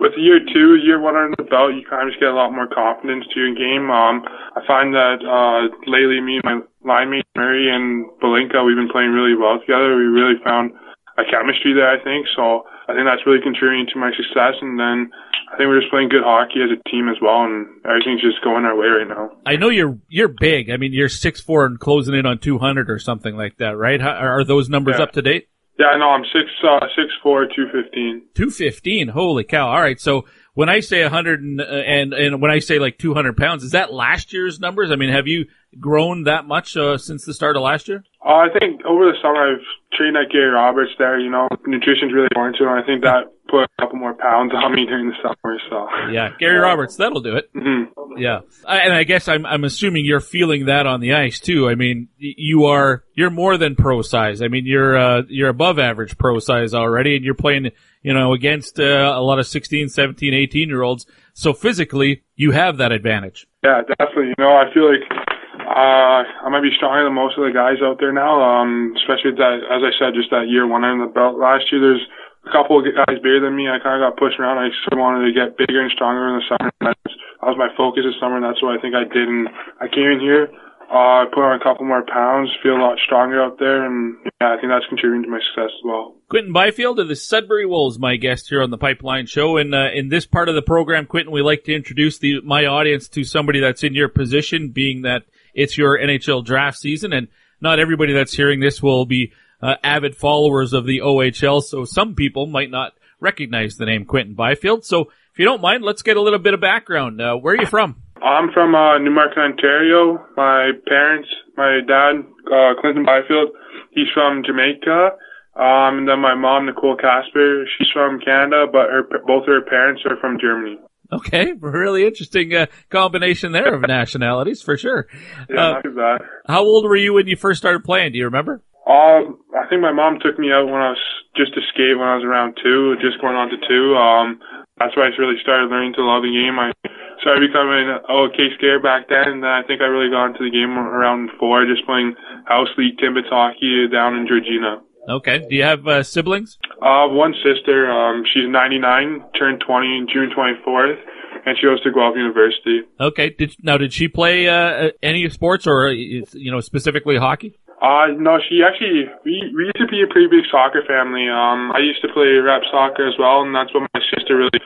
[0.00, 2.52] with year two, year one under the belt, you kind of just get a lot
[2.52, 3.90] more confidence to your game.
[3.90, 4.24] Um,
[4.56, 8.88] I find that uh, lately, me and my line mate Murray and Bulitka, we've been
[8.88, 9.94] playing really well together.
[9.96, 10.72] We really found
[11.20, 12.26] a chemistry there, I think.
[12.36, 14.56] So I think that's really contributing to my success.
[14.60, 15.10] And then
[15.52, 18.42] I think we're just playing good hockey as a team as well, and everything's just
[18.42, 19.30] going our way right now.
[19.46, 20.70] I know you're you're big.
[20.70, 24.00] I mean, you're six four and closing in on 200 or something like that, right?
[24.00, 25.04] How, are those numbers Yeah.
[25.04, 25.48] up to date?
[25.78, 28.22] Yeah, no, I'm six uh, six four, two fifteen.
[28.34, 29.08] 215.
[29.08, 29.68] Holy cow!
[29.70, 33.34] All right, so when I say 100 and, and and when I say like 200
[33.36, 34.90] pounds, is that last year's numbers?
[34.90, 35.46] I mean, have you
[35.78, 38.04] grown that much uh, since the start of last year?
[38.22, 41.18] Uh, I think over the summer I've trained like Gary Roberts there.
[41.18, 42.70] You know, nutrition's really important to him.
[42.70, 45.58] I think that put a couple more pounds on me during the summer.
[45.68, 47.52] So Yeah, Gary Roberts, that'll do it.
[47.54, 48.18] Mm-hmm.
[48.18, 51.68] Yeah, I, and I guess I'm I'm assuming you're feeling that on the ice too.
[51.68, 54.42] I mean, you are you're more than pro size.
[54.42, 57.70] I mean, you're uh, you're above average pro size already, and you're playing
[58.02, 61.06] you know against uh, a lot of 16, 17, 18 year olds.
[61.34, 63.46] So physically, you have that advantage.
[63.64, 64.28] yeah, definitely.
[64.28, 65.29] You know, I feel like
[65.70, 68.42] uh, I might be stronger than most of the guys out there now.
[68.42, 71.78] Um, especially that, as I said, just that year one under the belt last year.
[71.78, 72.02] There's
[72.42, 73.70] a couple of guys bigger than me.
[73.70, 74.58] I kind of got pushed around.
[74.58, 76.74] I sort of wanted to get bigger and stronger in the summer.
[76.82, 79.30] And that's, that was my focus this summer, and that's what I think I did.
[79.30, 79.46] And
[79.78, 80.50] I came in here.
[80.90, 84.16] Uh, I put on a couple more pounds, feel a lot stronger out there, and
[84.40, 86.18] yeah, I think that's contributing to my success as well.
[86.28, 89.56] Quinton Byfield of the Sudbury Wolves, my guest here on the Pipeline Show.
[89.56, 92.66] And uh, in this part of the program, Quinton, we like to introduce the my
[92.66, 95.22] audience to somebody that's in your position, being that
[95.54, 97.28] it's your NHL draft season, and
[97.60, 99.32] not everybody that's hearing this will be
[99.62, 101.62] uh, avid followers of the OHL.
[101.62, 104.84] So some people might not recognize the name Quinton Byfield.
[104.84, 107.20] So if you don't mind, let's get a little bit of background.
[107.20, 107.96] Uh, where are you from?
[108.22, 110.24] I'm from uh, Newmarket, Ontario.
[110.36, 113.50] My parents, my dad, uh, Clinton Byfield,
[113.92, 115.16] he's from Jamaica.
[115.56, 120.02] Um, and then my mom, Nicole Casper, she's from Canada, but her both her parents
[120.06, 120.78] are from Germany.
[121.12, 125.06] Okay, really interesting uh, combination there of nationalities for sure.
[125.48, 126.20] Yeah, Uh, not too bad.
[126.46, 128.12] how old were you when you first started playing?
[128.12, 128.62] Do you remember?
[128.86, 131.04] Um, I think my mom took me out when I was
[131.36, 133.94] just to skate when I was around two, just going on to two.
[133.94, 134.40] Um,
[134.78, 136.58] that's why I really started learning to love the game.
[136.58, 136.72] I
[137.20, 140.50] started becoming an okay skater back then, and I think I really got into the
[140.50, 142.14] game around four, just playing
[142.46, 144.80] house league Timbits hockey down in Georgina.
[145.08, 145.38] Okay.
[145.48, 146.58] Do you have uh, siblings?
[146.82, 150.98] Uh, one sister, um, she's 99, turned 20 in June 24th,
[151.46, 152.82] and she goes to Guelph University.
[153.00, 153.30] Okay.
[153.30, 157.58] Did now did she play uh, any sports or uh, you know specifically hockey?
[157.80, 161.24] Uh, no, she actually, we, we used to be a pretty big soccer family.
[161.32, 164.60] Um, I used to play rep soccer as well, and that's what my sister really,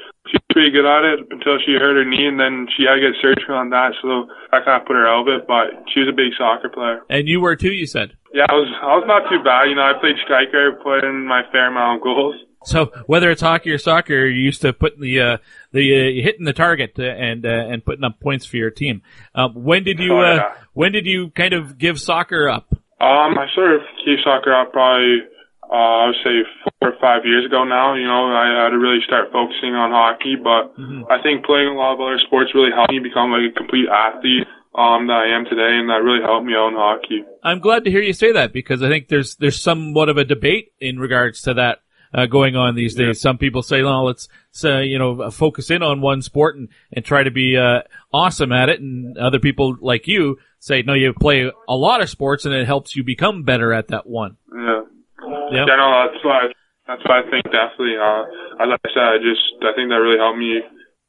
[0.55, 3.19] pretty good at it until she hurt her knee, and then she had to get
[3.21, 6.09] surgery on that, so that kind of put her out of it, but she was
[6.09, 7.03] a big soccer player.
[7.11, 7.73] And you were too.
[7.75, 8.15] You said.
[8.33, 9.69] Yeah, I was, I was not too bad.
[9.69, 12.35] You know, I played striker, put in my fair amount of goals.
[12.65, 15.37] So whether it's hockey or soccer, you're used to putting the uh,
[15.73, 19.03] the uh, hitting the target uh, and uh, and putting up points for your team.
[19.35, 20.55] Um, when did you Oh, uh, yeah.
[20.73, 22.73] when did you kind of give soccer up?
[23.01, 25.19] Um, I sort of gave soccer up probably,
[25.75, 26.37] uh, I would say
[26.79, 27.99] four or five years ago now.
[27.99, 30.71] You know, I had to really start focusing on hockey, but
[31.11, 33.91] I think playing a lot of other sports really helped me become like a complete
[33.91, 37.25] athlete, um, that I am today, and that really helped me out in hockey.
[37.43, 40.25] I'm glad to hear you say that because I think there's there's somewhat of a
[40.25, 41.83] debate in regards to that
[42.13, 43.21] uh, going on these days.
[43.21, 44.29] Some people say, "No, let's
[44.65, 47.83] uh, you know focus in on one sport and and try to be uh,
[48.13, 52.11] awesome at it," and other people like you say, "No, you play a lot of
[52.11, 54.83] sports and it helps you become better at that one." Yeah.
[55.53, 55.65] Yeah.
[55.67, 56.41] Yeah, no, that's why,
[56.87, 58.23] that's why I think definitely, uh,
[58.61, 60.61] as I said, I just, I think that really helped me,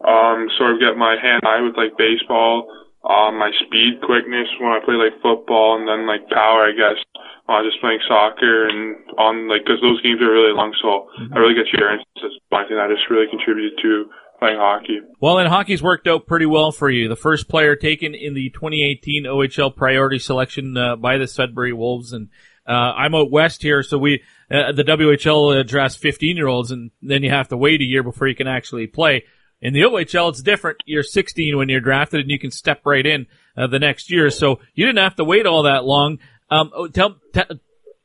[0.04, 2.68] um, sort of get my hand eye with like baseball,
[3.06, 7.00] um, my speed, quickness when I play like football and then like power, I guess,
[7.48, 11.38] uh, just playing soccer and on like, cause those games are really long, so I
[11.38, 12.42] really get your answers.
[12.52, 14.10] I think that just really contributed to
[14.40, 15.00] playing hockey.
[15.20, 17.08] Well, and hockey's worked out pretty well for you.
[17.08, 22.12] The first player taken in the 2018 OHL priority selection uh, by the Sudbury Wolves,
[22.12, 22.30] and
[22.68, 26.92] Uh, I'm out west here, so we uh, the WHL drafts 15 year olds, and
[27.02, 29.24] then you have to wait a year before you can actually play.
[29.62, 30.78] In the OHL, it's different.
[30.86, 33.28] You're 16 when you're drafted, and you can step right in
[33.58, 34.30] uh, the next year.
[34.30, 36.20] So you didn't have to wait all that long.
[36.50, 37.60] Um, oh, tell, t-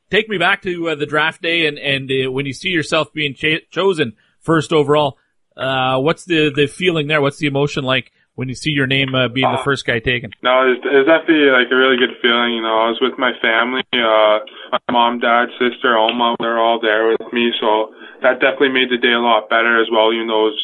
[0.09, 3.13] take me back to uh, the draft day, and and uh, when you see yourself
[3.13, 5.17] being ch- chosen first overall,
[5.57, 7.21] uh, what's the the feeling there?
[7.21, 10.31] What's the emotion like when you see your name uh, being the first guy taken?
[10.41, 12.55] No, it was, it was definitely like a really good feeling.
[12.55, 14.41] You know, I was with my family, uh,
[14.71, 16.39] my mom, dad, sister, Oma.
[16.39, 17.91] They're all there with me, so
[18.23, 20.13] that definitely made the day a lot better as well.
[20.13, 20.61] You know, it was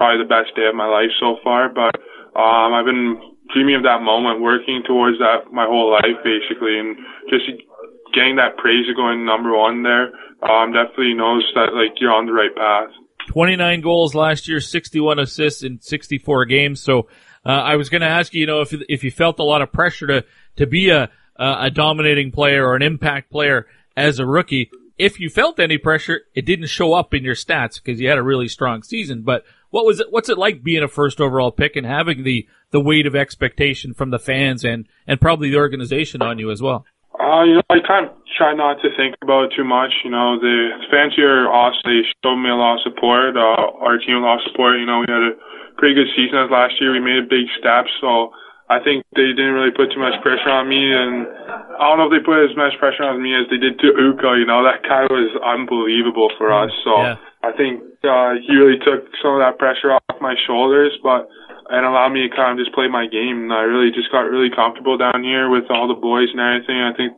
[0.00, 1.94] probably the best day of my life so far, but
[2.32, 3.20] um, I've been
[3.52, 6.96] dreaming of that moment, working towards that my whole life basically, and
[7.28, 7.44] just
[8.16, 10.16] getting that praise of going number one there.
[10.42, 12.90] Um, definitely knows that like you're on the right path.
[13.28, 16.80] 29 goals last year, 61 assists in 64 games.
[16.80, 17.08] So
[17.44, 19.62] uh, I was going to ask you, you know, if if you felt a lot
[19.62, 20.24] of pressure to
[20.56, 23.66] to be a a dominating player or an impact player
[23.96, 24.70] as a rookie.
[24.98, 28.18] If you felt any pressure, it didn't show up in your stats because you had
[28.18, 29.22] a really strong season.
[29.22, 30.08] But what was it?
[30.10, 33.94] What's it like being a first overall pick and having the the weight of expectation
[33.94, 36.84] from the fans and and probably the organization on you as well?
[37.18, 39.92] Uh, you know, I kind of try not to think about it too much.
[40.04, 41.84] You know, the fans here awesome.
[41.84, 43.36] They showed me a lot of support.
[43.36, 44.80] Uh, our team a lot of support.
[44.80, 45.36] You know, we had a
[45.76, 46.92] pretty good season as last year.
[46.92, 48.32] We made a big step, so
[48.72, 50.80] I think they didn't really put too much pressure on me.
[50.80, 51.28] And
[51.76, 53.92] I don't know if they put as much pressure on me as they did to
[53.92, 54.32] Ukko.
[54.40, 56.72] You know, that guy was unbelievable for us.
[56.80, 57.16] So Yeah.
[57.44, 61.28] I think uh, he really took some of that pressure off my shoulders, but
[61.70, 63.46] and allowed me to kind of just play my game.
[63.46, 66.80] And I really just got really comfortable down here with all the boys and everything.
[66.80, 67.12] I think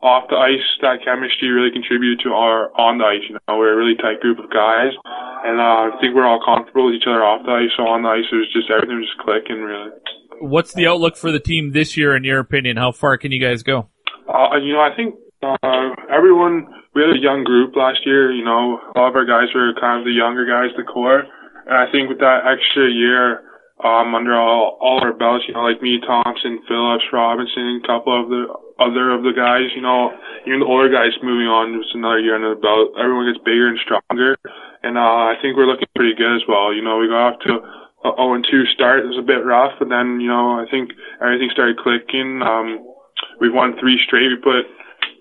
[0.00, 3.24] off the ice, that chemistry really contributed to our on the ice.
[3.26, 4.94] You know, we're a really tight group of guys,
[5.42, 7.74] and uh, I think we're all comfortable with each other off the ice.
[7.74, 9.90] So on the ice, it was just everything was just clicking really.
[10.38, 12.76] What's the outlook for the team this year, in your opinion?
[12.76, 13.90] How far can you guys go?
[14.30, 18.30] Uh, you know, I think uh, everyone, we had a young group last year.
[18.30, 21.26] You know, a lot of our guys were kind of the younger guys, the core.
[21.66, 23.47] And I think with that extra year
[23.84, 28.10] um, under all, all our belts, you know, like me, Thompson, Phillips, Robinson, a couple
[28.10, 30.14] of the other of the guys, you know,
[30.46, 32.94] even the older guys moving on just another year under the belt.
[32.98, 34.38] Everyone gets bigger and stronger.
[34.82, 36.70] And uh, I think we're looking pretty good as well.
[36.70, 37.58] You know, we got off to
[38.06, 39.02] a 0 and 2 start.
[39.02, 42.42] It was a bit rough, but then, you know, I think everything started clicking.
[42.42, 42.86] Um,
[43.42, 44.30] we've won three straight.
[44.30, 44.70] We put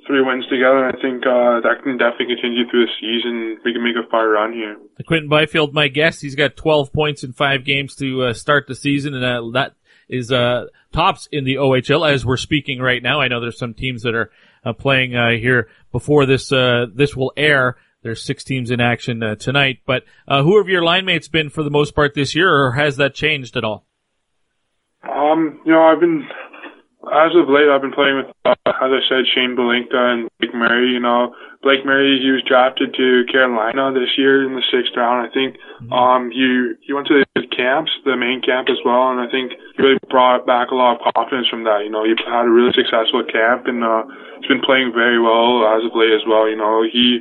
[0.08, 0.88] three wins together.
[0.88, 3.60] I think uh, that can definitely continue through the season.
[3.64, 4.78] We can make a fire run here.
[5.06, 8.76] Quinton Byfield, my guest, he's got 12 points in five games to uh, start the
[8.76, 9.76] season, and uh, that
[10.10, 13.20] is uh, tops in the OHL as we're speaking right now.
[13.20, 14.32] I know there's some teams that are
[14.66, 17.78] uh, playing uh, here before this uh, this will air.
[18.04, 21.50] There's six teams in action uh, tonight, but uh, who have your line mates been
[21.50, 23.86] for the most part this year, or has that changed at all?
[25.04, 26.28] Um, you know, I've been,
[27.12, 30.54] as of late, I've been playing with, uh, as I said, Shane Bulitka and Blake
[30.54, 30.92] Murray.
[30.92, 35.26] You know, Blake Murray, he was drafted to Carolina this year in the sixth round.
[35.26, 35.58] I think,
[35.92, 39.54] um, he, he went to the camps, the main camp as well, and I think
[39.76, 41.84] he really brought back a lot of confidence from that.
[41.84, 44.04] You know, he had a really successful camp and, uh,
[44.40, 46.48] he's been playing very well as of late as well.
[46.48, 47.20] You know, he,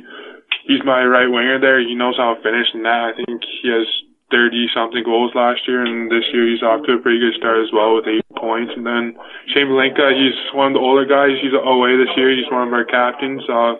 [0.65, 1.79] he's my right winger there.
[1.79, 3.11] He knows how to finish and that.
[3.11, 3.87] I think he has
[4.31, 7.63] 30 something goals last year and this year he's off to a pretty good start
[7.63, 8.73] as well with eight points.
[8.75, 9.15] And then
[9.53, 11.39] Shane Bulitka, he's one of the older guys.
[11.39, 12.35] He's OA this year.
[12.35, 13.41] He's one of our captains.
[13.47, 13.79] Uh,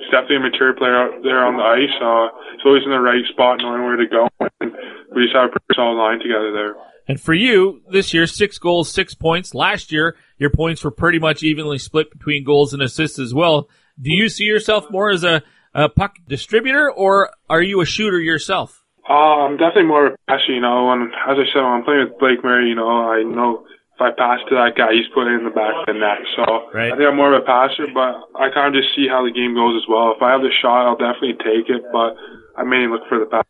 [0.00, 1.96] he's definitely a mature player out there on the ice.
[2.00, 4.28] Uh, he's always in the right spot knowing where to go.
[4.60, 4.72] And
[5.12, 6.74] we just have a pretty solid line together there.
[7.08, 9.54] And for you, this year, six goals, six points.
[9.54, 13.68] Last year, your points were pretty much evenly split between goals and assists as well.
[14.00, 15.42] Do you see yourself more as a,
[15.74, 18.81] a puck distributor or are you a shooter yourself?
[19.12, 21.84] Uh, I'm definitely more of a passer, you know, and as I said, when I'm
[21.84, 25.04] playing with Blake Murray, you know, I know if I pass to that guy, he's
[25.12, 26.24] putting it in the back of the net.
[26.32, 26.88] So Right.
[26.88, 29.30] I think I'm more of a passer, but I kind of just see how the
[29.36, 30.16] game goes as well.
[30.16, 32.16] If I have the shot, I'll definitely take it, but
[32.56, 33.44] I mainly look for the pass.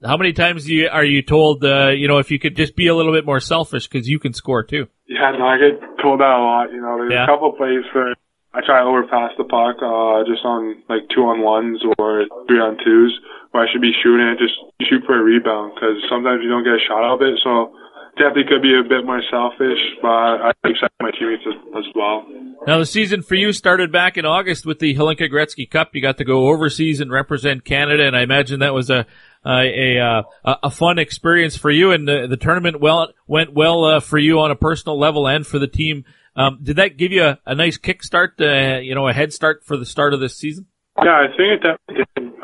[0.00, 2.74] How many times do you, are you told, uh, you know, if you could just
[2.74, 4.88] be a little bit more selfish because you can score too?
[5.06, 6.72] Yeah, no, I get told that a lot.
[6.72, 7.24] You know, there's Yeah.
[7.24, 8.16] a couple plays where
[8.56, 12.58] I try to overpass the puck, uh, just on like two on ones or three
[12.60, 13.12] on twos,
[13.52, 14.58] where I should be shooting it, just
[14.90, 17.38] shoot for a rebound, because sometimes you don't get a shot out of it.
[17.44, 17.72] So
[18.16, 22.26] definitely could be a bit more selfish, but I accept my teammates as, as well.
[22.66, 25.90] Now the season for you started back in August with the Hlinka Gretzky Cup.
[25.94, 29.06] You got to go overseas and represent Canada, and I imagine that was a
[29.44, 31.90] a a, a, a fun experience for you.
[31.90, 35.46] And the, the tournament well went well uh, for you on a personal level and
[35.46, 36.04] for the team.
[36.36, 38.40] Um, did that give you a, a nice kickstart?
[38.40, 40.66] Uh, you know, a head start for the start of this season.
[41.00, 42.36] Yeah, I think it definitely did,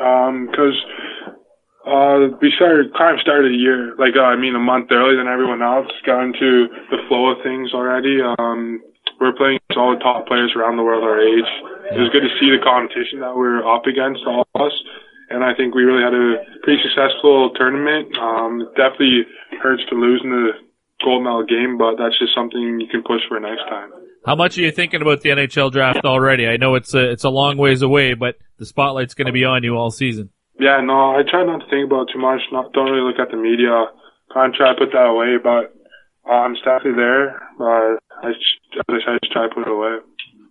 [0.49, 0.77] because
[1.85, 5.17] uh, we started kind of started a year, like uh, I mean, a month earlier
[5.17, 5.87] than everyone else.
[6.05, 8.17] Got into the flow of things already.
[8.21, 8.81] Um,
[9.21, 11.49] we're playing all the top players around the world our age,
[11.91, 14.75] it was good to see the competition that we're up against, all of us.
[15.29, 18.13] And I think we really had a pretty successful tournament.
[18.17, 19.25] Um, it definitely
[19.61, 20.53] hurts to lose in the
[21.03, 23.89] gold medal game, but that's just something you can push for next time.
[24.29, 26.47] How much are you thinking about the NHL draft already?
[26.47, 29.43] I know it's a it's a long ways away, but the spotlight's going to be
[29.43, 30.29] on you all season.
[30.59, 32.39] Yeah, no, I try not to think about it too much.
[32.51, 33.85] Not don't really look at the media.
[34.31, 35.73] Kind of try to put that away, but
[36.29, 37.41] uh, I'm definitely there.
[37.57, 38.31] But I, I
[38.91, 39.97] just try to put it away.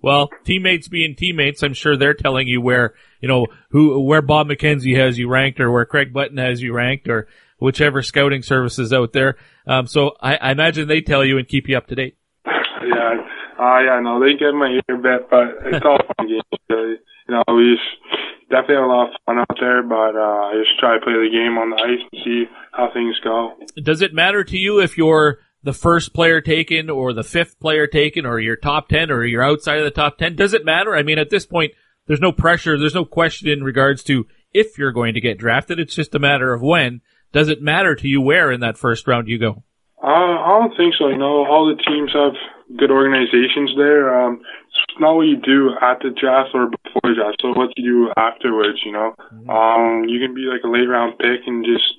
[0.03, 4.49] Well, teammates being teammates, I'm sure they're telling you where you know who where Bob
[4.49, 7.29] McKenzie has you ranked, or where Craig Button has you ranked, or
[7.61, 9.37] whichever scouting services out there.
[9.69, 12.17] Um, so I, I imagine they tell you and keep you up to date.
[12.81, 13.17] Yeah,
[13.59, 16.43] uh, yeah, no, they get my ear bit, but it's all fun games.
[16.71, 20.55] You know, we just definitely have a lot of fun out there, but uh, I
[20.57, 23.55] just try to play the game on the ice and see how things go.
[23.83, 27.87] Does it matter to you if you're the first player taken or the fifth player
[27.87, 30.37] taken or you're top 10 or you're outside of the top 10?
[30.37, 30.95] Does it matter?
[30.95, 31.73] I mean, at this point,
[32.07, 32.79] there's no pressure.
[32.79, 35.79] There's no question in regards to if you're going to get drafted.
[35.79, 37.03] It's just a matter of when.
[37.33, 39.63] Does it matter to you where in that first round you go?
[40.03, 41.09] Uh, I don't think so.
[41.09, 42.33] You know, all the teams have
[42.77, 44.13] good organizations there.
[44.13, 47.73] Um, it's not what you do at the draft or before the draft, so what
[47.77, 48.79] you do afterwards.
[48.85, 49.15] You know,
[49.49, 51.95] um, you can be like a late round pick and just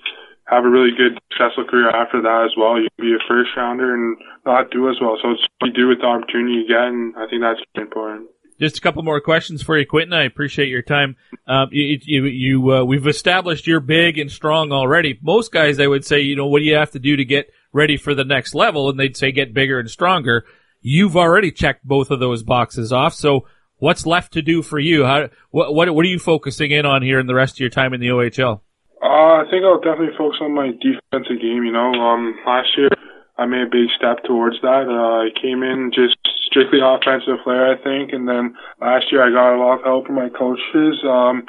[0.45, 2.79] have a really good successful career after that as well.
[2.79, 5.17] You can be a first rounder and not do as well.
[5.21, 8.29] So it's what you do with the opportunity you get, and I think that's important.
[8.59, 10.11] Just a couple more questions for you, Quinton.
[10.11, 11.15] I appreciate your time.
[11.47, 15.17] Um, you, you, you uh, we've established you're big and strong already.
[15.21, 17.53] Most guys, they would say, you know, what do you have to do to get
[17.71, 18.89] ready for the next level?
[18.89, 20.45] And they'd say get bigger and stronger.
[20.81, 23.13] You've already checked both of those boxes off.
[23.13, 23.45] So
[23.77, 25.05] what's left to do for you?
[25.05, 27.69] How, what, what, what are you focusing in on here in the rest of your
[27.69, 28.61] time in the OHL?
[29.01, 31.63] Uh, I think I'll definitely focus on my defensive game.
[31.63, 32.89] You know, um, last year
[33.37, 34.87] I made a big step towards that.
[34.87, 36.17] Uh, I came in just
[36.51, 40.07] strictly offensive player, I think, and then last year I got a lot of help
[40.07, 40.99] from my coaches.
[41.07, 41.47] Um,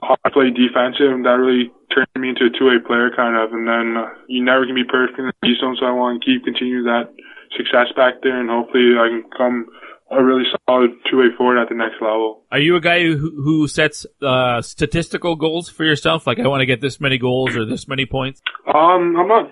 [0.00, 3.52] I played defensive, and that really turned me into a two-way player, kind of.
[3.52, 6.22] And then uh, you never can be perfect in the D zone, so I want
[6.22, 7.12] to keep continue that
[7.56, 9.66] success back there, and hopefully I can come
[10.10, 12.42] a really solid two-way forward at the next level.
[12.50, 16.26] Are you a guy who, who sets uh, statistical goals for yourself?
[16.26, 18.42] Like, I want to get this many goals or this many points?
[18.66, 19.50] Um, I'm not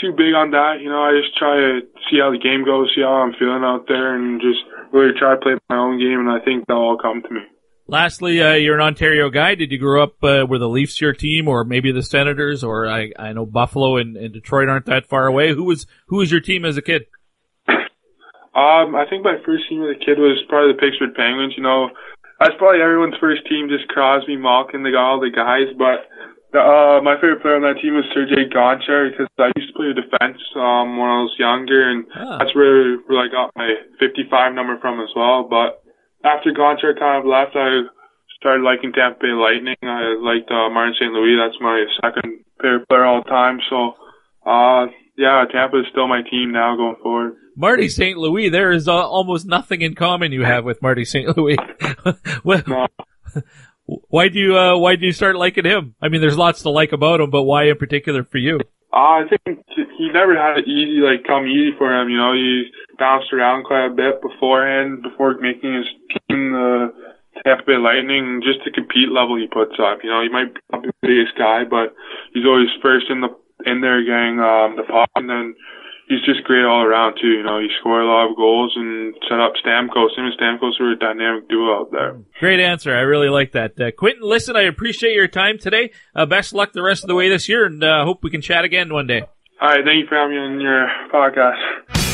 [0.00, 0.80] too big on that.
[0.80, 3.62] You know, I just try to see how the game goes, see how I'm feeling
[3.62, 4.60] out there, and just
[4.92, 6.20] really try to play my own game.
[6.20, 7.44] And I think that'll all come to me.
[7.90, 9.56] Lastly, uh, you're an Ontario guy.
[9.56, 12.86] Did you grow up uh, were the Leafs your team, or maybe the Senators, or
[12.86, 15.52] I, I know Buffalo and, and Detroit aren't that far away.
[15.52, 17.06] Who was who was your team as a kid?
[18.54, 21.54] Um, I think my first team as a kid was probably the Pittsburgh Penguins.
[21.56, 21.90] You know,
[22.38, 25.74] that's probably everyone's first team, just Crosby, Malkin, they got all the guys.
[25.74, 26.06] But
[26.54, 29.90] uh, my favorite player on that team was Sergei Gonchar because I used to play
[29.94, 32.06] defense um, when I was younger, and
[32.38, 35.46] that's where, where I got my 55 number from as well.
[35.50, 35.79] But
[36.24, 37.88] after Gonchar kind of left, I
[38.38, 39.76] started liking Tampa Bay Lightning.
[39.82, 41.12] I liked uh, Martin St.
[41.12, 41.36] Louis.
[41.36, 43.60] That's my second favorite player all time.
[43.68, 43.94] So,
[44.44, 44.86] uh,
[45.16, 47.36] yeah, Tampa is still my team now going forward.
[47.56, 48.16] Marty St.
[48.16, 48.48] Louis.
[48.48, 51.36] There is uh, almost nothing in common you have with Marty St.
[51.36, 51.58] Louis.
[52.44, 52.88] well,
[53.84, 55.94] why do you uh, why do you start liking him?
[56.00, 58.60] I mean, there's lots to like about him, but why in particular for you?
[58.92, 59.60] Uh, I think
[59.98, 62.08] he never had it easy, like come easy for him.
[62.08, 62.70] You know, he
[63.00, 65.88] bounced around quite a bit beforehand, before making his
[66.28, 66.92] team the
[67.42, 68.44] Tampa Bay Lightning.
[68.44, 70.04] Just the compete level he puts up.
[70.04, 71.96] You know, he might be the biggest guy, but
[72.36, 73.32] he's always first in the
[73.64, 75.56] in there getting um, the puck, and then
[76.08, 77.28] he's just great all around too.
[77.28, 80.16] You know, he scored a lot of goals and set up Stamkos.
[80.16, 82.16] Him and Stamkos were a dynamic duo out there.
[82.38, 82.94] Great answer.
[82.94, 83.80] I really like that.
[83.80, 85.92] Uh, Quinton, listen, I appreciate your time today.
[86.14, 88.42] Uh, best luck the rest of the way this year, and uh, hope we can
[88.42, 89.22] chat again one day.
[89.60, 92.09] All right, thank you for having me on your podcast.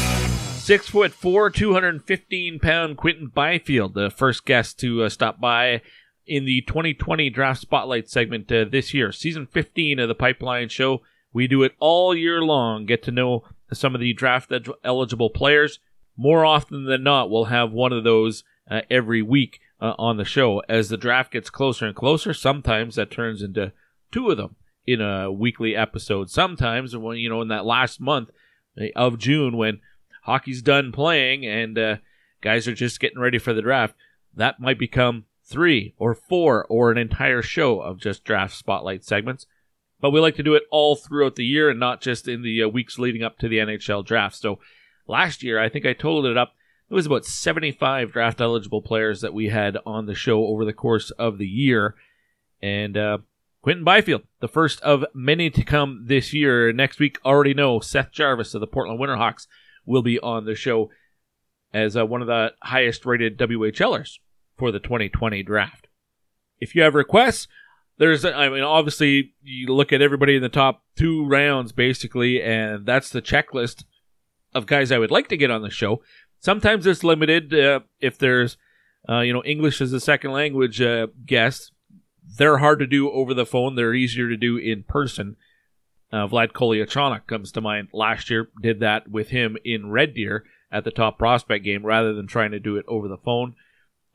[0.67, 5.81] Six foot four, 215 pound Quinton Byfield, the first guest to uh, stop by
[6.27, 9.13] in the 2020 Draft Spotlight segment uh, this year.
[9.13, 11.03] Season 15 of the Pipeline Show.
[11.33, 15.31] We do it all year long, get to know some of the draft ed- eligible
[15.31, 15.79] players.
[16.17, 20.25] More often than not, we'll have one of those uh, every week uh, on the
[20.25, 20.65] show.
[20.69, 23.73] As the draft gets closer and closer, sometimes that turns into
[24.11, 26.29] two of them in a weekly episode.
[26.29, 28.31] Sometimes, when you know, in that last month
[28.77, 29.79] uh, of June, when
[30.27, 31.97] hockey's done playing and uh,
[32.43, 33.95] guys are just getting ready for the draft,
[34.35, 39.47] that might become three or four or an entire show of just draft spotlight segments.
[40.01, 42.65] But we like to do it all throughout the year and not just in the
[42.65, 44.37] uh, weeks leading up to the NHL draft.
[44.37, 44.59] So
[45.07, 46.53] last year, I think I totaled it up.
[46.91, 50.73] It was about 75 draft eligible players that we had on the show over the
[50.73, 51.95] course of the year.
[52.61, 53.19] And uh,
[53.63, 56.73] Quinton Byfield, the first of many to come this year.
[56.73, 59.47] Next week, already know Seth Jarvis of the Portland Winterhawks
[59.87, 60.91] will be on the show
[61.73, 64.19] as uh, one of the highest rated WHLers
[64.57, 65.89] for the 2020 draft.
[66.61, 67.49] If you have requests,
[67.99, 72.85] there's, I mean, obviously, you look at everybody in the top two rounds, basically, and
[72.85, 73.85] that's the checklist
[74.55, 76.03] of guys I would like to get on the show.
[76.41, 78.57] Sometimes it's limited uh, if there's,
[79.09, 81.73] uh, you know, English as a second language uh, guests.
[82.39, 83.77] They're hard to do over the phone.
[83.77, 85.37] They're easier to do in person.
[86.13, 87.89] Uh, Vlad Kolyachonok comes to mind.
[87.93, 92.13] Last year, did that with him in Red Deer at the top prospect game rather
[92.13, 93.55] than trying to do it over the phone.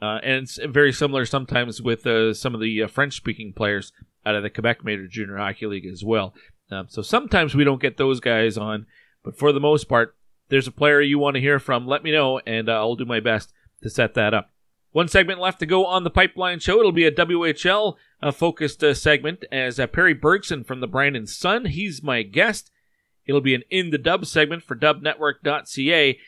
[0.02, 3.92] Uh, and it's very similar sometimes with uh, some of the uh, French speaking players
[4.26, 6.34] out of the Quebec Major Junior Hockey League as well.
[6.72, 8.88] Um, so sometimes we don't get those guys on,
[9.24, 10.16] but for the most part,
[10.50, 13.06] there's a player you want to hear from, let me know, and uh, I'll do
[13.06, 13.54] my best
[13.84, 14.50] to set that up.
[14.92, 16.80] One segment left to go on the Pipeline Show.
[16.80, 21.26] It'll be a WHL uh, focused uh, segment as uh, Perry Bergson from the Brandon
[21.26, 21.66] Sun.
[21.66, 22.72] He's my guest.
[23.26, 26.20] It'll be an In the Dub segment for dubnetwork.ca.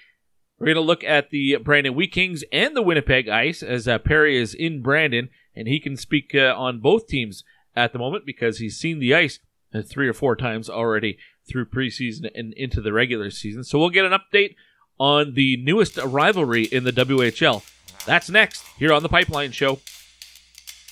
[0.57, 3.97] We're going to look at the Brandon Wheat Kings and the Winnipeg Ice as uh,
[3.97, 7.43] Perry is in Brandon, and he can speak uh, on both teams
[7.75, 9.39] at the moment because he's seen the ice
[9.73, 13.65] uh, three or four times already through preseason and into the regular season.
[13.65, 14.55] So we'll get an update
[14.97, 17.61] on the newest rivalry in the WHL.
[18.05, 19.79] That's next here on the Pipeline Show.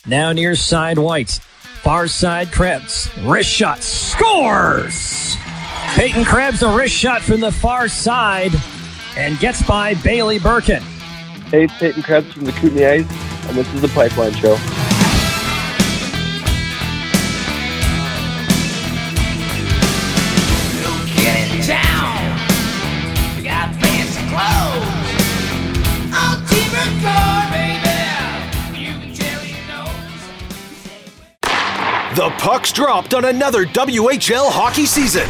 [0.05, 1.39] Now near side white.
[1.83, 3.09] Far side Krebs.
[3.21, 3.81] Wrist shot.
[3.83, 5.35] Scores!
[5.95, 8.51] Peyton Krebs, a wrist shot from the far side
[9.17, 10.81] and gets by Bailey Brkin.
[11.49, 14.57] Hey, it's Peyton Krebs from the Kootenay Ice, and this is the Pipeline Show.
[32.15, 35.23] The puck's dropped on another WHL hockey season.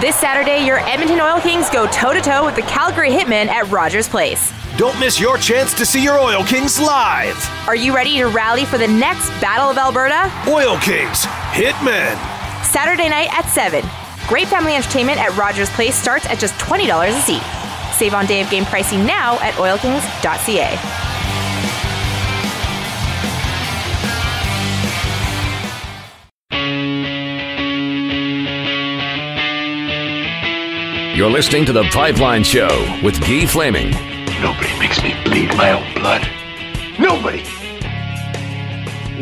[0.00, 3.68] This Saturday, your Edmonton Oil Kings go toe to toe with the Calgary Hitmen at
[3.68, 4.52] Rogers Place.
[4.76, 7.36] Don't miss your chance to see your Oil Kings live.
[7.66, 10.30] Are you ready to rally for the next Battle of Alberta?
[10.46, 12.14] Oil Kings, Hitmen.
[12.64, 13.82] Saturday night at 7.
[14.28, 17.42] Great family entertainment at Rogers Place starts at just $20 a seat.
[17.98, 20.99] Save on day of game pricing now at oilkings.ca.
[31.20, 32.70] You're listening to The Pipeline Show
[33.04, 33.90] with Guy Flaming.
[34.40, 36.26] Nobody makes me bleed my own blood.
[36.98, 37.44] Nobody.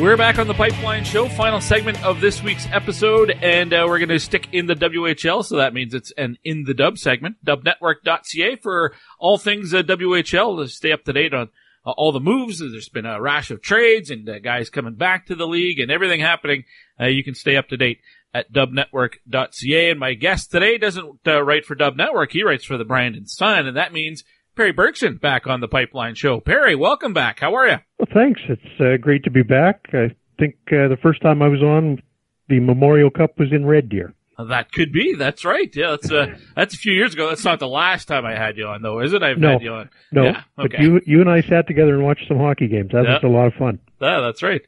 [0.00, 3.98] We're back on the Pipeline Show, final segment of this week's episode, and uh, we're
[3.98, 7.44] going to stick in the WHL, so that means it's an in the dub segment,
[7.44, 11.48] dubnetwork.ca for all things uh, WHL to stay up to date on
[11.84, 12.60] uh, all the moves.
[12.60, 15.90] There's been a rash of trades and uh, guys coming back to the league and
[15.90, 16.62] everything happening.
[17.00, 17.98] Uh, you can stay up to date
[18.34, 19.90] at dubnetwork.ca.
[19.90, 22.32] And my guest today doesn't uh, write for Dub Network.
[22.32, 24.24] He writes for the Brandon Sun, and that means
[24.56, 26.40] Perry Bergson back on the Pipeline Show.
[26.40, 27.40] Perry, welcome back.
[27.40, 27.76] How are you?
[27.98, 28.40] Well, thanks.
[28.48, 29.86] It's uh, great to be back.
[29.92, 32.02] I think uh, the first time I was on,
[32.48, 34.14] the Memorial Cup was in Red Deer.
[34.38, 35.14] That could be.
[35.14, 35.74] That's right.
[35.74, 37.28] Yeah, that's uh, that's a few years ago.
[37.28, 39.22] That's not the last time I had you on, though, is it?
[39.22, 39.90] I've no, had you on.
[40.12, 40.24] no.
[40.24, 42.92] Yeah, But you you and I sat together and watched some hockey games.
[42.92, 43.80] That was a lot of fun.
[44.00, 44.62] Yeah, that's right.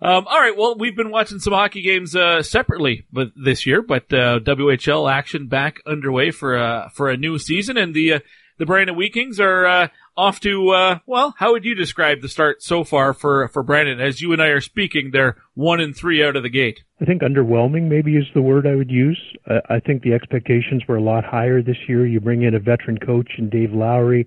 [0.00, 0.56] Um, all right.
[0.56, 5.10] Well, we've been watching some hockey games uh, separately, but this year, but uh, WHL
[5.10, 8.18] action back underway for uh, for a new season, and the uh,
[8.58, 9.88] the Brandon Wheat Kings are uh,
[10.18, 11.32] off to uh, well.
[11.38, 14.00] How would you describe the start so far for for Brandon?
[14.00, 16.82] As you and I are speaking, they're one and three out of the gate.
[17.00, 19.20] I think underwhelming maybe is the word I would use.
[19.48, 22.04] Uh, I think the expectations were a lot higher this year.
[22.04, 24.26] You bring in a veteran coach in Dave Lowry,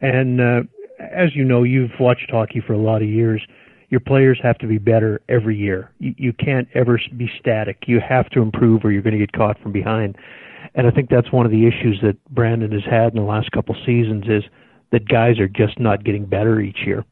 [0.00, 0.62] and uh,
[0.98, 3.40] as you know, you've watched hockey for a lot of years.
[3.88, 5.92] Your players have to be better every year.
[5.98, 7.84] You, you can't ever be static.
[7.86, 10.16] You have to improve, or you're going to get caught from behind.
[10.74, 13.50] And I think that's one of the issues that Brandon has had in the last
[13.52, 14.44] couple seasons is
[14.92, 17.04] that guys are just not getting better each year.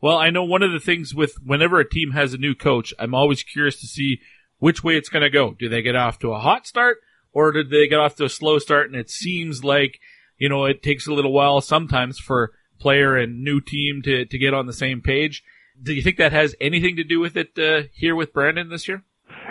[0.00, 2.94] Well, I know one of the things with whenever a team has a new coach,
[2.98, 4.20] I'm always curious to see
[4.58, 5.54] which way it's going to go.
[5.58, 6.98] Do they get off to a hot start
[7.32, 8.86] or did they get off to a slow start?
[8.86, 9.98] And it seems like,
[10.38, 14.38] you know, it takes a little while sometimes for player and new team to, to
[14.38, 15.42] get on the same page.
[15.82, 18.86] Do you think that has anything to do with it uh, here with Brandon this
[18.86, 19.02] year?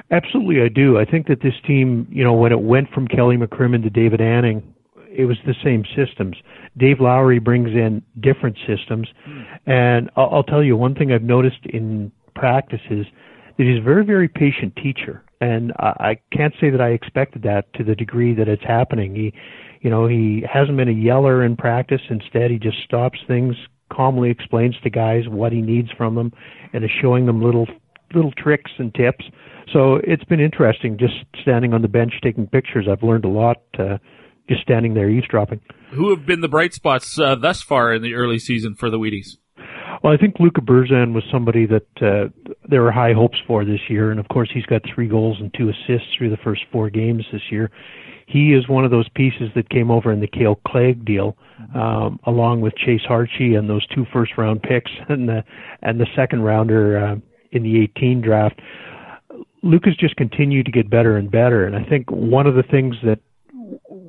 [0.09, 0.97] Absolutely, I do.
[0.97, 4.21] I think that this team, you know, when it went from Kelly McCrimmon to David
[4.21, 4.73] Anning,
[5.09, 6.35] it was the same systems.
[6.77, 9.07] Dave Lowry brings in different systems,
[9.65, 13.05] and I'll, I'll tell you one thing I've noticed in practice is
[13.57, 17.43] that he's a very, very patient teacher, and I, I can't say that I expected
[17.43, 19.15] that to the degree that it's happening.
[19.15, 19.33] He,
[19.81, 22.01] you know, he hasn't been a yeller in practice.
[22.09, 23.55] Instead, he just stops things,
[23.91, 26.31] calmly explains to guys what he needs from them,
[26.73, 27.67] and is showing them little
[28.15, 29.25] little tricks and tips.
[29.71, 32.87] So it's been interesting just standing on the bench taking pictures.
[32.89, 33.97] I've learned a lot uh,
[34.47, 35.61] just standing there eavesdropping.
[35.91, 38.97] Who have been the bright spots uh, thus far in the early season for the
[38.97, 39.37] Wheaties?
[40.03, 42.27] Well, I think Luka Burzan was somebody that uh,
[42.67, 45.53] there were high hopes for this year, and of course he's got three goals and
[45.53, 47.71] two assists through the first four games this year.
[48.25, 51.37] He is one of those pieces that came over in the Kale Clague deal,
[51.75, 55.43] um, along with Chase Harchie and those two first round picks and the
[55.81, 57.15] and the second rounder uh,
[57.51, 58.59] in the 18 draft.
[59.61, 62.95] Luka's just continued to get better and better, and I think one of the things
[63.03, 63.19] that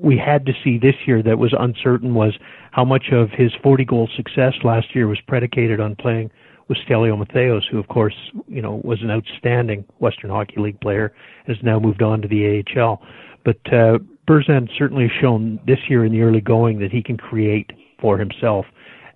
[0.00, 2.34] we had to see this year that was uncertain was
[2.72, 6.30] how much of his 40 goal success last year was predicated on playing
[6.68, 8.14] with Stelio Mattheos, who of course,
[8.48, 11.14] you know, was an outstanding Western Hockey League player,
[11.46, 13.02] has now moved on to the AHL.
[13.44, 17.16] But uh, Burzan certainly has shown this year in the early going that he can
[17.16, 18.66] create for himself.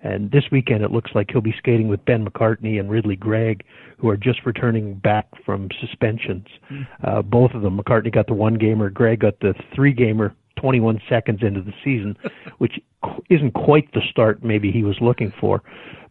[0.03, 3.65] And this weekend, it looks like he'll be skating with Ben McCartney and Ridley Greig,
[3.99, 6.47] who are just returning back from suspensions.
[6.71, 6.87] Mm.
[7.03, 7.79] Uh, both of them.
[7.79, 12.17] McCartney got the one gamer, Greig got the three gamer 21 seconds into the season,
[12.59, 12.81] which
[13.31, 15.63] isn't quite the start maybe he was looking for.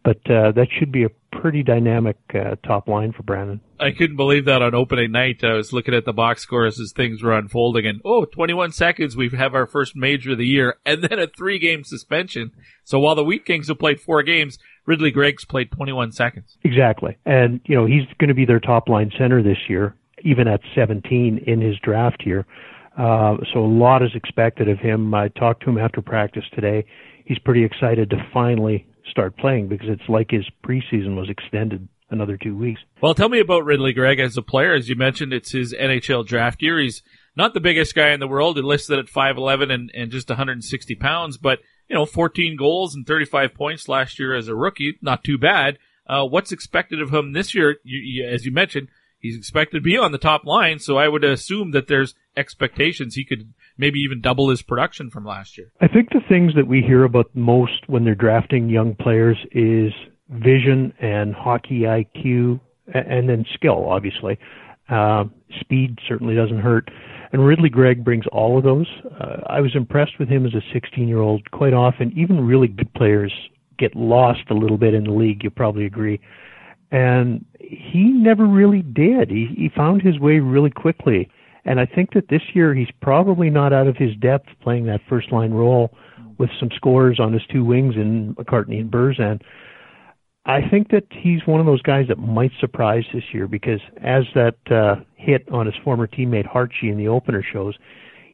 [0.04, 3.60] But uh, that should be a pretty dynamic uh, top line for Brandon.
[3.80, 5.42] I couldn't believe that on opening night.
[5.42, 9.16] I was looking at the box scores as things were unfolding, and oh, 21 seconds,
[9.16, 12.52] we have our first major of the year, and then a three game suspension.
[12.84, 16.56] So while the Wheat Kings have played four games, Ridley Greig's played 21 seconds.
[16.64, 17.18] Exactly.
[17.26, 20.60] And, you know, he's going to be their top line center this year, even at
[20.74, 22.46] 17 in his draft year.
[22.98, 25.14] Uh, so a lot is expected of him.
[25.14, 26.84] I talked to him after practice today.
[27.24, 32.36] He's pretty excited to finally start playing because it's like his preseason was extended another
[32.36, 32.80] two weeks.
[33.00, 34.74] Well, tell me about Ridley Greig as a player.
[34.74, 36.80] As you mentioned, it's his NHL draft year.
[36.80, 37.02] He's
[37.36, 41.36] not the biggest guy in the world, enlisted at 5'11 and, and just 160 pounds,
[41.36, 44.98] but, you know, 14 goals and 35 points last year as a rookie.
[45.02, 45.78] Not too bad.
[46.06, 47.76] Uh, what's expected of him this year?
[47.84, 48.88] You, you, as you mentioned,
[49.18, 53.14] he's expected to be on the top line, so I would assume that there's expectations
[53.14, 55.72] he could maybe even double his production from last year.
[55.80, 59.92] I think the things that we hear about most when they're drafting young players is
[60.28, 62.60] vision and hockey IQ,
[62.92, 64.38] and then skill, obviously.
[64.88, 65.24] Uh,
[65.60, 66.90] speed certainly doesn't hurt.
[67.30, 68.86] And Ridley Greig brings all of those.
[69.20, 71.50] Uh, I was impressed with him as a 16 year old.
[71.50, 73.32] Quite often, even really good players
[73.78, 75.44] get lost a little bit in the league.
[75.44, 76.20] You probably agree
[76.90, 79.30] and he never really did.
[79.30, 81.28] He he found his way really quickly,
[81.64, 85.00] and I think that this year he's probably not out of his depth playing that
[85.08, 85.90] first line role
[86.38, 89.40] with some scores on his two wings in McCartney and Burzan.
[90.46, 94.24] I think that he's one of those guys that might surprise this year because as
[94.34, 97.74] that uh, hit on his former teammate Harchie in the opener shows,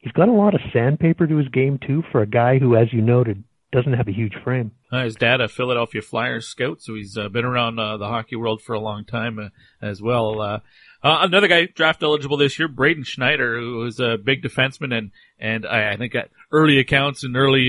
[0.01, 2.93] he's got a lot of sandpaper to his game too for a guy who, as
[2.93, 3.43] you noted,
[3.75, 4.71] doesn't have a huge frame.
[4.91, 8.35] Uh, his dad, a Philadelphia Flyers scout, so he's uh, been around uh, the hockey
[8.35, 9.49] world for a long time uh,
[9.81, 10.41] as well.
[10.41, 10.59] Uh,
[11.03, 15.11] uh, another guy draft eligible this year, Braden Schneider, who was a big defenseman, and
[15.37, 16.15] and I, I think
[16.51, 17.67] early accounts and early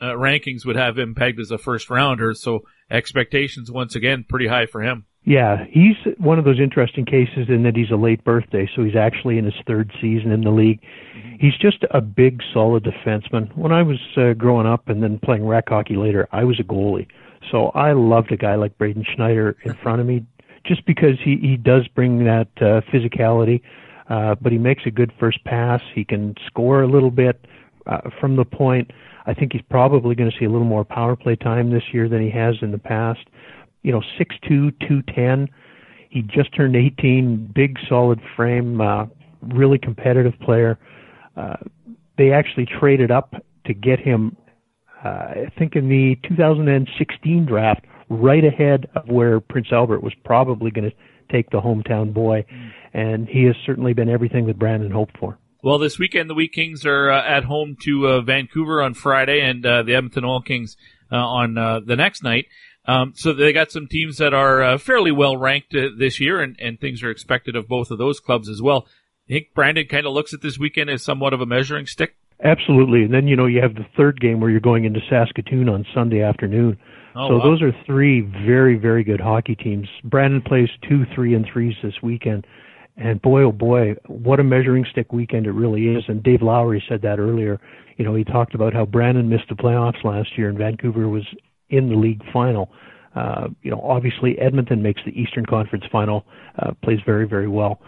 [0.00, 2.34] rankings would have him pegged as a first rounder.
[2.34, 5.06] So expectations once again pretty high for him.
[5.26, 8.94] Yeah, he's one of those interesting cases in that he's a late birthday, so he's
[8.94, 10.80] actually in his third season in the league.
[10.80, 11.36] Mm-hmm.
[11.40, 13.54] He's just a big, solid defenseman.
[13.56, 16.62] When I was uh, growing up and then playing rec hockey later, I was a
[16.62, 17.08] goalie.
[17.50, 20.24] So I loved a guy like Braden Schneider in front of me
[20.64, 23.62] just because he, he does bring that uh, physicality,
[24.08, 25.80] uh, but he makes a good first pass.
[25.92, 27.44] He can score a little bit
[27.86, 28.92] uh, from the point.
[29.26, 32.08] I think he's probably going to see a little more power play time this year
[32.08, 33.26] than he has in the past
[33.86, 35.48] you know, six two, two ten.
[36.10, 39.06] He just turned 18, big solid frame, uh,
[39.42, 40.76] really competitive player.
[41.36, 41.56] Uh,
[42.18, 43.34] they actually traded up
[43.66, 44.36] to get him,
[45.04, 50.70] uh, I think in the 2016 draft, right ahead of where Prince Albert was probably
[50.70, 50.96] going to
[51.30, 52.44] take the hometown boy.
[52.92, 55.38] And he has certainly been everything that Brandon hoped for.
[55.62, 59.40] Well, this weekend the Wheat Kings are uh, at home to uh, Vancouver on Friday,
[59.40, 60.76] and uh, the Edmonton Oil Kings
[61.12, 62.46] uh, on uh, the next night.
[62.86, 66.40] Um, so they got some teams that are uh, fairly well ranked uh, this year,
[66.40, 68.86] and, and things are expected of both of those clubs as well.
[69.28, 72.16] I think Brandon kind of looks at this weekend as somewhat of a measuring stick.
[72.42, 75.68] Absolutely, and then you know you have the third game where you're going into Saskatoon
[75.68, 76.78] on Sunday afternoon.
[77.16, 77.44] Oh, so wow.
[77.44, 79.88] those are three very very good hockey teams.
[80.04, 82.46] Brandon plays two, three, and threes this weekend,
[82.96, 86.04] and boy oh boy, what a measuring stick weekend it really is.
[86.08, 87.58] And Dave Lowry said that earlier.
[87.96, 91.24] You know, he talked about how Brandon missed the playoffs last year, and Vancouver was
[91.70, 92.70] in the league final.
[93.14, 96.26] Uh, you know, obviously Edmonton makes the Eastern Conference final,
[96.58, 97.80] uh, plays very, very well.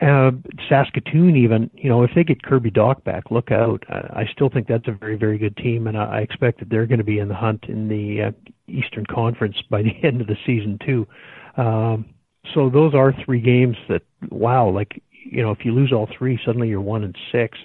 [0.00, 0.30] Uh,
[0.68, 3.82] Saskatoon, even, you know, if they get Kirby Dach back, look out.
[3.88, 6.70] I, I still think that's a very, very good team, and I, I expect that
[6.70, 8.30] they're going to be in the hunt in the uh,
[8.68, 11.06] Eastern Conference by the end of the season too.
[11.56, 12.06] Um,
[12.54, 16.38] so those are three games that, wow, like you know, if you lose all three,
[16.44, 17.58] suddenly you're one and six,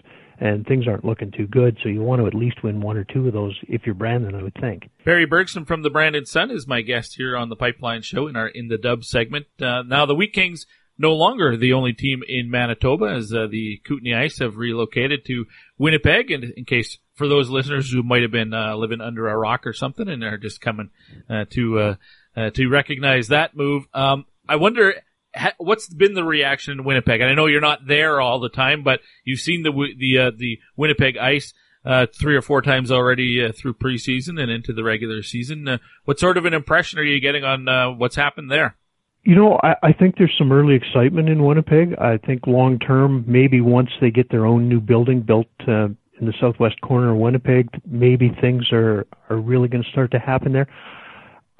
[0.44, 1.78] and things aren't looking too good.
[1.82, 4.36] So you want to at least win one or two of those if you're Brandon,
[4.36, 4.90] I would think.
[5.06, 8.36] Perry Bergson from the Brandon Sun is my guest here on the Pipeline Show in
[8.36, 9.46] our in the Dub segment.
[9.62, 10.66] Uh, now the Wheat Kings
[10.98, 15.46] no longer the only team in Manitoba as uh, the Kootenay Ice have relocated to
[15.78, 16.30] Winnipeg.
[16.30, 19.66] And in case for those listeners who might have been uh, living under a rock
[19.66, 20.90] or something and are just coming
[21.30, 21.96] uh, to uh,
[22.36, 24.96] uh, to recognize that move, um, I wonder
[25.36, 27.22] ha- what's been the reaction in Winnipeg.
[27.22, 30.32] And I know you're not there all the time, but you've seen the the uh,
[30.36, 31.54] the Winnipeg Ice.
[31.86, 35.68] Uh, three or four times already uh, through preseason and into the regular season.
[35.68, 38.78] Uh, what sort of an impression are you getting on uh, what's happened there?
[39.24, 41.96] You know, I, I think there's some early excitement in Winnipeg.
[42.00, 45.88] I think long term, maybe once they get their own new building built uh,
[46.20, 50.20] in the southwest corner of Winnipeg, maybe things are are really going to start to
[50.20, 50.68] happen there.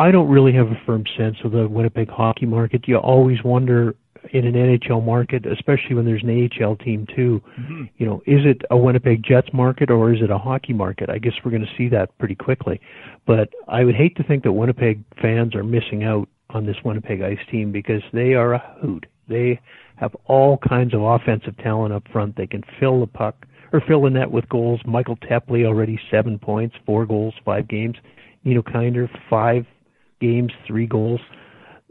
[0.04, 2.90] I don't really have a firm sense of the Winnipeg hockey market.
[2.90, 3.96] You always wonder
[4.34, 7.42] in an NHL market, especially when there's an AHL team too.
[7.58, 7.84] Mm-hmm.
[7.96, 11.10] You know, is it a Winnipeg Jets market or is it a hockey market?
[11.10, 12.82] I guess we're going to see that pretty quickly.
[13.26, 17.22] But I would hate to think that Winnipeg fans are missing out on this Winnipeg
[17.22, 19.06] Ice team because they are a hoot.
[19.30, 19.58] They
[19.96, 22.36] have all kinds of offensive talent up front.
[22.36, 24.82] They can fill the puck or fill the net with goals.
[24.86, 27.96] Michal Teply already seven points, four goals, five games.
[28.44, 29.66] Nino Kinder, five
[30.24, 31.20] games, three goals.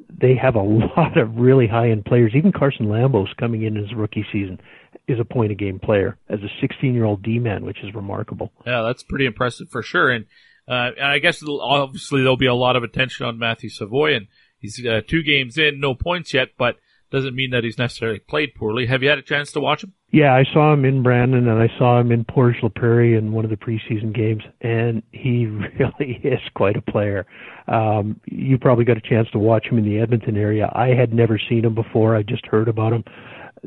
[0.09, 0.63] They have a
[0.97, 2.33] lot of really high end players.
[2.35, 4.61] Even Carson Lambos coming in his rookie season
[5.07, 7.95] is a point a game player as a 16 year old D man, which is
[7.95, 8.53] remarkable.
[8.67, 10.11] Yeah, that's pretty impressive for sure.
[10.11, 10.27] And,
[10.69, 14.29] uh, I guess obviously there'll be a lot of attention on Matthew Savoie and
[14.59, 16.77] he's uh, two games in, no points yet, but
[17.11, 18.87] doesn't mean that he's necessarily played poorly.
[18.87, 19.93] Have you had a chance to watch him?
[20.13, 23.33] Yeah, I saw him in Brandon and I saw him in Portage La Prairie in
[23.33, 25.47] one of the preseason games, and he
[25.79, 27.27] really is quite a player.
[27.67, 30.71] Um, you probably got a chance to watch him in the Edmonton area.
[30.75, 32.15] I had never seen him before.
[32.15, 33.05] I just heard about him.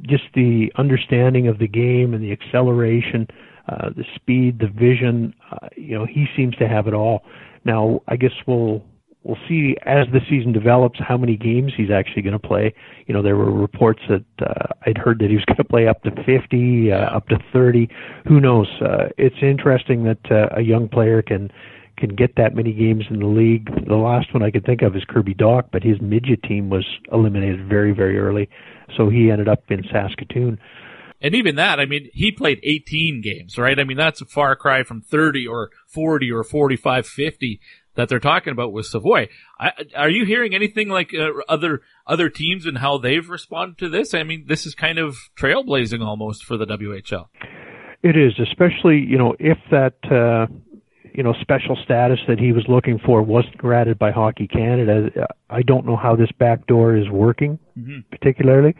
[0.03, 3.27] Just the understanding of the game and the acceleration,
[3.67, 5.33] uh, the speed, the vision.
[5.51, 7.23] Uh, you know, he seems to have it all.
[7.63, 8.83] Now, I guess we'll
[9.25, 12.73] we'll see as the season develops how many games he's actually going to play.
[13.07, 15.87] You know, there were reports that uh, I'd heard that he was going to play
[15.87, 17.89] up to 50, uh, up to 30.
[18.27, 18.67] Who knows?
[18.79, 21.51] Uh, it's interesting that uh, a young player can
[21.97, 23.69] can get that many games in the league.
[23.87, 26.85] The last one I could think of is Kirby Dach, but his midget team was
[27.11, 28.49] eliminated very very early,
[28.95, 30.59] so he ended up in Saskatoon.
[31.21, 33.79] And even that, I mean, he played 18 games, right?
[33.79, 37.61] I mean, that's a far cry from 30 or 40 or 45, 50
[37.95, 39.27] that they're talking about with Savoie.
[39.59, 43.89] I, are you hearing anything like uh, other other teams and how they've responded to
[43.89, 44.13] this?
[44.13, 47.27] I mean, this is kind of trailblazing almost for the WHL.
[48.03, 50.47] It is, especially you know if that uh,
[51.13, 55.27] you know special status that he was looking for wasn't granted by Hockey Canada.
[55.49, 58.03] I don't know how this backdoor is working, Mhm.
[58.11, 58.75] particularly.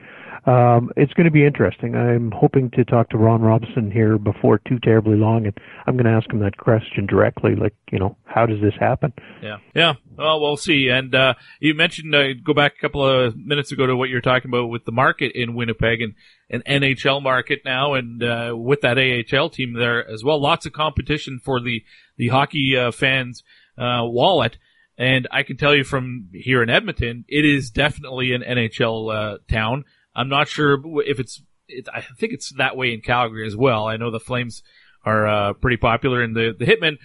[0.46, 1.96] Um, it's going to be interesting.
[1.96, 5.58] I'm hoping to talk to Ron Robinson here before too terribly long, and
[5.88, 7.56] I'm going to ask him that question directly.
[7.56, 9.12] Like, you know, how does this happen?
[9.42, 9.58] Yeah.
[9.74, 9.94] Yeah.
[10.16, 10.90] Well, we'll see.
[10.90, 14.16] And, uh, you mentioned, uh, go back a couple of minutes ago to what you
[14.16, 16.14] were talking about with the market in Winnipeg and
[16.52, 17.96] an NHL market now.
[17.96, 21.84] And, uh, with that AHL team there as well, lots of competition for the,
[22.18, 23.44] the hockey, uh, fans,
[23.80, 24.60] uh, wallet.
[24.96, 29.38] And I can tell you from here in Edmonton, it is definitely an NHL, uh,
[29.50, 29.86] town.
[30.16, 33.88] I'm not sure if it's, it, I think it's that way in Calgary as well.
[33.88, 34.64] I know the Flames
[35.04, 36.98] are, uh, pretty popular and the, the Hitmen,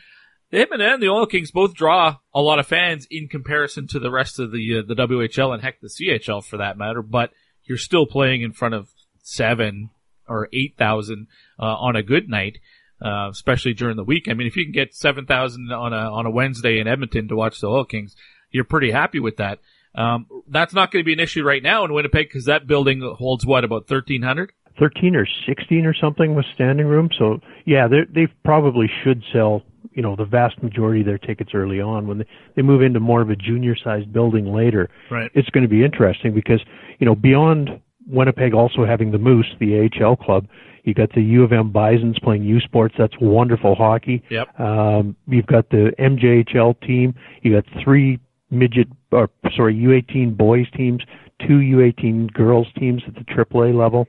[0.51, 3.99] the Hitmen and the Oil Kings both draw a lot of fans in comparison to
[3.99, 7.03] the rest of the uh, the WHL and heck the CHL for that matter.
[7.03, 7.31] But
[7.65, 8.89] you're still playing in front of
[9.23, 9.91] seven
[10.29, 11.29] or eight thousand
[11.59, 12.59] uh, on a good night,
[13.01, 14.27] uh, especially during the week.
[14.29, 17.29] I mean, if you can get seven thousand on a on a Wednesday in Edmonton
[17.29, 18.17] to watch the Oil Kings,
[18.51, 19.61] you're pretty happy with that.
[19.95, 23.01] Um, that's not going to be an issue right now in Winnipeg because that building
[23.19, 24.53] holds what about thirteen hundred.
[24.79, 27.11] 13 or 16 or something with standing room.
[27.19, 29.63] So yeah, they they probably should sell,
[29.93, 32.27] you know, the vast majority of their tickets early on when they,
[32.57, 34.89] they move into more of a junior sized building later.
[35.11, 35.31] Right.
[35.35, 36.61] It's going to be interesting because,
[36.99, 40.47] you know, beyond Winnipeg also having the Moose, the AHL club,
[40.85, 42.95] you got the U of M Bisons playing U Sports.
[42.99, 44.23] That's wonderful hockey.
[44.31, 44.59] Yep.
[44.59, 47.15] Um, you've got the MJHL team.
[47.43, 48.19] You got three
[48.51, 51.03] midget, or sorry, U18 boys teams,
[51.47, 54.07] two U18 girls teams at the AAA level.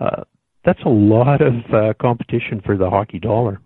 [0.00, 0.22] Uh,
[0.64, 3.60] that's a lot of uh, competition for the hockey dollar.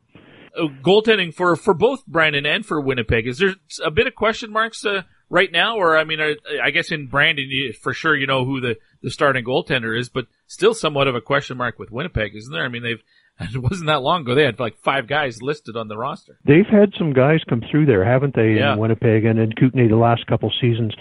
[0.59, 3.27] uh, goaltending for for both Brandon and for Winnipeg.
[3.27, 6.71] Is there a bit of question marks uh, right now, or I mean, are, I
[6.71, 10.27] guess in Brandon you, for sure you know who the the starting goaltender is, but
[10.47, 12.65] still somewhat of a question mark with Winnipeg, isn't there?
[12.65, 13.03] I mean, they've
[13.55, 16.39] it wasn't that long ago they had like five guys listed on the roster.
[16.45, 18.73] They've had some guys come through there, haven't they, Yeah.
[18.75, 20.95] in Winnipeg and in Kootenay the last couple seasons.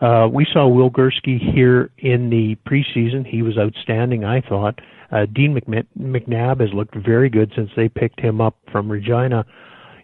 [0.00, 3.24] Uh, we saw Will Gursky here in the preseason.
[3.26, 4.80] He was outstanding, I thought.
[5.12, 9.44] Uh, Dean McM- McNabb has looked very good since they picked him up from Regina.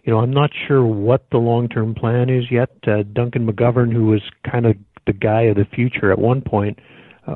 [0.05, 2.69] You know, I'm not sure what the long-term plan is yet.
[2.87, 6.79] Uh, Duncan McGovern, who was kind of the guy of the future at one point,
[6.79, 6.83] uh,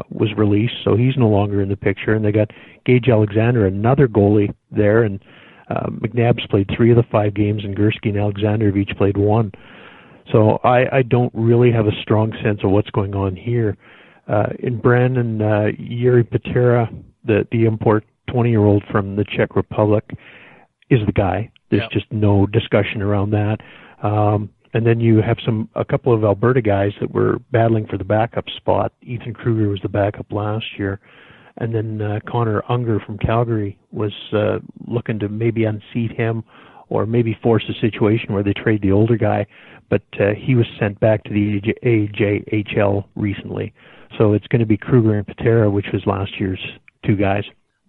[0.10, 2.14] was released, so he's no longer in the picture.
[2.14, 2.52] And they got
[2.86, 5.24] Gage Alexander, another goalie there, and
[5.70, 9.18] uh, McNabb's played three of the five games, and Gursky and Alexander have each played
[9.18, 9.52] one.
[10.32, 13.78] So I, I don't really have a strong sense of what's going on here.
[14.28, 16.90] Uh, in Brandon, uh, Jiri Patera,
[17.26, 20.06] the, the import 20 year old from the Czech Republic,
[20.90, 21.52] is the guy.
[21.70, 21.92] There's Yep.
[21.92, 23.60] just no discussion around that.
[24.02, 27.98] Um, and then you have some a couple of Alberta guys that were battling for
[27.98, 28.92] the backup spot.
[29.04, 31.00] Ethan Kruger was the backup last year,
[31.58, 36.44] and then uh, Connor Ungar from Calgary was uh, looking to maybe unseat him,
[36.90, 39.46] or maybe force a situation where they trade the older guy.
[39.90, 43.74] But uh, he was sent back to the AJHL recently,
[44.18, 46.62] so it's going to be Kruger and Patera, which was last year's
[47.06, 47.44] two guys.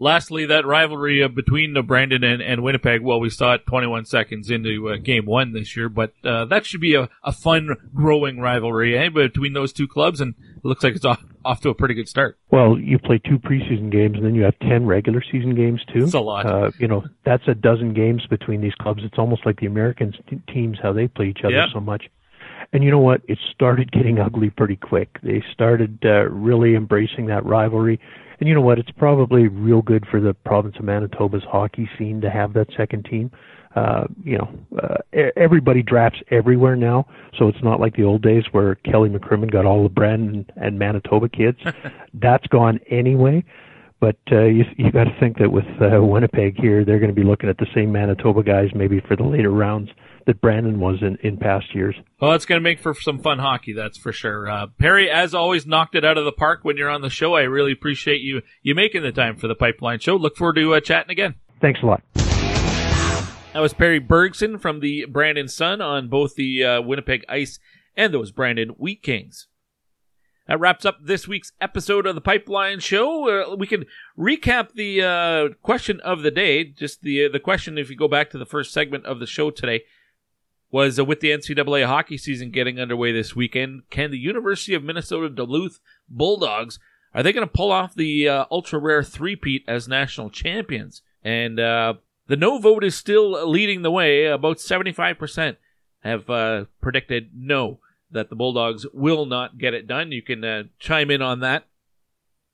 [0.04, 3.00] Lastly, that rivalry uh, between Brandon and, and Winnipeg.
[3.00, 6.66] Well, we saw it 21 seconds into uh, game one this year, but uh, that
[6.66, 10.84] should be a, a fun, growing rivalry eh, between those two clubs, and it looks
[10.84, 12.38] like it's off, off to a pretty good start.
[12.50, 16.04] Well, you play two preseason games, and then you have ten regular season games too.
[16.04, 16.44] It's a lot.
[16.44, 19.00] Uh, you know, that's a dozen games between these clubs.
[19.04, 21.72] It's almost like the American t- teams how they play each other Yeah.
[21.72, 22.10] so much.
[22.72, 23.22] And you know what?
[23.28, 25.18] It started getting ugly pretty quick.
[25.22, 28.00] They started uh, really embracing that rivalry.
[28.40, 28.78] And you know what?
[28.78, 33.04] It's probably real good for the province of Manitoba's hockey scene to have that second
[33.04, 33.30] team.
[33.76, 34.48] Uh, you know,
[34.82, 39.50] uh, everybody drafts everywhere now, so it's not like the old days where Kelly McCrimmon
[39.50, 41.58] got all the Brandon and Manitoba kids.
[42.14, 43.44] That's gone anyway.
[43.98, 47.20] But uh, you you got to think that with uh, Winnipeg here, they're going to
[47.20, 49.90] be looking at the same Manitoba guys maybe for the later rounds
[50.26, 51.94] that Brandon was in in past years.
[52.20, 54.48] Well, it's going to make for some fun hockey, that's for sure.
[54.48, 57.34] Uh, Perry, as always, knocked it out of the park when you're on the show.
[57.34, 60.16] I really appreciate you you making the time for the Pipeline Show.
[60.16, 61.34] Look forward to uh, chatting again.
[61.60, 62.02] Thanks a lot.
[62.14, 67.60] That was Perry Bergson from the Brandon Sun on both the uh, Winnipeg Ice
[67.96, 69.46] and those Brandon Wheat Kings.
[70.46, 73.52] That wraps up this week's episode of the Pipeline Show.
[73.52, 73.86] Uh, we can
[74.18, 76.64] recap the uh, question of the day.
[76.64, 79.26] Just the uh, the question, if you go back to the first segment of the
[79.26, 79.84] show today,
[80.74, 83.82] was uh, with the NCAA hockey season getting underway this weekend.
[83.90, 85.78] Can the University of Minnesota Duluth
[86.08, 86.80] Bulldogs
[87.14, 91.02] are they going to pull off the uh, ultra rare three-peat as national champions?
[91.22, 91.94] And uh,
[92.26, 94.26] the no vote is still leading the way.
[94.26, 95.58] About 75%
[96.00, 97.78] have uh, predicted no,
[98.10, 100.10] that the Bulldogs will not get it done.
[100.10, 101.68] You can uh, chime in on that.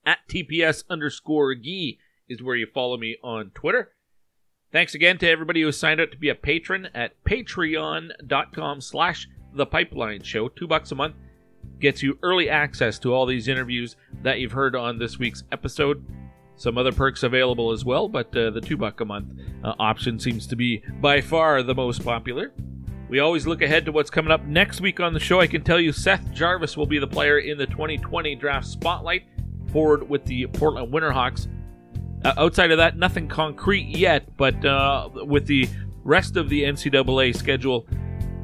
[0.05, 1.99] At TPS underscore Gee
[2.29, 3.93] is where you follow me on Twitter.
[4.73, 9.67] Thanks again to everybody who signed up to be a patron at patreon.com slash the
[9.67, 10.49] pipeline show.
[10.49, 11.17] Two bucks a month
[11.81, 16.05] gets you early access to all these interviews that you've heard on this week's episode.
[16.55, 19.33] Some other perks available as well, but uh, the two buck a month
[19.65, 22.53] uh, option seems to be by far the most popular.
[23.09, 25.41] We always look ahead to what's coming up next week on the show.
[25.41, 29.25] I can tell you Seth Jarvis will be the player in the 2020 draft spotlight,
[29.73, 31.49] forward with the Portland Winterhawks.
[32.25, 35.69] Uh, outside of that, nothing concrete yet, but uh, with the
[36.05, 37.87] rest of the NCAA schedule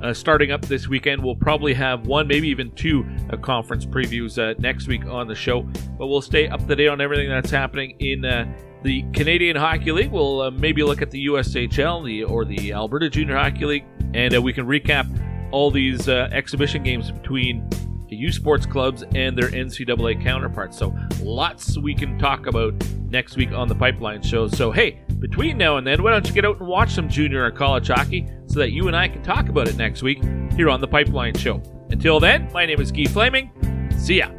[0.02, 4.38] uh, starting up this weekend, we'll probably have one, maybe even two uh, conference previews
[4.38, 5.62] uh, next week on the show.
[5.98, 8.46] But we'll stay up to date on everything that's happening in uh,
[8.82, 10.10] the Canadian Hockey League.
[10.10, 13.84] We'll maybe look at the USHL the, or the Alberta Junior Hockey League,
[14.14, 15.06] and we can recap
[15.50, 17.68] all these exhibition games between
[18.14, 20.78] U Sports clubs and their NCAA counterparts.
[20.78, 22.74] So lots we can talk about
[23.08, 24.46] next week on the Pipeline Show.
[24.48, 27.44] So hey, between now and then, why don't you get out and watch some junior
[27.44, 30.22] or college hockey so that you and I can talk about it next week
[30.52, 31.62] here on the Pipeline Show.
[31.90, 33.50] Until then, my name is Guy Flaming.
[33.98, 34.30] See ya.